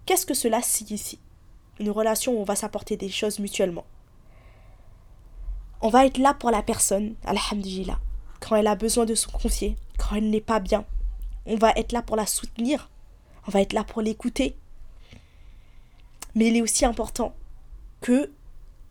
Qu'est-ce 0.05 0.25
que 0.25 0.33
cela 0.33 0.61
signifie? 0.61 1.19
Une 1.79 1.89
relation 1.89 2.33
où 2.33 2.39
on 2.39 2.43
va 2.43 2.55
s'apporter 2.55 2.97
des 2.97 3.09
choses 3.09 3.39
mutuellement. 3.39 3.85
On 5.81 5.89
va 5.89 6.05
être 6.05 6.17
là 6.17 6.33
pour 6.33 6.51
la 6.51 6.61
personne, 6.61 7.15
alhamdulillah, 7.25 7.99
quand 8.39 8.55
elle 8.55 8.67
a 8.67 8.75
besoin 8.75 9.05
de 9.05 9.15
se 9.15 9.27
confier, 9.27 9.75
quand 9.97 10.15
elle 10.15 10.29
n'est 10.29 10.41
pas 10.41 10.59
bien. 10.59 10.85
On 11.45 11.57
va 11.57 11.71
être 11.71 11.91
là 11.91 12.01
pour 12.01 12.15
la 12.15 12.25
soutenir. 12.25 12.89
On 13.47 13.51
va 13.51 13.61
être 13.61 13.73
là 13.73 13.83
pour 13.83 14.01
l'écouter. 14.01 14.55
Mais 16.33 16.47
il 16.47 16.57
est 16.57 16.61
aussi 16.61 16.85
important 16.85 17.35
que 18.01 18.31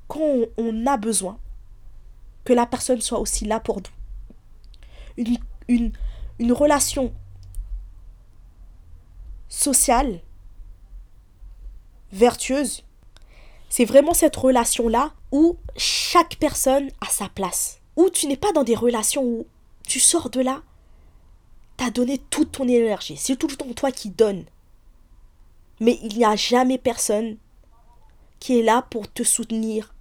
quand 0.09 0.45
on 0.57 0.87
a 0.87 0.97
besoin, 0.97 1.39
que 2.45 2.53
la 2.53 2.67
personne 2.67 3.01
soit 3.01 3.19
aussi 3.19 3.45
là 3.45 3.61
pour 3.61 3.77
nous. 3.77 3.94
Une, 5.17 5.39
une, 5.69 5.93
une 6.39 6.53
relation 6.53 7.13
sociale, 9.49 10.21
vertueuse, 12.13 12.85
c'est 13.69 13.85
vraiment 13.85 14.15
cette 14.15 14.37
relation-là 14.37 15.13
où 15.33 15.57
chaque 15.77 16.37
personne 16.37 16.91
a 17.01 17.07
sa 17.07 17.29
place. 17.29 17.81
Où 17.97 18.09
tu 18.11 18.27
n'es 18.27 18.37
pas 18.37 18.53
dans 18.53 18.65
des 18.65 18.77
relations 18.77 19.23
où 19.23 19.47
tu 19.87 20.01
sors 20.01 20.31
de 20.31 20.41
là, 20.41 20.63
tu 21.77 21.85
as 21.85 21.91
donné 21.91 22.19
toute 22.19 22.53
ton 22.53 22.69
énergie. 22.69 23.17
C'est 23.17 23.37
tout 23.37 23.49
le 23.49 23.57
temps 23.57 23.73
toi 23.73 23.91
qui 23.91 24.11
donne. 24.11 24.45
Mais 25.81 25.99
il 26.03 26.17
n'y 26.17 26.25
a 26.25 26.37
jamais 26.37 26.79
personne 26.79 27.37
qui 28.39 28.59
est 28.59 28.63
là 28.63 28.83
pour 28.91 29.13
te 29.13 29.23
soutenir, 29.23 29.95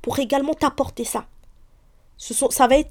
pour 0.00 0.18
également 0.18 0.54
t'apporter 0.54 1.04
ça. 1.04 1.26
Ce 2.16 2.34
sont, 2.34 2.50
ça 2.50 2.66
va 2.66 2.78
être, 2.78 2.90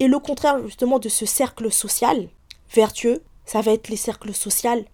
et 0.00 0.08
le 0.08 0.18
contraire 0.18 0.60
justement 0.64 0.98
de 0.98 1.08
ce 1.08 1.26
cercle 1.26 1.70
social 1.70 2.28
vertueux, 2.74 3.22
ça 3.44 3.60
va 3.60 3.72
être 3.72 3.88
les 3.88 3.96
cercles 3.96 4.34
sociaux 4.34 4.84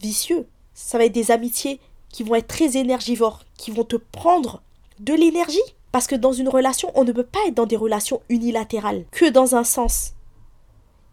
vicieux. 0.00 0.46
Ça 0.74 0.98
va 0.98 1.04
être 1.04 1.12
des 1.12 1.30
amitiés 1.30 1.80
qui 2.08 2.24
vont 2.24 2.34
être 2.34 2.48
très 2.48 2.76
énergivores, 2.76 3.44
qui 3.56 3.70
vont 3.70 3.84
te 3.84 3.96
prendre 3.96 4.62
de 4.98 5.14
l'énergie. 5.14 5.62
Parce 5.92 6.08
que 6.08 6.16
dans 6.16 6.32
une 6.32 6.48
relation, 6.48 6.90
on 6.96 7.04
ne 7.04 7.12
peut 7.12 7.24
pas 7.24 7.38
être 7.46 7.54
dans 7.54 7.66
des 7.66 7.76
relations 7.76 8.20
unilatérales, 8.28 9.04
que 9.12 9.30
dans 9.30 9.54
un 9.54 9.62
sens. 9.62 10.14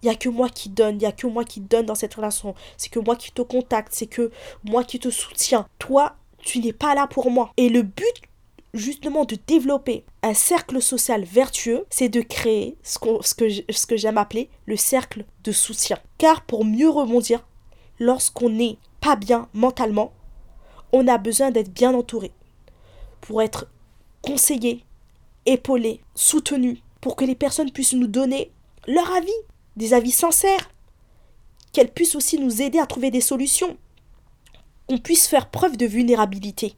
Il 0.02 0.08
n'y 0.08 0.12
a 0.12 0.16
que 0.16 0.30
moi 0.30 0.50
qui 0.50 0.70
donne, 0.70 0.96
il 0.96 1.00
n'y 1.00 1.06
a 1.06 1.12
que 1.12 1.28
moi 1.28 1.44
qui 1.44 1.60
donne 1.60 1.86
dans 1.86 1.94
cette 1.94 2.16
relation. 2.16 2.56
C'est 2.78 2.90
que 2.90 2.98
moi 3.00 3.16
qui 3.16 3.32
te 3.32 3.44
contacte, 3.44 3.94
c'est 3.94 4.08
que 4.08 4.32
moi 4.64 4.84
qui 4.84 4.98
te 4.98 5.12
soutiens. 5.12 5.68
Toi, 5.78 6.16
tu 6.40 6.60
n'es 6.60 6.74
pas 6.74 6.96
là 6.96 7.06
pour 7.06 7.30
moi. 7.30 7.52
Et 7.58 7.70
le 7.70 7.84
but 7.84 8.22
justement 8.74 9.26
de 9.26 9.38
développer 9.48 10.06
un 10.24 10.34
cercle 10.34 10.82
social 10.82 11.24
vertueux, 11.24 11.86
c'est 11.90 12.10
de 12.10 12.22
créer 12.22 12.78
ce, 12.84 13.00
que, 13.00 13.86
que 13.88 13.98
j'aime 13.98 14.18
appeler 14.18 14.50
le 14.66 14.78
cercle 14.78 15.26
de 15.44 15.52
soutien. 15.52 15.98
Car 16.18 16.46
pour 16.46 16.66
mieux 16.66 16.90
rebondir, 16.90 17.46
lorsqu'on 18.00 18.50
n'est 18.50 18.78
pas 19.02 19.16
bien 19.16 19.50
mentalement, 19.54 20.14
on 20.94 21.08
a 21.08 21.18
besoin 21.18 21.52
d'être 21.52 21.74
bien 21.74 21.94
entouré. 21.94 22.32
Pour 23.22 23.42
être 23.42 23.68
conseillé, 24.22 24.84
épaulé, 25.46 26.02
soutenu, 26.16 26.82
pour 27.02 27.16
que 27.16 27.26
les 27.26 27.36
personnes 27.36 27.72
puissent 27.72 27.94
nous 27.94 28.08
donner 28.08 28.52
leur 28.88 29.12
avis, 29.14 29.30
des 29.76 29.94
avis 29.94 30.12
sincères, 30.12 30.70
qu'elles 31.74 31.92
puissent 31.92 32.16
aussi 32.16 32.38
nous 32.38 32.62
aider 32.62 32.80
à 32.80 32.86
trouver 32.86 33.12
des 33.12 33.22
solutions, 33.22 33.78
qu'on 34.88 34.98
puisse 34.98 35.28
faire 35.28 35.50
preuve 35.50 35.78
de 35.78 35.86
vulnérabilité. 35.86 36.76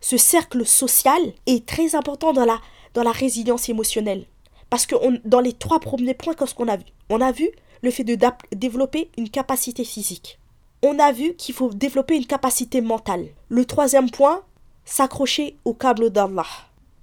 Ce 0.00 0.16
cercle 0.16 0.64
social 0.66 1.20
est 1.46 1.66
très 1.66 1.94
important 1.94 2.32
dans 2.32 2.44
la, 2.44 2.58
dans 2.94 3.02
la 3.02 3.12
résilience 3.12 3.68
émotionnelle. 3.68 4.26
Parce 4.70 4.86
que 4.86 4.94
dans 5.26 5.40
les 5.40 5.52
trois 5.52 5.80
premiers 5.80 6.14
points, 6.14 6.34
qu'est-ce 6.34 6.54
qu'on 6.54 6.68
a 6.68 6.76
vu? 6.76 6.84
On 7.08 7.20
a 7.20 7.32
vu 7.32 7.50
le 7.82 7.90
fait 7.90 8.04
de 8.04 8.16
développer 8.54 9.10
une 9.18 9.28
capacité 9.28 9.84
physique. 9.84 10.38
On 10.82 10.98
a 10.98 11.12
vu 11.12 11.34
qu'il 11.34 11.54
faut 11.54 11.72
développer 11.72 12.16
une 12.16 12.26
capacité 12.26 12.80
mentale. 12.80 13.28
Le 13.48 13.64
troisième 13.64 14.10
point, 14.10 14.42
s'accrocher 14.84 15.56
au 15.64 15.74
câble 15.74 16.10
d'Allah, 16.10 16.46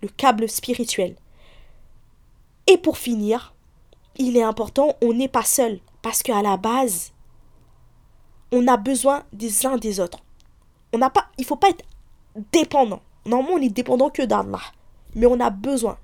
le 0.02 0.08
câble 0.08 0.50
spirituel. 0.50 1.16
Et 2.66 2.78
pour 2.78 2.98
finir, 2.98 3.54
il 4.18 4.36
est 4.36 4.44
important, 4.44 4.96
on 5.02 5.14
n'est 5.14 5.28
pas 5.28 5.44
seul, 5.44 5.80
parce 6.02 6.24
qu'à 6.24 6.42
la 6.42 6.58
base, 6.58 7.12
on 8.52 8.68
a 8.68 8.78
besoin 8.78 9.24
des 9.34 9.66
uns 9.66 9.78
des 9.78 10.00
autres. 10.00 10.20
On 10.94 10.98
n'a 10.98 11.10
pas, 11.10 11.28
il 11.38 11.46
faut 11.46 11.56
pas 11.56 11.70
être 11.70 11.86
dépendant. 12.52 13.02
Normalement, 13.26 13.56
on 13.56 13.62
est 13.62 13.70
dépendant 13.70 14.10
que 14.10 14.22
d'Allah, 14.22 14.62
mais 15.16 15.26
on 15.26 15.40
a 15.40 15.50
besoin 15.50 15.98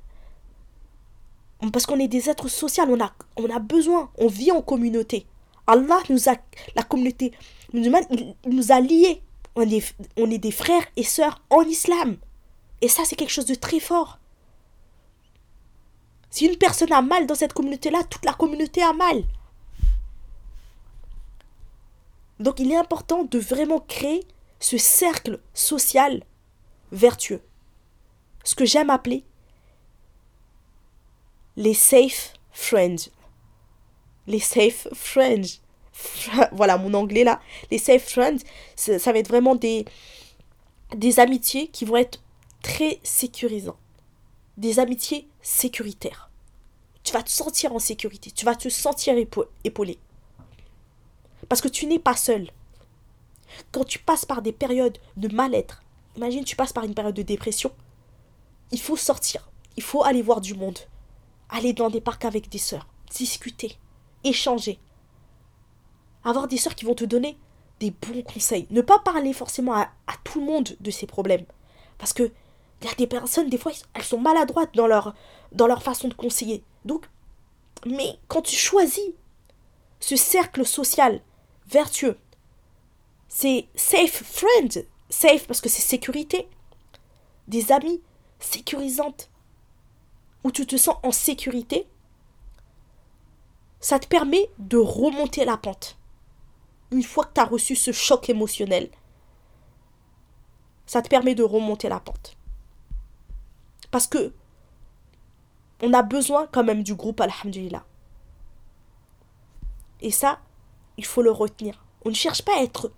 parce 1.71 1.85
qu'on 1.85 1.99
est 1.99 2.07
des 2.07 2.29
êtres 2.29 2.47
sociaux, 2.49 2.83
on 3.37 3.49
a, 3.49 3.59
besoin, 3.59 4.09
on 4.17 4.27
vit 4.27 4.51
en 4.51 4.61
communauté. 4.61 5.25
Allah 5.67 5.99
nous 6.09 6.29
a, 6.29 6.35
la 6.75 6.83
communauté 6.83 7.31
musulmane, 7.71 8.05
nous 8.45 8.71
a 8.71 8.81
liés. 8.81 9.21
On 9.55 9.61
est, 9.61 9.95
on 10.17 10.29
est 10.31 10.39
des 10.39 10.51
frères 10.51 10.85
et 10.95 11.03
sœurs 11.03 11.41
en 11.49 11.61
islam. 11.61 12.17
Et 12.81 12.87
ça, 12.87 13.03
c'est 13.05 13.15
quelque 13.15 13.31
chose 13.31 13.45
de 13.45 13.55
très 13.55 13.79
fort. 13.79 14.19
Si 16.31 16.45
une 16.45 16.57
personne 16.57 16.91
a 16.91 17.01
mal 17.01 17.27
dans 17.27 17.35
cette 17.35 17.53
communauté-là, 17.53 18.03
toute 18.09 18.25
la 18.25 18.33
communauté 18.33 18.81
a 18.81 18.93
mal. 18.93 19.23
Donc 22.39 22.59
il 22.59 22.71
est 22.71 22.77
important 22.77 23.23
de 23.23 23.37
vraiment 23.37 23.79
créer 23.79 24.25
ce 24.63 24.77
cercle 24.77 25.41
social 25.53 26.23
vertueux. 26.93 27.41
Ce 28.45 28.55
que 28.55 28.63
j'aime 28.63 28.89
appeler 28.89 29.25
les 31.57 31.73
safe 31.73 32.33
friends. 32.53 33.09
Les 34.25 34.39
safe 34.39 34.87
friends. 34.93 35.59
voilà 36.53 36.77
mon 36.77 36.93
anglais 36.93 37.25
là. 37.25 37.41
Les 37.71 37.77
safe 37.77 38.09
friends, 38.09 38.37
ça, 38.77 39.11
va 39.11 39.19
être 39.19 39.27
vraiment 39.27 39.55
des, 39.55 39.83
des 40.95 41.19
amitiés 41.19 41.67
qui 41.67 41.83
vont 41.83 41.97
être 41.97 42.23
très 42.61 43.01
sécurisants. 43.03 43.77
Des 44.55 44.79
amitiés 44.79 45.27
sécuritaires. 45.41 46.31
Tu 47.03 47.11
vas 47.11 47.21
te 47.23 47.29
sentir 47.29 47.73
en 47.73 47.79
sécurité. 47.79 48.31
Tu 48.31 48.45
vas 48.45 48.55
te 48.55 48.69
sentir 48.69 49.15
épaulé. 49.65 49.99
Parce 51.49 51.59
que 51.59 51.67
tu 51.67 51.85
n'es 51.85 51.99
pas 51.99 52.15
seul. 52.15 52.49
Quand 53.71 53.83
tu 53.83 53.99
passes 53.99 54.25
par 54.25 54.41
des 54.41 54.51
périodes 54.51 54.97
de 55.17 55.33
mal-être, 55.33 55.83
imagine 56.15 56.43
tu 56.43 56.55
passes 56.55 56.73
par 56.73 56.83
une 56.83 56.95
période 56.95 57.15
de 57.15 57.21
dépression, 57.21 57.71
il 58.71 58.79
faut 58.79 58.97
sortir. 58.97 59.49
Il 59.75 59.83
faut 59.83 60.03
aller 60.03 60.21
voir 60.21 60.41
du 60.41 60.53
monde 60.53 60.79
aller 61.53 61.73
dans 61.73 61.89
des 61.89 62.01
parcs 62.01 62.25
avec 62.25 62.49
des 62.49 62.57
sœurs, 62.57 62.87
discuter, 63.15 63.77
échanger. 64.23 64.79
Avoir 66.23 66.47
des 66.47 66.57
sœurs 66.57 66.75
qui 66.75 66.85
vont 66.85 66.95
te 66.95 67.03
donner 67.03 67.37
des 67.79 67.91
bons 67.91 68.23
conseils. 68.23 68.67
Ne 68.71 68.81
pas 68.81 68.99
parler 68.99 69.33
forcément 69.33 69.75
à, 69.75 69.89
tout 70.23 70.39
le 70.39 70.45
monde 70.45 70.75
de 70.79 70.91
ces 70.91 71.05
problèmes. 71.05 71.45
Parce 71.97 72.13
que 72.13 72.31
il 72.81 72.87
y 72.87 72.91
a 72.91 72.95
des 72.95 73.07
personnes, 73.07 73.49
des 73.49 73.57
fois, 73.57 73.71
elles 73.93 74.03
sont 74.03 74.19
maladroites 74.19 74.75
dans 74.75 74.87
leur, 74.87 75.13
dans 75.53 75.67
leur 75.67 75.83
façon 75.83 76.09
de 76.09 76.13
conseiller. 76.13 76.63
Donc, 76.83 77.05
mais 77.85 78.17
quand 78.27 78.41
tu 78.41 78.55
choisis 78.55 79.11
ce 80.01 80.17
cercle 80.17 80.65
social 80.65 81.21
vertueux, 81.67 82.17
c'est 83.35 83.67
safe 83.73 84.21
friend, 84.23 84.85
safe 85.09 85.47
parce 85.47 85.59
que 85.59 85.67
c'est 85.67 85.81
sécurité, 85.81 86.47
des 87.47 87.71
amis 87.71 87.99
sécurisantes, 88.39 89.31
où 90.43 90.51
tu 90.51 90.67
te 90.67 90.77
sens 90.77 90.97
en 91.01 91.11
sécurité, 91.11 91.87
ça 93.79 93.97
te 93.97 94.05
permet 94.05 94.51
de 94.59 94.77
remonter 94.77 95.45
la 95.45 95.57
pente. 95.57 95.97
Une 96.91 97.01
fois 97.01 97.25
que 97.25 97.33
tu 97.33 97.41
as 97.41 97.45
reçu 97.45 97.75
ce 97.75 97.91
choc 97.91 98.29
émotionnel, 98.29 98.91
ça 100.85 101.01
te 101.01 101.09
permet 101.09 101.33
de 101.33 101.43
remonter 101.43 101.89
la 101.89 101.99
pente. 101.99 102.37
Parce 103.89 104.05
que 104.05 104.31
on 105.81 105.91
a 105.93 106.03
besoin 106.03 106.45
quand 106.51 106.63
même 106.63 106.83
du 106.83 106.93
groupe, 106.93 107.19
alhamdulillah. 107.19 107.83
Et 110.01 110.11
ça, 110.11 110.39
il 110.97 111.05
faut 111.05 111.23
le 111.23 111.31
retenir. 111.31 111.83
On 112.05 112.09
ne 112.09 112.15
cherche 112.15 112.43
pas 112.43 112.59
à 112.59 112.61
être 112.61 112.91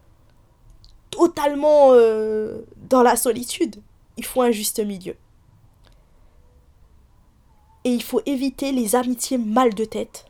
totalement 1.16 1.92
euh, 1.92 2.62
dans 2.90 3.04
la 3.04 3.16
solitude. 3.16 3.82
Il 4.18 4.26
faut 4.26 4.42
un 4.42 4.52
juste 4.52 4.80
milieu. 4.80 5.16
Et 7.84 7.92
il 7.92 8.04
faut 8.04 8.22
éviter 8.26 8.72
les 8.72 8.96
amitiés 8.96 9.38
mal 9.38 9.74
de 9.74 9.86
tête 9.86 10.26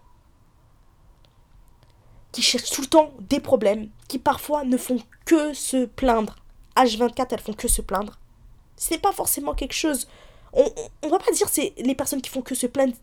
qui 2.32 2.42
cherchent 2.42 2.72
tout 2.72 2.82
le 2.82 2.88
temps 2.88 3.14
des 3.30 3.40
problèmes, 3.40 3.90
qui 4.10 4.20
parfois 4.20 4.66
ne 4.66 4.76
font 4.76 5.00
que 5.24 5.54
se 5.54 5.86
plaindre. 5.86 6.36
H24, 6.76 7.28
elles 7.32 7.40
font 7.40 7.54
que 7.54 7.70
se 7.70 7.82
plaindre. 7.82 8.20
C'est 8.76 8.98
pas 8.98 9.14
forcément 9.14 9.54
quelque 9.54 9.74
chose. 9.74 10.10
On, 10.52 10.66
on, 11.04 11.08
va 11.08 11.20
pas 11.20 11.32
dire 11.32 11.48
c'est 11.48 11.74
les 11.78 11.96
personnes 11.96 12.22
qui 12.22 12.30
font 12.30 12.42
que 12.42 12.54
se 12.54 12.68
plaindre. 12.68 12.96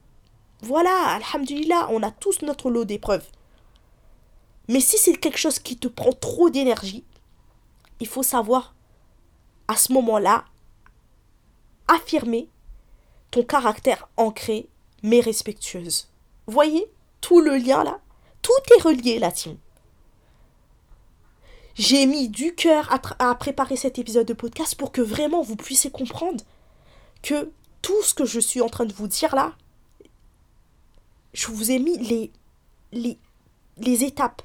Voilà, 0.60 1.16
alhamdulillah, 1.16 1.88
on 1.90 2.02
a 2.02 2.10
tous 2.10 2.42
notre 2.42 2.70
lot 2.70 2.84
d'épreuves. 2.84 3.26
Mais 4.68 4.80
si 4.80 4.98
c'est 4.98 5.16
quelque 5.16 5.38
chose 5.38 5.58
qui 5.58 5.78
te 5.78 5.88
prend 5.88 6.12
trop 6.12 6.50
d'énergie, 6.50 7.04
il 8.02 8.08
faut 8.08 8.24
savoir 8.24 8.74
à 9.68 9.76
ce 9.76 9.92
moment-là 9.92 10.44
affirmer 11.86 12.48
ton 13.30 13.44
caractère 13.44 14.08
ancré 14.16 14.68
mais 15.04 15.20
respectueuse. 15.20 16.08
Voyez 16.48 16.90
tout 17.20 17.40
le 17.40 17.56
lien 17.56 17.84
là? 17.84 18.00
Tout 18.42 18.74
est 18.76 18.82
relié 18.82 19.20
la 19.20 19.30
team. 19.30 19.56
J'ai 21.76 22.06
mis 22.06 22.28
du 22.28 22.56
cœur 22.56 22.92
à, 23.20 23.34
préparer 23.36 23.76
cet 23.76 24.00
épisode 24.00 24.26
de 24.26 24.34
podcast 24.34 24.74
pour 24.74 24.90
que 24.90 25.00
vraiment 25.00 25.42
vous 25.42 25.54
puissiez 25.54 25.92
comprendre 25.92 26.44
que 27.22 27.52
tout 27.82 28.02
ce 28.02 28.14
que 28.14 28.24
je 28.24 28.40
suis 28.40 28.60
en 28.60 28.68
train 28.68 28.84
de 28.84 28.92
vous 28.92 29.06
dire 29.06 29.36
là, 29.36 29.54
je 31.34 31.46
vous 31.46 31.70
ai 31.70 31.78
mis 31.78 31.98
les, 31.98 32.32
les, 32.90 33.16
les 33.76 34.02
étapes 34.02 34.42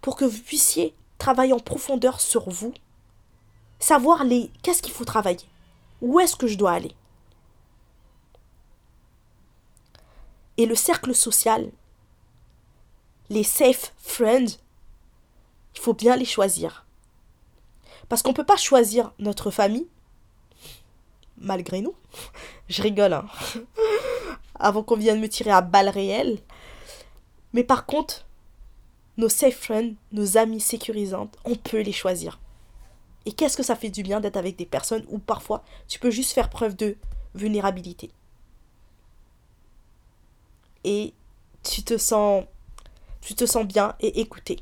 pour 0.00 0.16
que 0.16 0.24
vous 0.24 0.40
puissiez 0.40 0.94
travailler 1.22 1.52
en 1.52 1.60
profondeur 1.60 2.20
sur 2.20 2.50
vous, 2.50 2.74
savoir 3.78 4.24
les 4.24 4.50
qu'est-ce 4.62 4.82
qu'il 4.82 4.92
faut 4.92 5.04
travailler, 5.04 5.46
où 6.00 6.18
est-ce 6.18 6.34
que 6.34 6.48
je 6.48 6.58
dois 6.58 6.72
aller? 6.72 6.96
Et 10.56 10.66
le 10.66 10.74
cercle 10.74 11.14
social, 11.14 11.70
les 13.30 13.44
safe 13.44 13.94
friends, 13.98 14.58
il 15.76 15.80
faut 15.80 15.94
bien 15.94 16.16
les 16.16 16.24
choisir. 16.24 16.84
Parce 18.08 18.22
qu'on 18.22 18.30
ne 18.30 18.34
peut 18.36 18.44
pas 18.44 18.56
choisir 18.56 19.12
notre 19.20 19.52
famille, 19.52 19.86
malgré 21.38 21.82
nous. 21.82 21.94
Je 22.68 22.82
rigole, 22.82 23.12
hein. 23.12 23.26
Avant 24.58 24.82
qu'on 24.82 24.96
vienne 24.96 25.20
me 25.20 25.28
tirer 25.28 25.52
à 25.52 25.60
balles 25.60 25.88
réelles. 25.88 26.40
Mais 27.52 27.62
par 27.62 27.86
contre, 27.86 28.26
nos 29.16 29.28
safe 29.28 29.56
friends, 29.56 29.94
nos 30.12 30.36
amis 30.36 30.60
sécurisantes, 30.60 31.36
on 31.44 31.54
peut 31.54 31.80
les 31.80 31.92
choisir. 31.92 32.40
Et 33.26 33.32
qu'est-ce 33.32 33.56
que 33.56 33.62
ça 33.62 33.76
fait 33.76 33.90
du 33.90 34.02
bien 34.02 34.20
d'être 34.20 34.36
avec 34.36 34.56
des 34.56 34.66
personnes 34.66 35.04
où 35.08 35.18
parfois 35.18 35.62
tu 35.88 35.98
peux 35.98 36.10
juste 36.10 36.32
faire 36.32 36.50
preuve 36.50 36.76
de 36.76 36.96
vulnérabilité. 37.34 38.10
Et 40.84 41.14
tu 41.62 41.82
te 41.82 41.96
sens 41.96 42.44
tu 43.20 43.34
te 43.34 43.46
sens 43.46 43.64
bien 43.64 43.94
et 44.00 44.20
écouté. 44.20 44.58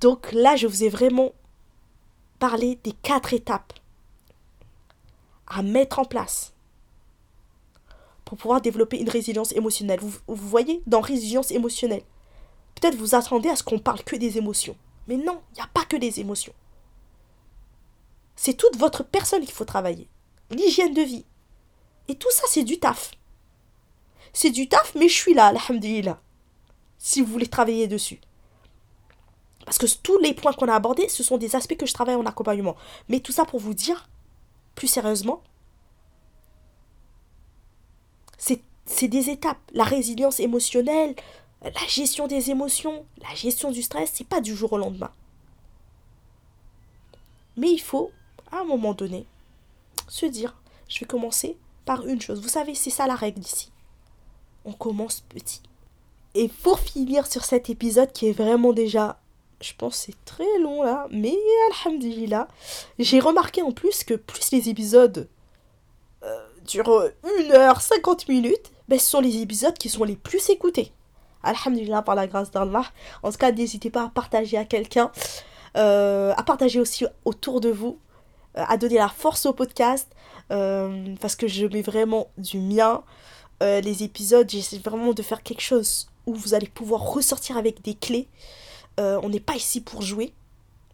Donc 0.00 0.32
là, 0.32 0.56
je 0.56 0.66
vous 0.66 0.84
ai 0.84 0.88
vraiment 0.88 1.32
parlé 2.38 2.78
des 2.82 2.92
quatre 2.92 3.34
étapes 3.34 3.74
à 5.46 5.62
mettre 5.62 5.98
en 5.98 6.04
place 6.04 6.54
pour 8.28 8.36
pouvoir 8.36 8.60
développer 8.60 9.00
une 9.00 9.08
résilience 9.08 9.52
émotionnelle. 9.52 10.00
Vous, 10.00 10.20
voyez, 10.26 10.82
dans 10.86 11.00
résilience 11.00 11.50
émotionnelle, 11.50 12.02
peut-être 12.74 12.94
vous 12.94 13.14
attendez 13.14 13.48
à 13.48 13.56
ce 13.56 13.62
qu'on 13.62 13.78
parle 13.78 14.04
que 14.04 14.16
des 14.16 14.36
émotions. 14.36 14.76
Mais 15.06 15.16
non, 15.16 15.40
il 15.52 15.54
n'y 15.54 15.62
a 15.62 15.70
pas 15.72 15.86
que 15.86 15.96
des 15.96 16.20
émotions. 16.20 16.52
C'est 18.36 18.52
toute 18.52 18.76
votre 18.76 19.02
personne 19.02 19.40
qu'il 19.40 19.54
faut 19.54 19.64
travailler. 19.64 20.10
L'hygiène 20.50 20.92
de 20.92 21.00
vie. 21.00 21.24
Et 22.08 22.16
tout 22.16 22.30
ça, 22.30 22.42
c'est 22.48 22.64
du 22.64 22.78
taf. 22.78 23.12
C'est 24.34 24.50
du 24.50 24.68
taf, 24.68 24.94
mais 24.94 25.08
je 25.08 25.14
suis 25.14 25.32
là, 25.32 25.46
alhamdulillah. 25.46 26.20
Si 26.98 27.22
vous 27.22 27.32
voulez 27.32 27.46
travailler 27.46 27.88
dessus. 27.88 28.20
Parce 29.64 29.78
que 29.78 29.86
tous 30.02 30.18
les 30.18 30.34
points 30.34 30.52
qu'on 30.52 30.68
a 30.68 30.74
abordés, 30.74 31.08
ce 31.08 31.22
sont 31.22 31.38
des 31.38 31.56
aspects 31.56 31.78
que 31.78 31.86
je 31.86 31.94
travaille 31.94 32.14
en 32.16 32.26
accompagnement. 32.26 32.76
Mais 33.08 33.20
tout 33.20 33.32
ça 33.32 33.46
pour 33.46 33.58
vous 33.58 33.72
dire, 33.72 34.06
plus 34.74 34.86
sérieusement, 34.86 35.42
c'est 38.38 39.08
des 39.08 39.30
étapes. 39.30 39.58
La 39.72 39.84
résilience 39.84 40.40
émotionnelle, 40.40 41.14
la 41.62 41.86
gestion 41.88 42.26
des 42.26 42.50
émotions, 42.50 43.04
la 43.20 43.34
gestion 43.34 43.70
du 43.70 43.82
stress, 43.82 44.10
c'est 44.14 44.26
pas 44.26 44.40
du 44.40 44.54
jour 44.54 44.72
au 44.72 44.78
lendemain. 44.78 45.10
Mais 47.56 47.70
il 47.70 47.80
faut, 47.80 48.12
à 48.52 48.60
un 48.60 48.64
moment 48.64 48.94
donné, 48.94 49.26
se 50.06 50.26
dire, 50.26 50.56
je 50.88 51.00
vais 51.00 51.06
commencer 51.06 51.56
par 51.84 52.06
une 52.06 52.20
chose. 52.20 52.40
Vous 52.40 52.48
savez, 52.48 52.74
c'est 52.74 52.90
ça 52.90 53.06
la 53.06 53.16
règle 53.16 53.40
ici. 53.40 53.70
On 54.64 54.72
commence 54.72 55.20
petit. 55.28 55.60
Et 56.34 56.48
pour 56.48 56.78
finir 56.78 57.26
sur 57.26 57.44
cet 57.44 57.68
épisode 57.70 58.12
qui 58.12 58.28
est 58.28 58.32
vraiment 58.32 58.72
déjà, 58.72 59.18
je 59.60 59.72
pense 59.76 59.96
c'est 59.96 60.24
très 60.24 60.58
long 60.60 60.82
là, 60.82 61.08
mais 61.10 61.34
alhamdulillah, 61.72 62.46
j'ai 62.98 63.18
remarqué 63.18 63.62
en 63.62 63.72
plus 63.72 64.04
que 64.04 64.14
plus 64.14 64.52
les 64.52 64.68
épisodes 64.68 65.28
durent 66.68 67.08
1 67.48 67.50
heure 67.52 67.80
50 67.80 68.28
minutes, 68.28 68.72
ben, 68.88 68.98
ce 68.98 69.06
sont 69.06 69.20
les 69.20 69.38
épisodes 69.38 69.76
qui 69.76 69.88
sont 69.88 70.04
les 70.04 70.16
plus 70.16 70.50
écoutés. 70.50 70.92
Alhamdulillah, 71.42 72.02
par 72.02 72.14
la 72.14 72.26
grâce 72.26 72.50
d'Allah. 72.50 72.84
En 73.22 73.30
tout 73.30 73.38
cas, 73.38 73.52
n'hésitez 73.52 73.90
pas 73.90 74.04
à 74.04 74.08
partager 74.08 74.56
à 74.56 74.64
quelqu'un, 74.64 75.10
euh, 75.76 76.32
à 76.36 76.42
partager 76.42 76.80
aussi 76.80 77.06
autour 77.24 77.60
de 77.60 77.70
vous, 77.70 77.98
euh, 78.56 78.64
à 78.66 78.76
donner 78.76 78.96
la 78.96 79.08
force 79.08 79.46
au 79.46 79.52
podcast, 79.52 80.08
euh, 80.50 81.14
parce 81.20 81.36
que 81.36 81.46
je 81.46 81.66
mets 81.66 81.82
vraiment 81.82 82.28
du 82.38 82.58
mien. 82.58 83.02
les 83.60 84.04
épisodes, 84.04 84.48
j'essaie 84.48 84.78
vraiment 84.78 85.12
de 85.12 85.22
faire 85.22 85.42
quelque 85.42 85.62
chose 85.62 86.08
où 86.26 86.34
vous 86.34 86.54
allez 86.54 86.68
pouvoir 86.68 87.00
ressortir 87.00 87.56
avec 87.56 87.82
des 87.82 87.94
clés. 87.94 88.28
on 88.98 89.28
n'est 89.28 89.40
pas 89.40 89.56
ici 89.56 89.80
pour 89.80 90.02
jouer. 90.02 90.32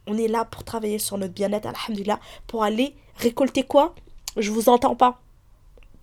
On 0.06 0.16
est 0.16 0.28
là 0.28 0.46
pour 0.46 0.64
travailler 0.64 0.98
sur 0.98 1.18
notre 1.18 1.34
bien-être, 1.34 1.66
alhamdulillah, 1.66 2.20
pour 2.46 2.62
aller 2.64 2.96
récolter 3.16 3.64
quoi? 3.64 3.94
Je 4.36 4.50
vous 4.50 4.70
entends 4.70 4.96
pas. 4.96 5.23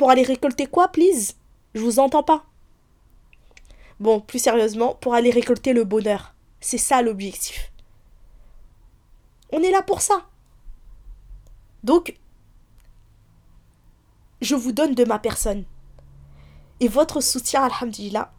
Pour 0.02 0.10
aller 0.10 0.24
récolter 0.24 0.66
quoi, 0.66 0.88
please? 0.88 1.36
Je 1.76 1.80
vous 1.80 2.00
entends 2.00 2.24
pas. 2.24 2.44
Bon, 4.00 4.20
plus 4.20 4.40
sérieusement, 4.40 4.96
pour 4.96 5.14
aller 5.14 5.30
récolter 5.30 5.74
le 5.74 5.84
bonheur. 5.84 6.34
C'est 6.60 6.80
ça 6.80 7.04
l'objectif. 7.04 7.72
On 9.52 9.62
est 9.62 9.70
là 9.70 9.84
pour 9.84 10.02
ça. 10.02 10.26
Donc, 11.84 12.18
je 14.42 14.56
vous 14.56 14.72
donne 14.72 14.96
de 14.96 15.06
ma 15.06 15.20
personne. 15.20 15.66
Et 16.80 16.88
votre 16.88 17.22
soutien, 17.22 17.66
alhamdulillah, 17.66 18.34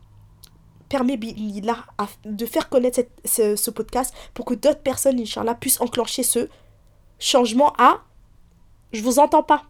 permet 0.89 1.17
de 1.17 2.47
faire 2.47 2.71
connaître 2.71 3.03
ce, 3.25 3.71
podcast 3.71 4.13
pour 4.35 4.47
que 4.47 4.55
d'autres 4.55 4.83
personnes, 4.83 5.21
Inch'Allah, 5.21 5.55
puissent 5.55 5.81
enclencher 5.81 6.25
ce 6.25 6.49
changement 7.21 7.73
à 7.79 8.03
je 8.93 9.01
vous 9.01 9.21
entends 9.21 9.45
pas. 9.45 9.63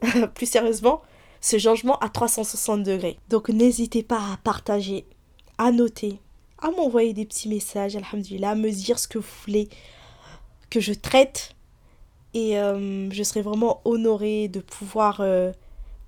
Plus 0.34 0.46
sérieusement, 0.46 1.02
ce 1.40 1.58
changement 1.58 1.98
à 1.98 2.08
360 2.08 2.82
degrés. 2.82 3.18
Donc 3.28 3.48
n'hésitez 3.48 4.02
pas 4.02 4.32
à 4.32 4.36
partager, 4.42 5.06
à 5.58 5.72
noter, 5.72 6.20
à 6.58 6.70
m'envoyer 6.70 7.12
des 7.12 7.24
petits 7.24 7.48
messages, 7.48 7.96
à 7.96 8.00
me 8.00 8.70
dire 8.70 8.98
ce 8.98 9.08
que 9.08 9.18
vous 9.18 9.26
voulez 9.44 9.68
que 10.70 10.80
je 10.80 10.92
traite. 10.92 11.54
Et 12.34 12.58
euh, 12.58 13.10
je 13.10 13.22
serai 13.22 13.42
vraiment 13.42 13.80
honorée 13.84 14.48
de 14.48 14.60
pouvoir 14.60 15.20
euh, 15.20 15.52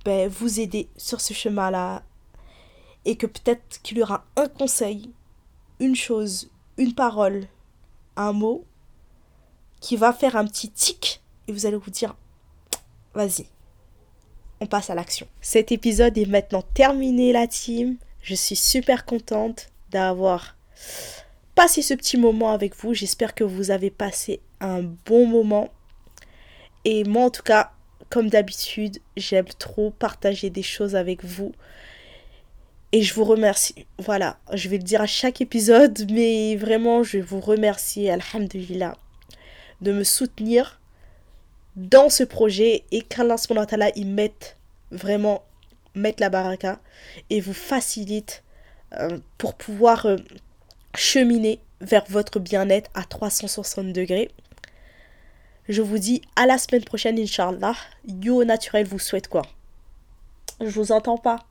ben, 0.04 0.28
vous 0.28 0.60
aider 0.60 0.88
sur 0.96 1.20
ce 1.20 1.32
chemin-là. 1.32 2.02
Et 3.04 3.16
que 3.16 3.26
peut-être 3.26 3.80
qu'il 3.82 3.98
y 3.98 4.02
aura 4.02 4.24
un 4.36 4.48
conseil, 4.48 5.10
une 5.80 5.94
chose, 5.94 6.50
une 6.76 6.94
parole, 6.94 7.46
un 8.16 8.32
mot 8.32 8.64
qui 9.80 9.96
va 9.96 10.12
faire 10.12 10.36
un 10.36 10.44
petit 10.44 10.70
tic 10.70 11.22
et 11.46 11.52
vous 11.52 11.66
allez 11.66 11.76
vous 11.76 11.90
dire 11.90 12.16
vas-y 13.14 13.46
on 14.60 14.66
passe 14.66 14.90
à 14.90 14.94
l'action. 14.94 15.26
Cet 15.40 15.72
épisode 15.72 16.16
est 16.18 16.26
maintenant 16.26 16.62
terminé 16.74 17.32
la 17.32 17.46
team. 17.46 17.96
Je 18.22 18.34
suis 18.34 18.56
super 18.56 19.04
contente 19.04 19.68
d'avoir 19.90 20.56
passé 21.54 21.82
ce 21.82 21.94
petit 21.94 22.16
moment 22.16 22.52
avec 22.52 22.76
vous. 22.76 22.94
J'espère 22.94 23.34
que 23.34 23.44
vous 23.44 23.70
avez 23.70 23.90
passé 23.90 24.40
un 24.60 24.82
bon 24.82 25.26
moment. 25.26 25.68
Et 26.84 27.04
moi 27.04 27.24
en 27.24 27.30
tout 27.30 27.42
cas, 27.42 27.72
comme 28.10 28.28
d'habitude, 28.28 28.98
j'aime 29.16 29.48
trop 29.58 29.90
partager 29.90 30.50
des 30.50 30.62
choses 30.62 30.96
avec 30.96 31.24
vous. 31.24 31.52
Et 32.92 33.02
je 33.02 33.12
vous 33.12 33.24
remercie. 33.24 33.86
Voilà, 33.98 34.38
je 34.54 34.68
vais 34.68 34.78
le 34.78 34.82
dire 34.82 35.02
à 35.02 35.06
chaque 35.06 35.42
épisode, 35.42 36.10
mais 36.10 36.56
vraiment, 36.56 37.02
je 37.02 37.18
vous 37.18 37.40
remercier, 37.40 38.10
Alhamdulillah, 38.10 38.96
de 39.82 39.92
me 39.92 40.04
soutenir 40.04 40.77
dans 41.78 42.08
ce 42.08 42.24
projet 42.24 42.84
et 42.90 43.02
qu'Allah 43.02 43.36
il 43.94 44.08
mette 44.08 44.56
vraiment 44.90 45.44
mettre 45.94 46.20
la 46.20 46.28
baraka 46.28 46.80
et 47.30 47.40
vous 47.40 47.54
facilite 47.54 48.42
euh, 48.94 49.18
pour 49.38 49.54
pouvoir 49.54 50.06
euh, 50.06 50.16
cheminer 50.96 51.60
vers 51.80 52.04
votre 52.08 52.40
bien-être 52.40 52.90
à 52.94 53.04
360 53.04 53.92
degrés. 53.92 54.30
Je 55.68 55.80
vous 55.80 55.98
dis 55.98 56.20
à 56.34 56.46
la 56.46 56.58
semaine 56.58 56.82
prochaine, 56.82 57.18
Inch'Allah. 57.18 57.76
Yo 58.06 58.42
naturel 58.42 58.86
vous 58.86 58.98
souhaite 58.98 59.28
quoi? 59.28 59.42
Je 60.60 60.70
vous 60.70 60.90
entends 60.90 61.18
pas. 61.18 61.46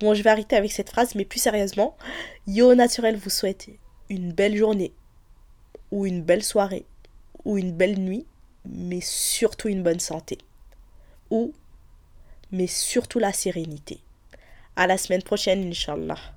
Bon, 0.00 0.14
je 0.14 0.22
vais 0.22 0.30
arrêter 0.30 0.56
avec 0.56 0.72
cette 0.72 0.88
phrase, 0.88 1.14
mais 1.14 1.26
plus 1.26 1.40
sérieusement, 1.40 1.96
Yo 2.46 2.74
naturel 2.74 3.16
vous 3.16 3.28
souhaite 3.28 3.68
une 4.08 4.32
belle 4.32 4.56
journée, 4.56 4.94
ou 5.90 6.06
une 6.06 6.22
belle 6.22 6.44
soirée, 6.44 6.86
ou 7.44 7.58
une 7.58 7.72
belle 7.72 7.98
nuit, 7.98 8.24
mais 8.68 9.00
surtout 9.00 9.68
une 9.68 9.82
bonne 9.82 10.00
santé. 10.00 10.38
Ou, 11.30 11.52
mais 12.52 12.66
surtout 12.66 13.18
la 13.18 13.32
sérénité. 13.32 14.00
À 14.76 14.86
la 14.86 14.98
semaine 14.98 15.22
prochaine, 15.22 15.68
Inch'Allah. 15.68 16.35